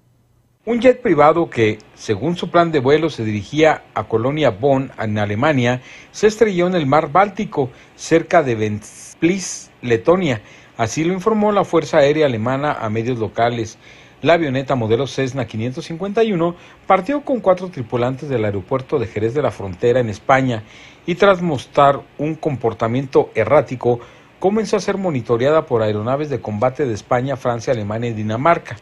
Un 0.64 0.80
jet 0.80 1.00
privado 1.00 1.48
que, 1.48 1.78
según 1.94 2.36
su 2.36 2.50
plan 2.50 2.72
de 2.72 2.80
vuelo, 2.80 3.10
se 3.10 3.22
dirigía 3.22 3.84
a 3.94 4.08
Colonia 4.08 4.50
Bonn, 4.50 4.90
en 4.98 5.18
Alemania, 5.18 5.82
se 6.10 6.26
estrelló 6.26 6.66
en 6.66 6.74
el 6.74 6.86
mar 6.86 7.12
Báltico, 7.12 7.70
cerca 7.94 8.42
de 8.42 8.56
Ventspils, 8.56 9.70
Letonia. 9.86 10.42
Así 10.76 11.04
lo 11.04 11.12
informó 11.12 11.52
la 11.52 11.64
Fuerza 11.64 11.98
Aérea 11.98 12.26
Alemana 12.26 12.72
a 12.72 12.90
medios 12.90 13.18
locales. 13.18 13.78
La 14.22 14.34
avioneta 14.34 14.74
modelo 14.74 15.06
Cessna 15.06 15.46
551 15.46 16.56
partió 16.86 17.22
con 17.22 17.40
cuatro 17.40 17.68
tripulantes 17.68 18.28
del 18.28 18.44
aeropuerto 18.44 18.98
de 18.98 19.06
Jerez 19.06 19.34
de 19.34 19.42
la 19.42 19.50
Frontera 19.50 20.00
en 20.00 20.08
España 20.08 20.64
y 21.06 21.14
tras 21.14 21.42
mostrar 21.42 22.00
un 22.18 22.34
comportamiento 22.34 23.30
errático, 23.34 24.00
comenzó 24.38 24.76
a 24.76 24.80
ser 24.80 24.98
monitoreada 24.98 25.66
por 25.66 25.82
aeronaves 25.82 26.30
de 26.30 26.40
combate 26.40 26.86
de 26.86 26.94
España, 26.94 27.36
Francia, 27.36 27.72
Alemania 27.72 28.10
y 28.10 28.14
Dinamarca. 28.14 28.76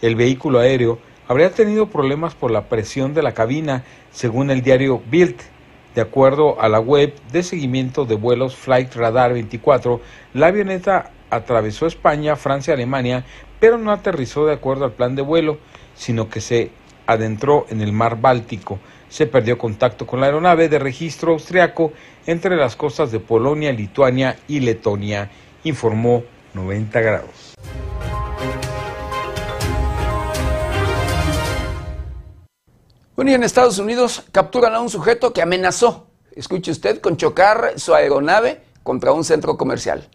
El 0.00 0.16
vehículo 0.16 0.60
aéreo 0.60 0.98
habría 1.26 1.50
tenido 1.50 1.90
problemas 1.90 2.34
por 2.34 2.50
la 2.50 2.68
presión 2.68 3.14
de 3.14 3.22
la 3.22 3.34
cabina, 3.34 3.84
según 4.10 4.50
el 4.50 4.62
diario 4.62 5.02
Bild. 5.10 5.36
De 5.98 6.02
acuerdo 6.02 6.60
a 6.60 6.68
la 6.68 6.78
web 6.78 7.12
de 7.32 7.42
seguimiento 7.42 8.04
de 8.04 8.14
vuelos 8.14 8.54
Flight 8.54 8.94
Radar 8.94 9.32
24, 9.32 10.00
la 10.32 10.46
avioneta 10.46 11.10
atravesó 11.28 11.88
España, 11.88 12.36
Francia 12.36 12.74
Alemania, 12.74 13.24
pero 13.58 13.78
no 13.78 13.90
aterrizó 13.90 14.46
de 14.46 14.52
acuerdo 14.52 14.84
al 14.84 14.92
plan 14.92 15.16
de 15.16 15.22
vuelo, 15.22 15.58
sino 15.96 16.28
que 16.28 16.40
se 16.40 16.70
adentró 17.08 17.66
en 17.68 17.80
el 17.80 17.92
mar 17.92 18.20
Báltico. 18.20 18.78
Se 19.08 19.26
perdió 19.26 19.58
contacto 19.58 20.06
con 20.06 20.20
la 20.20 20.26
aeronave 20.26 20.68
de 20.68 20.78
registro 20.78 21.32
austriaco 21.32 21.92
entre 22.28 22.54
las 22.54 22.76
costas 22.76 23.10
de 23.10 23.18
Polonia, 23.18 23.72
Lituania 23.72 24.36
y 24.46 24.60
Letonia, 24.60 25.32
informó 25.64 26.22
90 26.54 27.00
grados. 27.00 27.47
En 33.26 33.42
Estados 33.42 33.78
Unidos 33.78 34.22
capturan 34.32 34.74
a 34.74 34.80
un 34.80 34.88
sujeto 34.88 35.32
que 35.32 35.42
amenazó, 35.42 36.06
escuche 36.34 36.70
usted, 36.70 37.00
con 37.00 37.16
chocar 37.18 37.72
su 37.76 37.92
aeronave 37.92 38.62
contra 38.82 39.12
un 39.12 39.22
centro 39.22 39.58
comercial. 39.58 40.08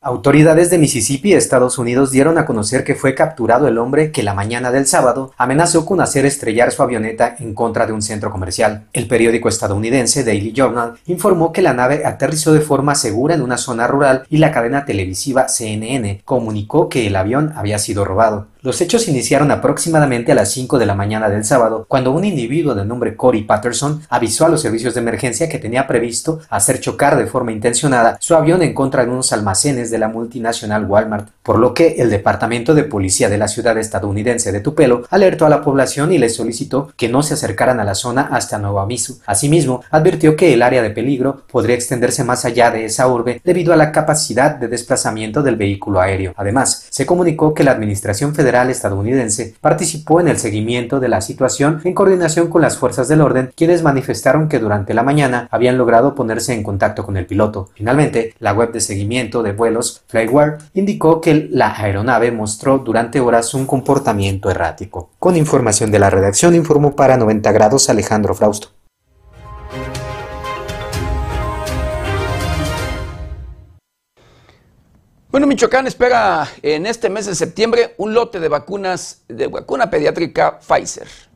Autoridades 0.00 0.70
de 0.70 0.78
Mississippi, 0.78 1.34
Estados 1.34 1.76
Unidos, 1.76 2.10
dieron 2.10 2.38
a 2.38 2.46
conocer 2.46 2.84
que 2.84 2.94
fue 2.94 3.14
capturado 3.14 3.68
el 3.68 3.78
hombre 3.78 4.12
que 4.12 4.22
la 4.22 4.32
mañana 4.32 4.70
del 4.70 4.86
sábado 4.86 5.32
amenazó 5.36 5.84
con 5.84 6.00
hacer 6.00 6.24
estrellar 6.24 6.72
su 6.72 6.82
avioneta 6.82 7.36
en 7.38 7.52
contra 7.54 7.86
de 7.86 7.92
un 7.92 8.00
centro 8.00 8.30
comercial. 8.30 8.86
El 8.92 9.08
periódico 9.08 9.48
estadounidense 9.48 10.24
Daily 10.24 10.52
Journal 10.52 10.94
informó 11.06 11.52
que 11.52 11.62
la 11.62 11.74
nave 11.74 12.06
aterrizó 12.06 12.52
de 12.52 12.60
forma 12.60 12.94
segura 12.94 13.34
en 13.34 13.42
una 13.42 13.58
zona 13.58 13.86
rural 13.86 14.24
y 14.30 14.38
la 14.38 14.52
cadena 14.52 14.84
televisiva 14.84 15.48
CNN 15.48 16.22
comunicó 16.24 16.88
que 16.88 17.06
el 17.06 17.16
avión 17.16 17.52
había 17.56 17.78
sido 17.78 18.04
robado. 18.04 18.46
Los 18.60 18.80
hechos 18.80 19.06
iniciaron 19.06 19.52
aproximadamente 19.52 20.32
a 20.32 20.34
las 20.34 20.50
5 20.50 20.80
de 20.80 20.86
la 20.86 20.96
mañana 20.96 21.28
del 21.28 21.44
sábado, 21.44 21.86
cuando 21.86 22.10
un 22.10 22.24
individuo 22.24 22.74
de 22.74 22.84
nombre 22.84 23.14
Corey 23.14 23.44
Patterson 23.44 24.02
avisó 24.08 24.46
a 24.46 24.48
los 24.48 24.62
servicios 24.62 24.94
de 24.94 25.00
emergencia 25.00 25.48
que 25.48 25.60
tenía 25.60 25.86
previsto 25.86 26.40
hacer 26.50 26.80
chocar 26.80 27.16
de 27.16 27.28
forma 27.28 27.52
intencionada 27.52 28.18
su 28.20 28.34
avión 28.34 28.62
en 28.62 28.74
contra 28.74 29.04
de 29.04 29.12
unos 29.12 29.32
almacenes 29.32 29.92
de 29.92 29.98
la 29.98 30.08
multinacional 30.08 30.86
Walmart, 30.86 31.28
por 31.44 31.60
lo 31.60 31.72
que 31.72 31.96
el 31.98 32.10
Departamento 32.10 32.74
de 32.74 32.82
Policía 32.82 33.28
de 33.28 33.38
la 33.38 33.46
ciudad 33.46 33.78
estadounidense 33.78 34.50
de 34.50 34.58
Tupelo 34.58 35.04
alertó 35.08 35.46
a 35.46 35.50
la 35.50 35.62
población 35.62 36.10
y 36.10 36.18
les 36.18 36.34
solicitó 36.34 36.92
que 36.96 37.08
no 37.08 37.22
se 37.22 37.34
acercaran 37.34 37.78
a 37.78 37.84
la 37.84 37.94
zona 37.94 38.22
hasta 38.32 38.58
nuevo 38.58 38.80
aviso. 38.80 39.18
Asimismo, 39.26 39.84
advirtió 39.92 40.34
que 40.34 40.52
el 40.52 40.62
área 40.62 40.82
de 40.82 40.90
peligro 40.90 41.44
podría 41.48 41.76
extenderse 41.76 42.24
más 42.24 42.44
allá 42.44 42.72
de 42.72 42.86
esa 42.86 43.06
urbe 43.06 43.40
debido 43.44 43.72
a 43.72 43.76
la 43.76 43.92
capacidad 43.92 44.56
de 44.56 44.66
desplazamiento 44.66 45.44
del 45.44 45.54
vehículo 45.54 46.00
aéreo. 46.00 46.34
Además, 46.36 46.86
se 46.90 47.06
comunicó 47.06 47.54
que 47.54 47.62
la 47.62 47.70
Administración 47.70 48.34
Federal 48.34 48.47
estadounidense 48.70 49.54
participó 49.60 50.20
en 50.20 50.28
el 50.28 50.38
seguimiento 50.38 51.00
de 51.00 51.08
la 51.08 51.20
situación 51.20 51.80
en 51.84 51.94
coordinación 51.94 52.48
con 52.48 52.62
las 52.62 52.76
fuerzas 52.76 53.08
del 53.08 53.20
orden, 53.20 53.52
quienes 53.54 53.82
manifestaron 53.82 54.48
que 54.48 54.58
durante 54.58 54.94
la 54.94 55.02
mañana 55.02 55.48
habían 55.50 55.78
logrado 55.78 56.14
ponerse 56.14 56.54
en 56.54 56.62
contacto 56.62 57.04
con 57.04 57.16
el 57.16 57.26
piloto. 57.26 57.68
Finalmente, 57.74 58.34
la 58.38 58.52
web 58.52 58.72
de 58.72 58.80
seguimiento 58.80 59.42
de 59.42 59.52
vuelos 59.52 60.02
Flyware 60.08 60.58
indicó 60.74 61.20
que 61.20 61.48
la 61.50 61.74
aeronave 61.76 62.32
mostró 62.32 62.78
durante 62.78 63.20
horas 63.20 63.54
un 63.54 63.66
comportamiento 63.66 64.50
errático. 64.50 65.10
Con 65.18 65.36
información 65.36 65.90
de 65.90 65.98
la 65.98 66.10
redacción 66.10 66.54
informó 66.54 66.96
para 66.96 67.16
90 67.16 67.52
grados 67.52 67.88
Alejandro 67.88 68.34
Frausto. 68.34 68.77
Bueno, 75.30 75.46
Michoacán 75.46 75.86
espera 75.86 76.48
en 76.62 76.86
este 76.86 77.10
mes 77.10 77.26
de 77.26 77.34
septiembre 77.34 77.94
un 77.98 78.14
lote 78.14 78.40
de 78.40 78.48
vacunas 78.48 79.20
de 79.28 79.46
vacuna 79.48 79.90
pediátrica 79.90 80.58
Pfizer. 80.58 81.27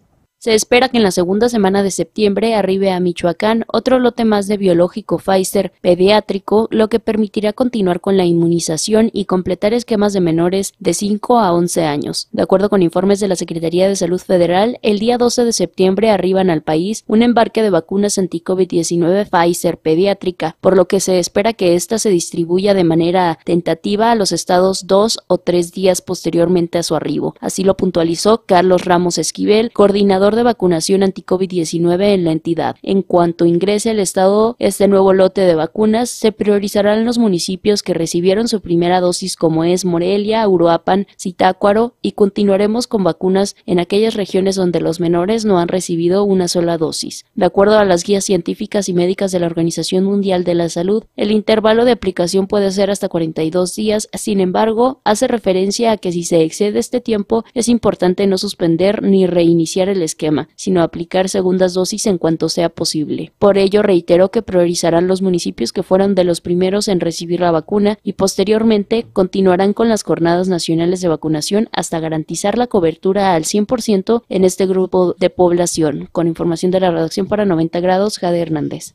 Se 0.43 0.57
espera 0.57 0.88
que 0.88 0.97
en 0.97 1.05
la 1.05 1.12
segunda 1.12 1.49
semana 1.49 1.84
de 1.84 1.93
septiembre 1.93 2.57
arribe 2.57 2.90
a 2.90 2.99
Michoacán 2.99 3.64
otro 3.68 4.01
lote 4.01 4.24
más 4.24 4.49
de 4.49 4.57
biológico 4.57 5.18
Pfizer 5.18 5.72
pediátrico, 5.80 6.66
lo 6.72 6.88
que 6.88 6.99
permitirá 6.99 7.53
continuar 7.53 8.01
con 8.01 8.16
la 8.16 8.24
inmunización 8.24 9.09
y 9.12 9.26
completar 9.26 9.72
esquemas 9.72 10.12
de 10.12 10.20
menores 10.20 10.72
de 10.80 10.95
5 10.95 11.38
a 11.38 11.53
11 11.53 11.84
años. 11.84 12.26
De 12.32 12.43
acuerdo 12.43 12.70
con 12.70 12.82
informes 12.82 13.20
de 13.20 13.28
la 13.28 13.36
Secretaría 13.36 13.86
de 13.86 13.95
Salud 13.95 14.20
Federal, 14.20 14.80
el 14.82 14.99
día 14.99 15.16
12 15.16 15.45
de 15.45 15.53
septiembre 15.53 16.11
arriban 16.11 16.51
al 16.51 16.62
país 16.62 17.05
un 17.07 17.22
embarque 17.22 17.62
de 17.62 17.70
vacunas 17.70 18.18
anti-COVID-19 18.18 19.28
Pfizer 19.30 19.78
pediátrica, 19.78 20.57
por 20.61 20.76
lo 20.76 20.88
que 20.88 20.99
se 20.99 21.20
espera 21.20 21.53
que 21.53 21.76
ésta 21.76 22.01
se 22.01 22.11
distribuya 22.11 22.74
de 22.74 22.82
manera 22.82 23.38
tentativa 23.45 24.11
a 24.11 24.16
los 24.16 24.32
estados 24.32 24.88
dos 24.88 25.20
o 25.28 25.38
tres 25.38 25.70
días 25.70 26.03
posteriormente 26.03 26.78
a 26.78 26.82
su 26.82 26.97
arribo. 26.97 27.36
Así 27.38 27.62
lo 27.62 27.76
puntualizó 27.76 28.43
Carlos 28.45 28.84
Ramos 28.84 29.18
Esquivel, 29.18 29.70
coordinador 29.72 30.32
de 30.37 30.43
vacunación 30.43 31.03
anti-COVID-19 31.03 32.14
en 32.14 32.24
la 32.24 32.33
entidad. 32.33 32.76
En 32.83 33.03
cuanto 33.03 33.47
ingrese 33.47 33.91
al 33.91 34.01
Estado 34.01 34.57
este 34.59 34.89
nuevo 34.89 35.12
lote 35.12 35.43
de 35.43 35.55
vacunas, 35.55 36.11
se 36.11 36.33
priorizarán 36.33 37.05
los 37.05 37.18
municipios 37.18 37.83
que 37.83 37.95
recibieron 37.95 38.49
su 38.49 38.61
primera 38.61 39.01
dosis 39.01 39.37
como 39.37 39.64
es 39.64 39.85
Morelia, 39.85 40.47
Uruapan, 40.49 41.07
Zitácuaro 41.20 41.95
y 42.03 42.12
continuaremos 42.12 42.87
con 42.87 43.05
vacunas 43.05 43.57
en 43.66 43.78
aquellas 43.78 44.14
regiones 44.14 44.57
donde 44.57 44.80
los 44.80 45.01
menores 45.01 45.45
no 45.45 45.59
han 45.59 45.68
recibido 45.68 46.24
una 46.24 46.49
sola 46.49 46.78
dosis. 46.78 47.24
De 47.35 47.45
acuerdo 47.45 47.78
a 47.78 47.85
las 47.85 48.05
guías 48.05 48.24
científicas 48.24 48.89
y 48.89 48.95
médicas 48.95 49.33
de 49.33 49.41
la 49.41 49.47
Organización 49.47 50.05
Mundial 50.05 50.45
de 50.45 50.55
la 50.55 50.68
Salud, 50.68 51.05
el 51.16 51.30
intervalo 51.30 51.85
de 51.85 51.93
aplicación 51.93 52.47
puede 52.47 52.70
ser 52.70 52.91
hasta 52.91 53.09
42 53.09 53.74
días, 53.74 54.09
sin 54.14 54.41
embargo, 54.41 55.01
hace 55.05 55.28
referencia 55.28 55.93
a 55.93 55.97
que 55.97 56.12
si 56.12 56.24
se 56.24 56.43
excede 56.43 56.78
este 56.78 57.01
tiempo 57.01 57.45
es 57.55 57.68
importante 57.68 58.26
no 58.26 58.39
suspender 58.39 59.03
ni 59.03 59.26
reiniciar 59.26 59.89
el 59.89 60.03
esquema 60.03 60.22
sino 60.57 60.83
aplicar 60.83 61.29
segundas 61.29 61.75
dosis 61.75 62.07
en 62.07 62.18
cuanto 62.18 62.49
sea 62.49 62.68
posible. 62.68 63.33
Por 63.39 63.59
ello, 63.59 63.83
reiteró 63.83 64.31
que 64.31 64.43
priorizarán 64.43 65.09
los 65.09 65.23
municipios 65.23 65.73
que 65.73 65.83
fueron 65.83 66.14
de 66.14 66.25
los 66.25 66.41
primeros 66.41 66.89
en 66.89 67.01
recibir 67.01 67.41
la 67.41 67.51
vacuna 67.51 67.99
y 68.03 68.14
posteriormente 68.14 69.07
continuarán 69.12 69.73
con 69.73 69.89
las 69.89 70.03
jornadas 70.03 70.49
nacionales 70.49 71.01
de 71.01 71.09
vacunación 71.09 71.68
hasta 71.73 72.01
garantizar 72.01 72.59
la 72.59 72.66
cobertura 72.66 73.35
al 73.35 73.45
100% 73.45 74.23
en 74.29 74.45
este 74.45 74.66
grupo 74.66 75.14
de 75.18 75.31
población. 75.31 76.09
Con 76.12 76.29
información 76.29 76.70
de 76.70 76.81
la 76.81 76.91
redacción 76.91 77.27
para 77.27 77.45
90 77.45 77.81
grados, 77.81 78.18
Jade 78.18 78.41
Hernández. 78.41 78.95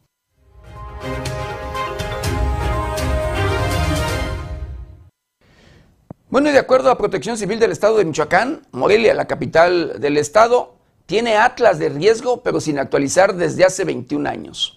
Bueno, 6.29 6.49
y 6.49 6.51
de 6.51 6.59
acuerdo 6.59 6.91
a 6.91 6.97
Protección 6.97 7.37
Civil 7.37 7.57
del 7.57 7.71
Estado 7.71 7.97
de 7.97 8.05
Michoacán, 8.05 8.63
Morelia, 8.71 9.13
la 9.13 9.27
capital 9.27 10.01
del 10.01 10.17
estado, 10.17 10.76
tiene 11.07 11.37
atlas 11.37 11.79
de 11.79 11.89
riesgo, 11.89 12.43
pero 12.43 12.61
sin 12.61 12.77
actualizar 12.77 13.33
desde 13.33 13.65
hace 13.65 13.85
21 13.85 14.29
años. 14.29 14.76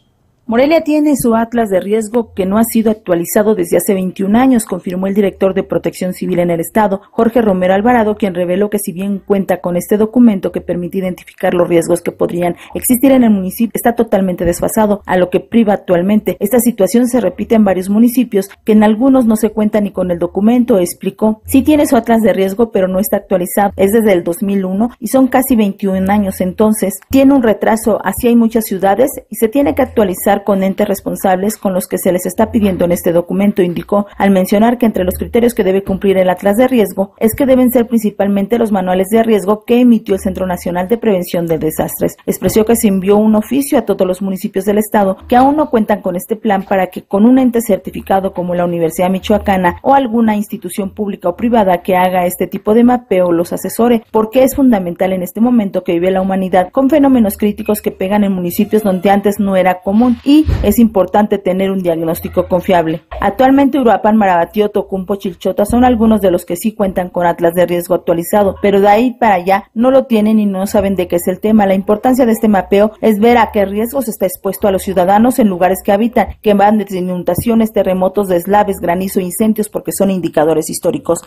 Morelia 0.51 0.81
tiene 0.81 1.15
su 1.15 1.37
atlas 1.37 1.71
de 1.71 1.79
riesgo 1.79 2.35
que 2.35 2.45
no 2.45 2.59
ha 2.59 2.65
sido 2.65 2.91
actualizado 2.91 3.55
desde 3.55 3.77
hace 3.77 3.95
21 3.95 4.37
años, 4.37 4.65
confirmó 4.65 5.07
el 5.07 5.15
director 5.15 5.55
de 5.55 5.63
Protección 5.63 6.13
Civil 6.13 6.41
en 6.41 6.51
el 6.51 6.59
Estado, 6.59 7.03
Jorge 7.13 7.41
Romero 7.41 7.73
Alvarado, 7.73 8.17
quien 8.17 8.35
reveló 8.35 8.69
que 8.69 8.81
si 8.81 8.91
bien 8.91 9.23
cuenta 9.25 9.61
con 9.61 9.77
este 9.77 9.97
documento 9.97 10.51
que 10.51 10.61
permite 10.61 10.99
identificar 10.99 11.55
los 11.55 11.69
riesgos 11.69 12.03
que 12.03 12.11
podrían 12.11 12.57
existir 12.75 13.13
en 13.13 13.23
el 13.23 13.31
municipio, 13.31 13.71
está 13.75 13.95
totalmente 13.95 14.45
desfasado, 14.45 15.05
a 15.07 15.17
lo 15.17 15.31
que 15.31 15.39
priva 15.39 15.73
actualmente. 15.73 16.37
Esta 16.41 16.59
situación 16.59 17.07
se 17.07 17.21
repite 17.21 17.55
en 17.55 17.65
varios 17.65 17.89
municipios, 17.89 18.51
que 18.65 18.73
en 18.73 18.83
algunos 18.83 19.27
no 19.27 19.37
se 19.37 19.51
cuenta 19.51 19.81
ni 19.81 19.93
con 19.93 20.11
el 20.11 20.19
documento, 20.19 20.81
explicó. 20.81 21.43
Sí 21.47 21.63
tiene 21.63 21.87
su 21.87 21.95
atlas 21.95 22.23
de 22.23 22.33
riesgo, 22.33 22.73
pero 22.73 22.89
no 22.89 22.99
está 22.99 23.19
actualizado. 23.19 23.73
Es 23.77 23.93
desde 23.93 24.15
el 24.15 24.25
2001 24.25 24.91
y 24.99 25.07
son 25.07 25.29
casi 25.29 25.55
21 25.55 26.11
años 26.11 26.41
entonces. 26.41 26.99
Tiene 27.09 27.35
un 27.35 27.45
retraso, 27.45 28.01
así 28.03 28.27
hay 28.27 28.35
muchas 28.35 28.65
ciudades 28.65 29.13
y 29.31 29.37
se 29.37 29.47
tiene 29.47 29.77
que 29.77 29.83
actualizar 29.83 30.40
con 30.45 30.63
entes 30.63 30.89
responsables 30.89 31.57
con 31.57 31.75
los 31.75 31.87
que 31.87 31.99
se 31.99 32.13
les 32.13 32.27
está 32.27 32.51
pidiendo 32.51 32.85
en 32.85 32.93
este 32.93 33.13
documento, 33.13 33.63
indicó, 33.63 34.07
al 34.17 34.31
mencionar 34.31 34.79
que 34.79 34.87
entre 34.87 35.05
los 35.05 35.17
criterios 35.17 35.55
que 35.55 35.65
debe 35.65 35.83
cumplir 35.83 36.17
el 36.17 36.31
Atlas 36.31 36.57
de 36.57 36.69
Riesgo 36.69 37.13
es 37.19 37.35
que 37.35 37.47
deben 37.47 37.71
ser 37.71 37.87
principalmente 37.87 38.59
los 38.59 38.73
manuales 38.73 39.09
de 39.09 39.23
riesgo 39.23 39.65
que 39.65 39.81
emitió 39.81 40.15
el 40.15 40.21
Centro 40.21 40.47
Nacional 40.47 40.89
de 40.89 40.99
Prevención 40.99 41.47
de 41.47 41.59
Desastres. 41.59 42.17
Expresó 42.27 42.65
que 42.65 42.77
se 42.77 42.89
envió 42.89 43.17
un 43.17 43.35
oficio 43.35 43.79
a 43.79 43.83
todos 43.83 44.07
los 44.07 44.23
municipios 44.23 44.65
del 44.65 44.79
estado 44.79 45.17
que 45.29 45.37
aún 45.37 45.57
no 45.57 45.71
cuentan 45.71 46.01
con 46.01 46.17
este 46.17 46.37
plan 46.37 46.63
para 46.63 46.89
que 46.89 47.03
con 47.03 47.27
un 47.27 47.39
ente 47.39 47.61
certificado 47.61 48.33
como 48.33 48.55
la 48.55 48.65
Universidad 48.65 49.11
Michoacana 49.11 49.77
o 49.83 49.95
alguna 49.95 50.37
institución 50.37 50.91
pública 50.91 51.29
o 51.29 51.37
privada 51.37 51.83
que 51.83 51.97
haga 51.97 52.27
este 52.27 52.47
tipo 52.47 52.75
de 52.75 52.85
mapeo 52.85 53.33
los 53.33 53.53
asesore, 53.53 54.03
porque 54.11 54.43
es 54.43 54.57
fundamental 54.57 55.13
en 55.13 55.23
este 55.23 55.41
momento 55.41 55.85
que 55.85 55.93
vive 55.93 56.11
la 56.11 56.21
humanidad 56.21 56.71
con 56.71 56.91
fenómenos 56.91 57.37
críticos 57.37 57.83
que 57.83 57.91
pegan 57.91 58.25
en 58.25 58.33
municipios 58.33 58.83
donde 58.83 59.11
antes 59.11 59.39
no 59.39 59.57
era 59.57 59.81
común 59.81 60.19
es 60.63 60.79
importante 60.79 61.39
tener 61.39 61.71
un 61.71 61.83
diagnóstico 61.83 62.49
confiable. 62.49 63.03
Actualmente 63.21 63.79
Uruapan, 63.79 64.17
Marabatío, 64.17 64.71
Tocumpo, 64.71 65.17
Chilchota 65.17 65.65
son 65.65 65.85
algunos 65.85 66.21
de 66.21 66.31
los 66.31 66.45
que 66.45 66.57
sí 66.57 66.73
cuentan 66.73 67.09
con 67.09 67.27
atlas 67.27 67.55
de 67.55 67.67
riesgo 67.67 67.95
actualizado, 67.95 68.57
pero 68.63 68.81
de 68.81 68.89
ahí 68.89 69.13
para 69.13 69.35
allá 69.35 69.65
no 69.75 69.91
lo 69.91 70.05
tienen 70.05 70.39
y 70.39 70.47
no 70.47 70.67
saben 70.67 70.95
de 70.95 71.09
qué 71.09 71.17
es 71.17 71.29
el 71.29 71.41
tema. 71.41 71.67
La 71.67 71.75
importancia 71.75 72.27
de 72.27 72.33
este 72.33 72.49
mapeo 72.49 72.93
es 73.01 73.19
ver 73.19 73.39
a 73.39 73.51
qué 73.53 73.65
riesgos 73.65 74.09
está 74.09 74.27
expuesto 74.27 74.69
a 74.69 74.73
los 74.73 74.83
ciudadanos 74.83 75.39
en 75.39 75.49
lugares 75.49 75.81
que 75.85 75.93
habitan, 75.93 76.37
que 76.43 76.55
van 76.55 76.79
desde 76.79 76.99
inundaciones, 76.99 77.73
terremotos, 77.73 78.29
deslaves, 78.29 78.81
granizo, 78.81 79.21
incendios, 79.21 79.69
porque 79.69 79.93
son 79.93 80.11
indicadores 80.11 80.71
históricos. 80.71 81.21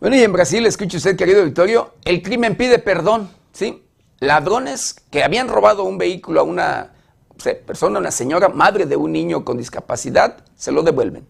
Bueno, 0.00 0.14
y 0.14 0.22
en 0.22 0.32
Brasil, 0.32 0.64
escuche 0.64 0.98
usted, 0.98 1.16
querido 1.16 1.44
Victorio, 1.44 1.94
el 2.04 2.22
crimen 2.22 2.56
pide 2.56 2.78
perdón, 2.78 3.30
¿sí? 3.52 3.82
Ladrones 4.20 4.94
que 5.10 5.24
habían 5.24 5.48
robado 5.48 5.82
un 5.82 5.98
vehículo 5.98 6.38
a 6.38 6.44
una 6.44 6.92
persona, 7.66 7.98
una 7.98 8.12
señora, 8.12 8.48
madre 8.48 8.86
de 8.86 8.94
un 8.94 9.10
niño 9.10 9.44
con 9.44 9.58
discapacidad, 9.58 10.36
se 10.54 10.70
lo 10.70 10.84
devuelven. 10.84 11.26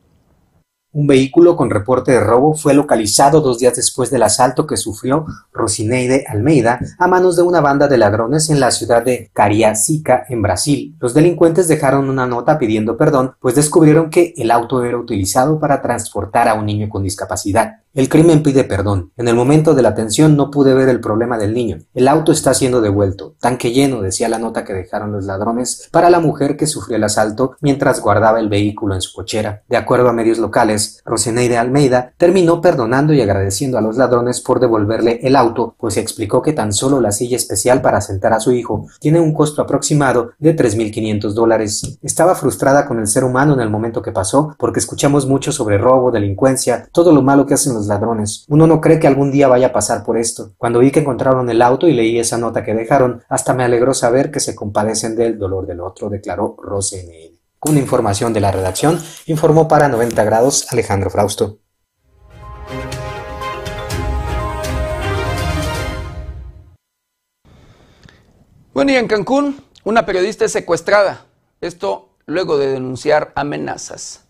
Un 0.91 1.07
vehículo 1.07 1.55
con 1.55 1.69
reporte 1.69 2.13
de 2.13 2.21
robo 2.21 2.55
fue 2.55 2.73
localizado 2.73 3.43
dos 3.43 3.59
días 3.59 3.77
después 3.77 4.11
del 4.11 4.23
asalto 4.23 4.67
que 4.67 4.79
sufrió 4.79 5.27
Rosineide 5.53 6.25
Almeida 6.27 6.81
a 6.99 7.07
manos 7.07 7.37
de 7.37 7.43
una 7.43 7.61
banda 7.61 7.89
de 7.89 7.99
ladrones 7.99 8.49
en 8.49 8.59
la 8.59 8.71
ciudad 8.71 9.03
de 9.05 9.31
Cariacica, 9.35 10.25
en 10.31 10.41
Brasil. 10.41 10.97
Los 10.99 11.13
delincuentes 11.13 11.69
dejaron 11.69 12.09
una 12.09 12.27
nota 12.27 12.59
pidiendo 12.59 12.97
perdón, 12.97 13.35
pues 13.39 13.55
descubrieron 13.55 14.09
que 14.09 14.33
el 14.39 14.51
auto 14.51 14.83
era 14.83 14.97
utilizado 14.97 15.61
para 15.61 15.83
transportar 15.83 16.49
a 16.49 16.55
un 16.55 16.65
niño 16.65 16.89
con 16.89 17.03
discapacidad. 17.03 17.83
El 17.95 18.09
crimen 18.09 18.43
pide 18.43 18.65
perdón. 18.65 19.13
En 19.17 19.29
el 19.29 19.35
momento 19.35 19.75
de 19.75 19.83
la 19.83 19.89
atención 19.89 20.37
no 20.37 20.51
pude 20.51 20.75
ver 20.75 20.89
el 20.91 21.01
problema 21.01 21.39
del 21.39 21.55
niño. 21.55 21.79
El 21.95 22.07
auto 22.07 22.33
está 22.33 22.53
siendo 22.53 22.83
devuelto. 22.83 23.35
Tanque 23.41 23.73
lleno, 23.73 24.03
decía 24.03 24.29
la 24.29 24.39
nota 24.39 24.65
que 24.65 24.75
dejaron 24.75 25.11
los 25.11 25.25
ladrones 25.25 25.89
para 25.91 26.11
la 26.11 26.21
mujer 26.21 26.57
que 26.57 26.67
sufrió 26.67 26.97
el 26.97 27.05
asalto 27.05 27.57
mientras 27.61 28.01
guardaba 28.01 28.41
el 28.41 28.51
vehículo 28.51 28.95
en 28.95 29.01
su 29.01 29.15
cochera. 29.15 29.63
De 29.69 29.79
acuerdo 29.79 30.11
a 30.11 30.13
medios 30.13 30.39
locales, 30.39 31.01
Roseneide 31.05 31.57
Almeida 31.57 32.13
terminó 32.19 32.61
perdonando 32.61 33.15
y 33.15 33.23
agradeciendo 33.23 33.79
a 33.79 33.81
los 33.81 33.97
ladrones 33.97 34.43
por 34.43 34.61
devolverle 34.61 35.21
el 35.23 35.35
auto, 35.35 35.75
pues 35.79 35.97
explicó 35.97 36.43
que 36.43 36.53
tan 36.53 36.75
solo 36.75 37.01
la 37.01 37.11
silla 37.11 37.37
especial 37.37 37.81
para 37.81 38.03
sentar 38.03 38.35
a 38.35 38.41
su 38.41 38.53
hijo 38.53 38.87
tiene 39.01 39.19
un 39.19 39.33
costo 39.33 39.63
aproximado 39.63 40.33
de 40.39 40.55
3.500 40.55 41.33
dólares. 41.33 41.99
Estaba 42.03 42.35
frustrada 42.35 42.87
con 42.87 42.99
el 43.01 43.07
ser 43.07 43.25
humano 43.25 43.55
en 43.55 43.61
el 43.61 43.71
momento 43.71 44.03
que 44.03 44.13
pasó, 44.13 44.55
porque 44.59 44.79
escuchamos 44.79 45.27
mucho 45.27 45.53
sobre 45.53 45.79
robo, 45.79 46.11
delincuencia, 46.11 46.89
todo 46.93 47.13
lo 47.13 47.23
malo 47.23 47.47
que 47.47 47.55
hacen 47.55 47.78
los 47.79 47.87
ladrones. 47.87 48.45
Uno 48.49 48.67
no 48.67 48.81
cree 48.81 48.99
que 48.99 49.07
algún 49.07 49.31
día 49.31 49.49
vaya 49.49 49.69
a 49.69 49.73
pasar 49.73 50.05
por 50.05 50.19
esto. 50.19 50.53
Cuando 50.57 50.81
vi 50.81 50.91
que 50.91 51.01
encontraron 51.01 51.49
el 51.49 51.63
auto 51.63 51.89
y 51.89 51.95
leí 51.95 52.19
esa 52.19 52.39
nota 52.39 52.65
que 52.65 52.75
dejaron, 52.75 53.23
hasta 53.29 53.55
me 53.55 53.65
alegró 53.65 53.95
saber 53.95 54.31
que 54.31 54.41
se 54.41 54.55
compadecen 54.55 55.17
del 55.17 55.39
dolor 55.39 55.67
del 55.67 55.81
otro, 55.81 56.11
declaró 56.11 56.57
Rose 56.63 57.01
N.L. 57.01 57.39
Con 57.59 57.77
información 57.77 58.33
de 58.33 58.41
la 58.41 58.53
redacción, 58.53 59.01
informó 59.27 59.67
para 59.67 59.89
90 59.89 60.23
grados 60.25 60.67
Alejandro 60.71 61.11
Frausto. 61.11 61.59
Bueno, 68.75 68.93
y 68.93 68.95
en 68.95 69.09
Cancún, 69.09 69.65
una 69.83 70.07
periodista 70.07 70.45
es 70.45 70.53
secuestrada. 70.53 71.27
Esto 71.61 72.11
luego 72.27 72.59
de 72.59 72.69
denunciar 72.69 73.33
amenazas. 73.35 74.28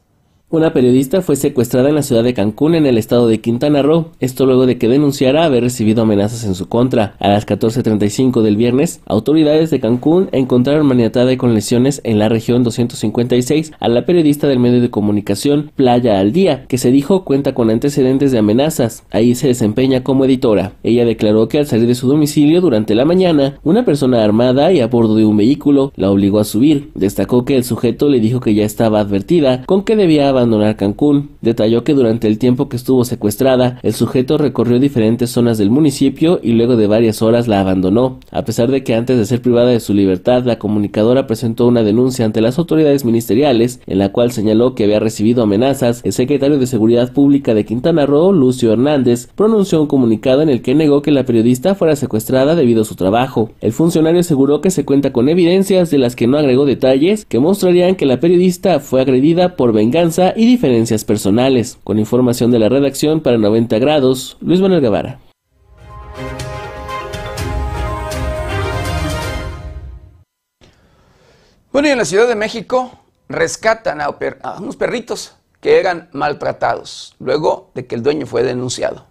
Una 0.50 0.72
periodista 0.72 1.20
fue 1.20 1.36
secuestrada 1.36 1.90
en 1.90 1.94
la 1.94 2.02
ciudad 2.02 2.24
de 2.24 2.32
Cancún, 2.32 2.74
en 2.74 2.86
el 2.86 2.96
estado 2.96 3.28
de 3.28 3.38
Quintana 3.38 3.82
Roo, 3.82 4.12
esto 4.18 4.46
luego 4.46 4.64
de 4.64 4.78
que 4.78 4.88
denunciara 4.88 5.44
haber 5.44 5.62
recibido 5.62 6.00
amenazas 6.00 6.42
en 6.44 6.54
su 6.54 6.70
contra. 6.70 7.16
A 7.18 7.28
las 7.28 7.46
14.35 7.46 8.40
del 8.40 8.56
viernes, 8.56 9.02
autoridades 9.04 9.68
de 9.68 9.78
Cancún 9.78 10.30
encontraron 10.32 10.86
maniatada 10.86 11.30
y 11.34 11.36
con 11.36 11.52
lesiones 11.52 12.00
en 12.02 12.18
la 12.18 12.30
región 12.30 12.64
256 12.64 13.72
a 13.78 13.88
la 13.88 14.06
periodista 14.06 14.48
del 14.48 14.58
medio 14.58 14.80
de 14.80 14.88
comunicación 14.88 15.70
Playa 15.76 16.18
al 16.18 16.32
Día, 16.32 16.64
que 16.66 16.78
se 16.78 16.92
dijo 16.92 17.24
cuenta 17.24 17.52
con 17.52 17.68
antecedentes 17.68 18.32
de 18.32 18.38
amenazas. 18.38 19.04
Ahí 19.10 19.34
se 19.34 19.48
desempeña 19.48 20.02
como 20.02 20.24
editora. 20.24 20.72
Ella 20.82 21.04
declaró 21.04 21.48
que 21.48 21.58
al 21.58 21.66
salir 21.66 21.88
de 21.88 21.94
su 21.94 22.08
domicilio 22.08 22.62
durante 22.62 22.94
la 22.94 23.04
mañana, 23.04 23.58
una 23.64 23.84
persona 23.84 24.24
armada 24.24 24.72
y 24.72 24.80
a 24.80 24.86
bordo 24.86 25.14
de 25.14 25.26
un 25.26 25.36
vehículo 25.36 25.92
la 25.94 26.10
obligó 26.10 26.38
a 26.38 26.44
subir. 26.44 26.90
Destacó 26.94 27.44
que 27.44 27.54
el 27.54 27.64
sujeto 27.64 28.08
le 28.08 28.18
dijo 28.18 28.40
que 28.40 28.54
ya 28.54 28.64
estaba 28.64 29.00
advertida 29.00 29.66
con 29.66 29.82
que 29.82 29.94
debía 29.94 30.37
abandonar 30.38 30.76
Cancún. 30.76 31.30
Detalló 31.40 31.84
que 31.84 31.94
durante 31.94 32.26
el 32.26 32.38
tiempo 32.38 32.68
que 32.68 32.76
estuvo 32.76 33.04
secuestrada, 33.04 33.78
el 33.82 33.92
sujeto 33.92 34.38
recorrió 34.38 34.78
diferentes 34.78 35.30
zonas 35.30 35.58
del 35.58 35.70
municipio 35.70 36.40
y 36.42 36.52
luego 36.52 36.76
de 36.76 36.86
varias 36.86 37.22
horas 37.22 37.48
la 37.48 37.60
abandonó. 37.60 38.18
A 38.30 38.44
pesar 38.44 38.70
de 38.70 38.82
que 38.82 38.94
antes 38.94 39.18
de 39.18 39.26
ser 39.26 39.42
privada 39.42 39.70
de 39.70 39.80
su 39.80 39.94
libertad, 39.94 40.44
la 40.44 40.58
comunicadora 40.58 41.26
presentó 41.26 41.66
una 41.66 41.82
denuncia 41.82 42.24
ante 42.24 42.40
las 42.40 42.58
autoridades 42.58 43.04
ministeriales 43.04 43.80
en 43.86 43.98
la 43.98 44.12
cual 44.12 44.32
señaló 44.32 44.74
que 44.74 44.84
había 44.84 45.00
recibido 45.00 45.42
amenazas, 45.42 46.00
el 46.04 46.12
secretario 46.12 46.58
de 46.58 46.66
Seguridad 46.66 47.12
Pública 47.12 47.54
de 47.54 47.64
Quintana 47.64 48.06
Roo, 48.06 48.32
Lucio 48.32 48.72
Hernández, 48.72 49.28
pronunció 49.34 49.80
un 49.80 49.86
comunicado 49.86 50.42
en 50.42 50.48
el 50.48 50.62
que 50.62 50.74
negó 50.74 51.02
que 51.02 51.10
la 51.10 51.24
periodista 51.24 51.74
fuera 51.74 51.96
secuestrada 51.96 52.54
debido 52.54 52.82
a 52.82 52.84
su 52.84 52.94
trabajo. 52.94 53.50
El 53.60 53.72
funcionario 53.72 54.20
aseguró 54.20 54.60
que 54.60 54.70
se 54.70 54.84
cuenta 54.84 55.12
con 55.12 55.28
evidencias 55.28 55.90
de 55.90 55.98
las 55.98 56.16
que 56.16 56.26
no 56.26 56.38
agregó 56.38 56.64
detalles 56.64 57.24
que 57.24 57.38
mostrarían 57.38 57.96
que 57.96 58.06
la 58.06 58.20
periodista 58.20 58.80
fue 58.80 59.00
agredida 59.00 59.56
por 59.56 59.72
venganza 59.72 60.27
y 60.36 60.46
diferencias 60.46 61.04
personales. 61.04 61.78
Con 61.84 61.98
información 61.98 62.50
de 62.50 62.58
la 62.58 62.68
redacción 62.68 63.20
para 63.20 63.38
90 63.38 63.78
grados, 63.78 64.36
Luis 64.40 64.60
Manuel 64.60 64.80
Guevara. 64.80 65.18
Bueno, 71.72 71.88
y 71.88 71.92
en 71.92 71.98
la 71.98 72.04
Ciudad 72.04 72.26
de 72.26 72.34
México 72.34 72.98
rescatan 73.28 74.00
a, 74.00 74.06
a 74.06 74.60
unos 74.60 74.76
perritos 74.76 75.36
que 75.60 75.78
eran 75.78 76.08
maltratados 76.12 77.14
luego 77.18 77.70
de 77.74 77.86
que 77.86 77.94
el 77.94 78.02
dueño 78.02 78.26
fue 78.26 78.42
denunciado. 78.42 79.06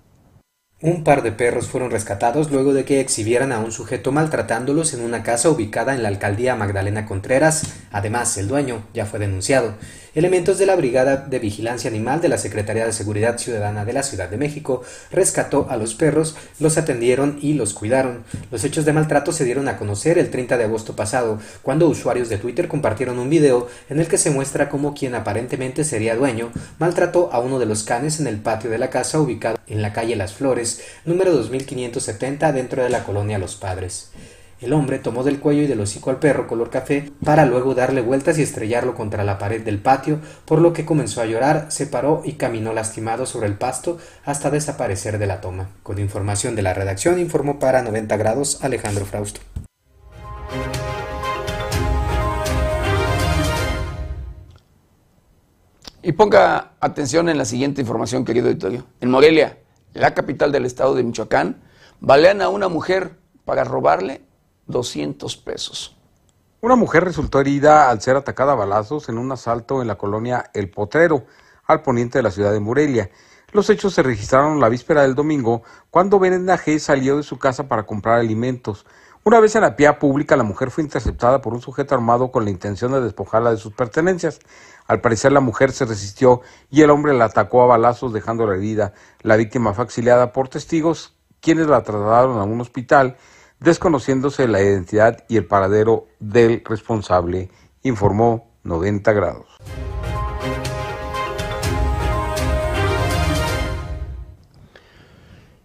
Un 0.80 1.04
par 1.04 1.24
de 1.24 1.32
perros 1.32 1.66
fueron 1.66 1.90
rescatados 1.90 2.52
luego 2.52 2.72
de 2.72 2.86
que 2.86 3.00
exhibieran 3.00 3.52
a 3.52 3.58
un 3.58 3.72
sujeto 3.72 4.12
maltratándolos 4.12 4.94
en 4.94 5.02
una 5.02 5.24
casa 5.24 5.50
ubicada 5.50 5.96
en 5.96 6.04
la 6.04 6.10
alcaldía 6.10 6.56
Magdalena 6.56 7.08
Contreras. 7.08 7.64
Además, 7.92 8.38
el 8.38 8.48
dueño 8.48 8.84
ya 8.94 9.08
fue 9.08 9.18
denunciado. 9.18 9.74
Elementos 10.18 10.58
de 10.58 10.66
la 10.66 10.76
Brigada 10.76 11.18
de 11.18 11.38
Vigilancia 11.38 11.92
Animal 11.92 12.22
de 12.22 12.28
la 12.28 12.40
Secretaría 12.40 12.88
de 12.88 12.92
Seguridad 12.92 13.38
Ciudadana 13.38 13.86
de 13.86 13.94
la 13.94 14.02
Ciudad 14.02 14.28
de 14.28 14.38
México 14.38 14.82
rescató 15.12 15.68
a 15.70 15.78
los 15.78 15.94
perros, 15.94 16.36
los 16.60 16.80
atendieron 16.80 17.38
y 17.40 17.54
los 17.54 17.76
cuidaron. 17.76 18.24
Los 18.50 18.64
hechos 18.64 18.84
de 18.84 18.94
maltrato 18.94 19.32
se 19.32 19.46
dieron 19.46 19.68
a 19.68 19.78
conocer 19.78 20.18
el 20.18 20.32
30 20.32 20.58
de 20.58 20.64
agosto 20.64 20.96
pasado, 20.96 21.40
cuando 21.62 21.88
usuarios 21.88 22.30
de 22.30 22.40
Twitter 22.40 22.68
compartieron 22.68 23.20
un 23.20 23.30
video 23.30 23.68
en 23.92 24.00
el 24.00 24.08
que 24.08 24.18
se 24.18 24.32
muestra 24.32 24.70
cómo 24.70 24.96
quien 24.96 25.14
aparentemente 25.14 25.84
sería 25.84 26.16
dueño 26.16 26.52
maltrató 26.80 27.30
a 27.32 27.38
uno 27.38 27.60
de 27.60 27.68
los 27.68 27.84
canes 27.84 28.20
en 28.20 28.26
el 28.26 28.38
patio 28.38 28.72
de 28.72 28.80
la 28.80 28.90
casa 28.90 29.20
ubicado 29.20 29.60
en 29.68 29.84
la 29.84 29.94
calle 29.94 30.16
Las 30.16 30.34
Flores, 30.34 30.82
número 31.06 31.32
2570 31.32 32.54
dentro 32.54 32.82
de 32.82 32.90
la 32.90 33.04
colonia 33.04 33.38
Los 33.38 33.56
Padres. 33.56 34.10
El 34.60 34.74
hombre 34.74 34.98
tomó 34.98 35.24
del 35.24 35.40
cuello 35.40 35.62
y 35.62 35.68
del 35.68 35.82
hocico 35.82 36.10
al 36.10 36.18
perro 36.18 36.48
color 36.48 36.72
café 36.72 37.12
para 37.24 37.46
luego 37.46 37.76
darle 37.76 38.02
vueltas 38.02 38.40
y 38.40 38.42
estrellarlo 38.42 38.96
contra 38.96 39.24
la 39.24 39.38
pared 39.38 39.62
del 39.62 39.78
patio, 39.78 40.20
por 40.46 40.62
lo 40.62 40.74
que 40.74 40.84
comenzó 40.84 41.22
a 41.22 41.28
llorar, 41.28 41.68
se 41.70 41.86
paró 41.86 42.24
y 42.26 42.34
caminó 42.34 42.74
lastimado 42.74 43.28
sobre 43.28 43.46
el 43.46 43.54
pasto 43.54 44.00
hasta 44.26 44.50
desaparecer 44.50 45.20
de 45.20 45.28
la 45.28 45.42
toma. 45.42 45.70
Con 45.84 46.00
información 46.00 46.56
de 46.56 46.64
la 46.64 46.74
redacción 46.74 47.20
informó 47.20 47.60
para 47.60 47.84
90 47.84 48.18
grados 48.18 48.64
Alejandro 48.64 49.06
Frausto. 49.06 49.42
Y 56.02 56.14
ponga 56.14 56.72
atención 56.80 57.30
en 57.30 57.38
la 57.38 57.46
siguiente 57.46 57.82
información, 57.82 58.26
querido 58.26 58.48
auditorio. 58.48 58.88
En 59.02 59.12
Morelia, 59.12 59.60
la 59.94 60.16
capital 60.16 60.52
del 60.52 60.66
estado 60.66 60.96
de 60.96 61.04
Michoacán, 61.04 61.62
balean 62.00 62.42
a 62.42 62.50
una 62.50 62.70
mujer 62.70 63.12
para 63.46 63.64
robarle 63.64 64.27
200 64.68 65.38
pesos. 65.38 65.96
Una 66.60 66.76
mujer 66.76 67.04
resultó 67.04 67.40
herida 67.40 67.90
al 67.90 68.02
ser 68.02 68.16
atacada 68.16 68.54
a 68.54 68.56
balazos 68.56 69.10
en 69.10 69.18
un 69.18 69.32
asalto 69.32 69.82
en 69.82 69.88
la 69.88 69.98
colonia 69.98 70.50
El 70.54 70.70
Potrero, 70.70 71.26
al 71.66 71.82
poniente 71.82 72.20
de 72.20 72.24
la 72.24 72.32
ciudad 72.32 72.52
de 72.52 72.60
Morelia. 72.60 73.10
Los 73.52 73.70
hechos 73.70 73.94
se 73.94 74.04
registraron 74.04 74.60
la 74.60 74.68
víspera 74.68 75.04
del 75.04 75.16
domingo, 75.16 75.64
cuando 75.90 76.20
Brenda 76.20 76.58
G. 76.58 76.80
salió 76.80 77.18
de 77.18 77.24
su 77.24 77.38
casa 77.40 77.68
para 77.68 77.86
comprar 77.86 78.20
alimentos. 78.20 78.86
Una 79.24 79.40
vez 79.40 79.56
en 79.56 79.62
la 79.62 79.72
vía 79.72 80.00
pública, 80.00 80.36
la 80.36 80.44
mujer 80.44 80.72
fue 80.72 80.84
interceptada 80.84 81.42
por 81.42 81.54
un 81.54 81.62
sujeto 81.62 81.94
armado 81.94 82.32
con 82.32 82.46
la 82.46 82.50
intención 82.50 82.92
de 82.92 83.02
despojarla 83.02 83.52
de 83.52 83.58
sus 83.58 83.74
pertenencias. 83.74 84.40
Al 84.88 85.02
parecer, 85.02 85.34
la 85.34 85.42
mujer 85.42 85.72
se 85.74 85.86
resistió 85.86 86.42
y 86.70 86.82
el 86.82 86.90
hombre 86.90 87.14
la 87.14 87.26
atacó 87.26 87.62
a 87.62 87.68
balazos, 87.68 88.14
dejándola 88.14 88.56
herida. 88.56 88.94
La 89.22 89.36
víctima 89.36 89.74
fue 89.74 89.84
auxiliada 89.84 90.32
por 90.32 90.48
testigos, 90.48 91.16
quienes 91.42 91.68
la 91.68 91.84
trasladaron 91.84 92.40
a 92.40 92.44
un 92.44 92.62
hospital, 92.62 93.18
desconociéndose 93.60 94.48
la 94.48 94.62
identidad 94.62 95.24
y 95.28 95.38
el 95.38 95.46
paradero 95.46 96.08
del 96.20 96.64
responsable, 96.66 97.50
informó 97.84 98.52
90 98.64 99.14
grados. 99.14 99.48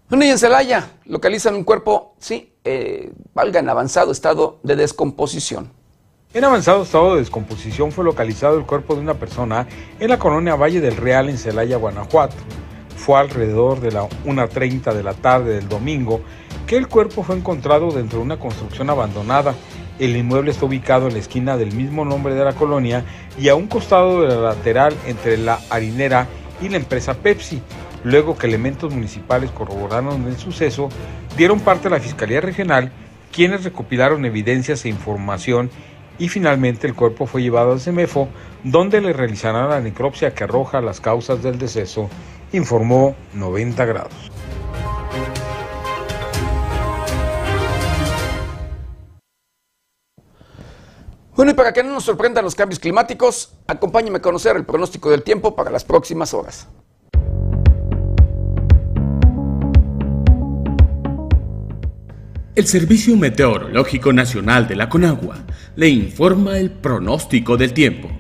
Bueno, 0.09 0.27
y 0.27 0.28
en 0.28 0.39
Celaya 0.39 0.90
localizan 1.06 1.55
un 1.55 1.64
cuerpo, 1.64 2.14
sí, 2.19 2.55
eh, 2.64 3.12
valga 3.32 3.60
en 3.60 3.69
avanzado 3.70 4.12
estado 4.12 4.60
de 4.62 4.77
descomposición. 4.77 5.73
En 6.35 6.44
avanzado 6.44 6.82
estado 6.82 7.14
de 7.14 7.20
descomposición 7.20 7.93
fue 7.93 8.05
localizado 8.05 8.59
el 8.59 8.66
cuerpo 8.66 8.94
de 8.94 9.01
una 9.01 9.14
persona 9.14 9.66
en 9.98 10.09
la 10.10 10.19
colonia 10.19 10.55
Valle 10.55 10.81
del 10.81 10.97
Real 10.97 11.28
en 11.28 11.39
Celaya, 11.39 11.77
Guanajuato. 11.77 12.36
Fue 12.97 13.19
alrededor 13.19 13.81
de 13.81 13.93
la 13.93 14.09
1.30 14.24 14.93
de 14.93 15.02
la 15.02 15.14
tarde 15.14 15.55
del 15.55 15.69
domingo 15.69 16.20
que 16.66 16.77
el 16.77 16.89
cuerpo 16.89 17.23
fue 17.23 17.36
encontrado 17.36 17.90
dentro 17.90 18.19
de 18.19 18.24
una 18.24 18.39
construcción 18.39 18.89
abandonada. 18.90 19.55
El 19.98 20.16
inmueble 20.16 20.51
está 20.51 20.66
ubicado 20.66 21.09
en 21.09 21.14
la 21.14 21.19
esquina 21.19 21.56
del 21.56 21.73
mismo 21.73 22.05
nombre 22.05 22.35
de 22.35 22.44
la 22.44 22.55
colonia 22.55 23.05
y 23.39 23.48
a 23.48 23.55
un 23.55 23.66
costado 23.66 24.23
de 24.23 24.28
la 24.28 24.40
lateral 24.40 24.94
entre 25.06 25.36
la 25.36 25.60
harinera 25.70 26.28
y 26.62 26.69
la 26.69 26.78
empresa 26.78 27.14
Pepsi. 27.14 27.60
Luego 28.05 28.36
que 28.36 28.47
elementos 28.47 28.93
municipales 28.93 29.51
corroboraron 29.51 30.27
el 30.27 30.36
suceso, 30.36 30.89
dieron 31.36 31.60
parte 31.60 31.89
a 31.89 31.90
la 31.90 32.01
Fiscalía 32.01 32.40
Regional, 32.40 32.90
quienes 33.31 33.64
recopilaron 33.64 34.24
evidencias 34.24 34.85
e 34.85 34.89
información 34.89 35.70
y 36.19 36.28
finalmente 36.28 36.86
el 36.86 36.94
cuerpo 36.94 37.27
fue 37.27 37.43
llevado 37.43 37.73
al 37.73 37.81
CEMEFO, 37.81 38.28
donde 38.64 39.01
le 39.01 39.12
realizarán 39.12 39.70
la 39.70 39.81
necropsia 39.81 40.35
que 40.35 40.44
arroja 40.44 40.81
las 40.81 41.01
causas 41.01 41.43
del 41.43 41.59
deceso, 41.59 42.09
informó 42.52 43.14
90 43.34 43.84
grados. 43.84 44.32
Bueno, 51.34 51.52
y 51.52 51.54
para 51.54 51.72
que 51.72 51.82
no 51.82 51.92
nos 51.92 52.04
sorprendan 52.04 52.44
los 52.44 52.54
cambios 52.54 52.78
climáticos, 52.78 53.54
acompáñeme 53.66 54.18
a 54.18 54.22
conocer 54.22 54.54
el 54.54 54.64
pronóstico 54.64 55.10
del 55.10 55.22
tiempo 55.22 55.56
para 55.56 55.70
las 55.70 55.82
próximas 55.82 56.34
horas. 56.34 56.68
El 62.54 62.66
Servicio 62.66 63.16
Meteorológico 63.16 64.12
Nacional 64.12 64.68
de 64.68 64.76
la 64.76 64.90
Conagua 64.90 65.38
le 65.74 65.88
informa 65.88 66.58
el 66.58 66.70
pronóstico 66.70 67.56
del 67.56 67.72
tiempo. 67.72 68.10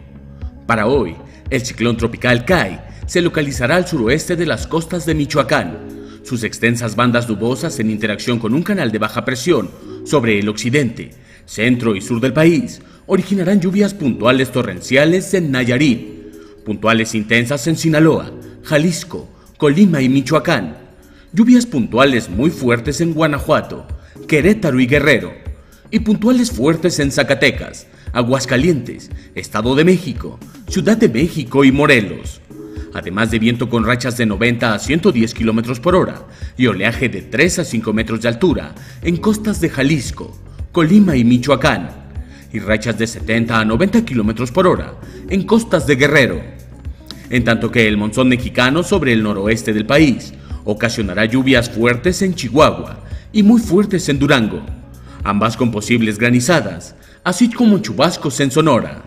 Para 0.66 0.86
hoy, 0.86 1.14
el 1.50 1.60
ciclón 1.60 1.98
tropical 1.98 2.46
Kai 2.46 2.91
se 3.06 3.20
localizará 3.20 3.76
al 3.76 3.86
suroeste 3.86 4.36
de 4.36 4.46
las 4.46 4.66
costas 4.66 5.06
de 5.06 5.14
Michoacán. 5.14 5.78
Sus 6.22 6.44
extensas 6.44 6.96
bandas 6.96 7.28
nubosas 7.28 7.78
en 7.80 7.90
interacción 7.90 8.38
con 8.38 8.54
un 8.54 8.62
canal 8.62 8.92
de 8.92 8.98
baja 8.98 9.24
presión 9.24 9.70
sobre 10.04 10.38
el 10.38 10.48
occidente, 10.48 11.10
centro 11.46 11.96
y 11.96 12.00
sur 12.00 12.20
del 12.20 12.32
país 12.32 12.80
originarán 13.06 13.60
lluvias 13.60 13.94
puntuales 13.94 14.52
torrenciales 14.52 15.34
en 15.34 15.50
Nayarit, 15.50 16.64
puntuales 16.64 17.14
intensas 17.14 17.66
en 17.66 17.76
Sinaloa, 17.76 18.32
Jalisco, 18.62 19.28
Colima 19.56 20.00
y 20.00 20.08
Michoacán, 20.08 20.76
lluvias 21.32 21.66
puntuales 21.66 22.30
muy 22.30 22.50
fuertes 22.50 23.00
en 23.00 23.12
Guanajuato, 23.12 23.86
Querétaro 24.28 24.78
y 24.80 24.86
Guerrero, 24.86 25.32
y 25.90 26.00
puntuales 26.00 26.50
fuertes 26.50 26.98
en 27.00 27.10
Zacatecas, 27.10 27.86
Aguascalientes, 28.12 29.10
Estado 29.34 29.74
de 29.74 29.84
México, 29.84 30.38
Ciudad 30.68 30.96
de 30.96 31.08
México 31.08 31.64
y 31.64 31.72
Morelos. 31.72 32.40
Además 32.94 33.30
de 33.30 33.38
viento 33.38 33.68
con 33.68 33.84
rachas 33.84 34.16
de 34.16 34.26
90 34.26 34.74
a 34.74 34.78
110 34.78 35.34
kilómetros 35.34 35.80
por 35.80 35.94
hora 35.94 36.26
y 36.56 36.66
oleaje 36.66 37.08
de 37.08 37.22
3 37.22 37.60
a 37.60 37.64
5 37.64 37.92
metros 37.92 38.20
de 38.20 38.28
altura 38.28 38.74
en 39.02 39.16
costas 39.16 39.60
de 39.60 39.70
Jalisco, 39.70 40.36
Colima 40.72 41.16
y 41.16 41.24
Michoacán, 41.24 41.90
y 42.52 42.58
rachas 42.58 42.98
de 42.98 43.06
70 43.06 43.60
a 43.60 43.64
90 43.64 44.04
kilómetros 44.04 44.52
por 44.52 44.66
hora 44.66 44.94
en 45.28 45.44
costas 45.44 45.86
de 45.86 45.96
Guerrero. 45.96 46.42
En 47.30 47.44
tanto 47.44 47.70
que 47.70 47.88
el 47.88 47.96
monzón 47.96 48.28
mexicano 48.28 48.82
sobre 48.82 49.14
el 49.14 49.22
noroeste 49.22 49.72
del 49.72 49.86
país 49.86 50.34
ocasionará 50.64 51.24
lluvias 51.24 51.70
fuertes 51.70 52.20
en 52.20 52.34
Chihuahua 52.34 52.98
y 53.32 53.42
muy 53.42 53.60
fuertes 53.60 54.08
en 54.10 54.18
Durango, 54.18 54.62
ambas 55.24 55.56
con 55.56 55.70
posibles 55.70 56.18
granizadas, 56.18 56.94
así 57.24 57.50
como 57.50 57.78
chubascos 57.78 58.38
en 58.40 58.50
Sonora. 58.50 59.02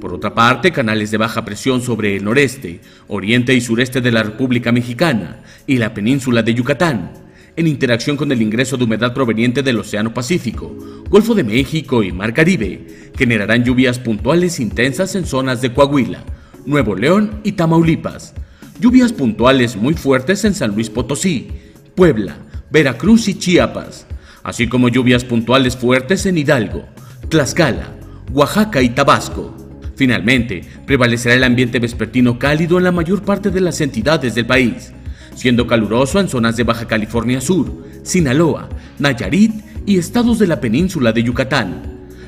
Por 0.00 0.14
otra 0.14 0.32
parte, 0.32 0.70
canales 0.70 1.10
de 1.10 1.18
baja 1.18 1.44
presión 1.44 1.82
sobre 1.82 2.16
el 2.16 2.24
noreste, 2.24 2.80
oriente 3.08 3.54
y 3.54 3.60
sureste 3.60 4.00
de 4.00 4.12
la 4.12 4.22
República 4.22 4.70
Mexicana 4.70 5.40
y 5.66 5.78
la 5.78 5.92
península 5.92 6.42
de 6.42 6.54
Yucatán, 6.54 7.10
en 7.56 7.66
interacción 7.66 8.16
con 8.16 8.30
el 8.30 8.40
ingreso 8.40 8.76
de 8.76 8.84
humedad 8.84 9.12
proveniente 9.12 9.64
del 9.64 9.80
Océano 9.80 10.14
Pacífico, 10.14 10.72
Golfo 11.10 11.34
de 11.34 11.42
México 11.42 12.04
y 12.04 12.12
Mar 12.12 12.32
Caribe, 12.32 13.10
generarán 13.16 13.64
lluvias 13.64 13.98
puntuales 13.98 14.60
intensas 14.60 15.16
en 15.16 15.26
zonas 15.26 15.60
de 15.60 15.72
Coahuila, 15.72 16.22
Nuevo 16.64 16.94
León 16.94 17.40
y 17.42 17.52
Tamaulipas, 17.52 18.34
lluvias 18.78 19.12
puntuales 19.12 19.74
muy 19.74 19.94
fuertes 19.94 20.44
en 20.44 20.54
San 20.54 20.76
Luis 20.76 20.90
Potosí, 20.90 21.48
Puebla, 21.96 22.36
Veracruz 22.70 23.26
y 23.26 23.34
Chiapas, 23.34 24.06
así 24.44 24.68
como 24.68 24.88
lluvias 24.88 25.24
puntuales 25.24 25.76
fuertes 25.76 26.24
en 26.26 26.38
Hidalgo, 26.38 26.84
Tlaxcala, 27.28 27.96
Oaxaca 28.32 28.80
y 28.80 28.90
Tabasco. 28.90 29.67
Finalmente, 29.98 30.62
prevalecerá 30.86 31.34
el 31.34 31.42
ambiente 31.42 31.80
vespertino 31.80 32.38
cálido 32.38 32.78
en 32.78 32.84
la 32.84 32.92
mayor 32.92 33.24
parte 33.24 33.50
de 33.50 33.60
las 33.60 33.80
entidades 33.80 34.32
del 34.36 34.46
país, 34.46 34.92
siendo 35.34 35.66
caluroso 35.66 36.20
en 36.20 36.28
zonas 36.28 36.56
de 36.56 36.62
Baja 36.62 36.86
California 36.86 37.40
Sur, 37.40 37.84
Sinaloa, 38.04 38.68
Nayarit 39.00 39.52
y 39.86 39.98
estados 39.98 40.38
de 40.38 40.46
la 40.46 40.60
península 40.60 41.10
de 41.10 41.24
Yucatán, 41.24 41.82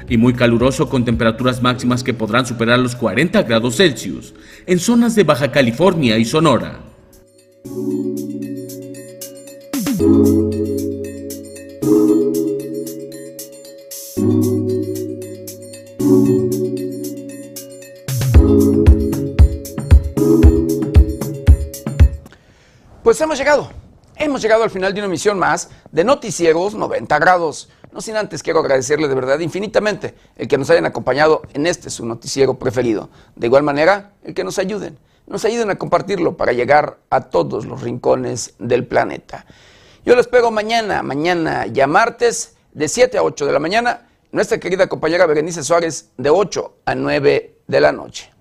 y 0.08 0.16
muy 0.16 0.32
caluroso 0.32 0.88
con 0.88 1.04
temperaturas 1.04 1.62
máximas 1.62 2.02
que 2.02 2.12
podrán 2.12 2.44
superar 2.44 2.80
los 2.80 2.96
40 2.96 3.40
grados 3.44 3.76
Celsius 3.76 4.34
en 4.66 4.80
zonas 4.80 5.14
de 5.14 5.22
Baja 5.22 5.52
California 5.52 6.18
y 6.18 6.24
Sonora. 6.24 6.80
Pues 23.10 23.20
hemos 23.22 23.38
llegado, 23.38 23.68
hemos 24.14 24.40
llegado 24.40 24.62
al 24.62 24.70
final 24.70 24.94
de 24.94 25.00
una 25.00 25.08
emisión 25.08 25.36
más 25.36 25.68
de 25.90 26.04
Noticieros 26.04 26.76
90 26.76 27.18
grados. 27.18 27.68
No 27.90 28.00
sin 28.00 28.14
antes 28.14 28.40
quiero 28.40 28.60
agradecerle 28.60 29.08
de 29.08 29.16
verdad 29.16 29.40
infinitamente 29.40 30.14
el 30.36 30.46
que 30.46 30.56
nos 30.56 30.70
hayan 30.70 30.86
acompañado 30.86 31.42
en 31.52 31.66
este 31.66 31.90
su 31.90 32.06
noticiero 32.06 32.56
preferido. 32.56 33.10
De 33.34 33.48
igual 33.48 33.64
manera, 33.64 34.12
el 34.22 34.32
que 34.32 34.44
nos 34.44 34.60
ayuden, 34.60 34.96
nos 35.26 35.44
ayuden 35.44 35.70
a 35.70 35.74
compartirlo 35.74 36.36
para 36.36 36.52
llegar 36.52 36.98
a 37.10 37.22
todos 37.22 37.66
los 37.66 37.82
rincones 37.82 38.54
del 38.60 38.86
planeta. 38.86 39.44
Yo 40.04 40.14
les 40.14 40.28
pego 40.28 40.52
mañana, 40.52 41.02
mañana 41.02 41.66
ya 41.66 41.88
martes, 41.88 42.54
de 42.74 42.86
7 42.86 43.18
a 43.18 43.24
8 43.24 43.44
de 43.44 43.52
la 43.52 43.58
mañana, 43.58 44.06
nuestra 44.30 44.58
querida 44.58 44.86
compañera 44.86 45.26
Berenice 45.26 45.64
Suárez, 45.64 46.10
de 46.16 46.30
8 46.30 46.76
a 46.84 46.94
9 46.94 47.56
de 47.66 47.80
la 47.80 47.90
noche. 47.90 48.32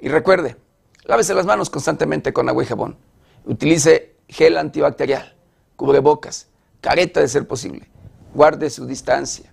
Y 0.00 0.08
recuerde, 0.08 0.56
lávese 1.04 1.34
las 1.34 1.46
manos 1.46 1.70
constantemente 1.70 2.32
con 2.32 2.48
agua 2.48 2.64
y 2.64 2.66
jabón. 2.66 3.13
Utilice 3.44 4.16
gel 4.28 4.56
antibacterial, 4.56 5.34
cubrebocas, 5.76 6.48
careta 6.80 7.20
de 7.20 7.28
ser 7.28 7.46
posible. 7.46 7.88
guarde 8.34 8.68
su 8.68 8.84
distancia, 8.86 9.52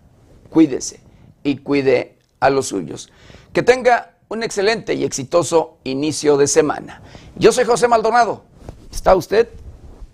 cuídese 0.50 1.00
y 1.44 1.58
cuide 1.58 2.18
a 2.40 2.50
los 2.50 2.68
suyos. 2.68 3.12
Que 3.54 3.64
tenga 3.64 4.16
un 4.28 4.44
excelente 4.44 4.94
y 4.94 5.04
exitoso 5.04 5.78
inicio 5.84 6.38
de 6.38 6.48
semana. 6.48 7.02
Yo 7.36 7.52
soy 7.52 7.66
José 7.66 7.88
Maldonado. 7.88 8.44
¿Está 8.92 9.16
usted 9.16 9.50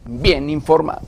bien 0.06 0.49
informado? 0.49 1.08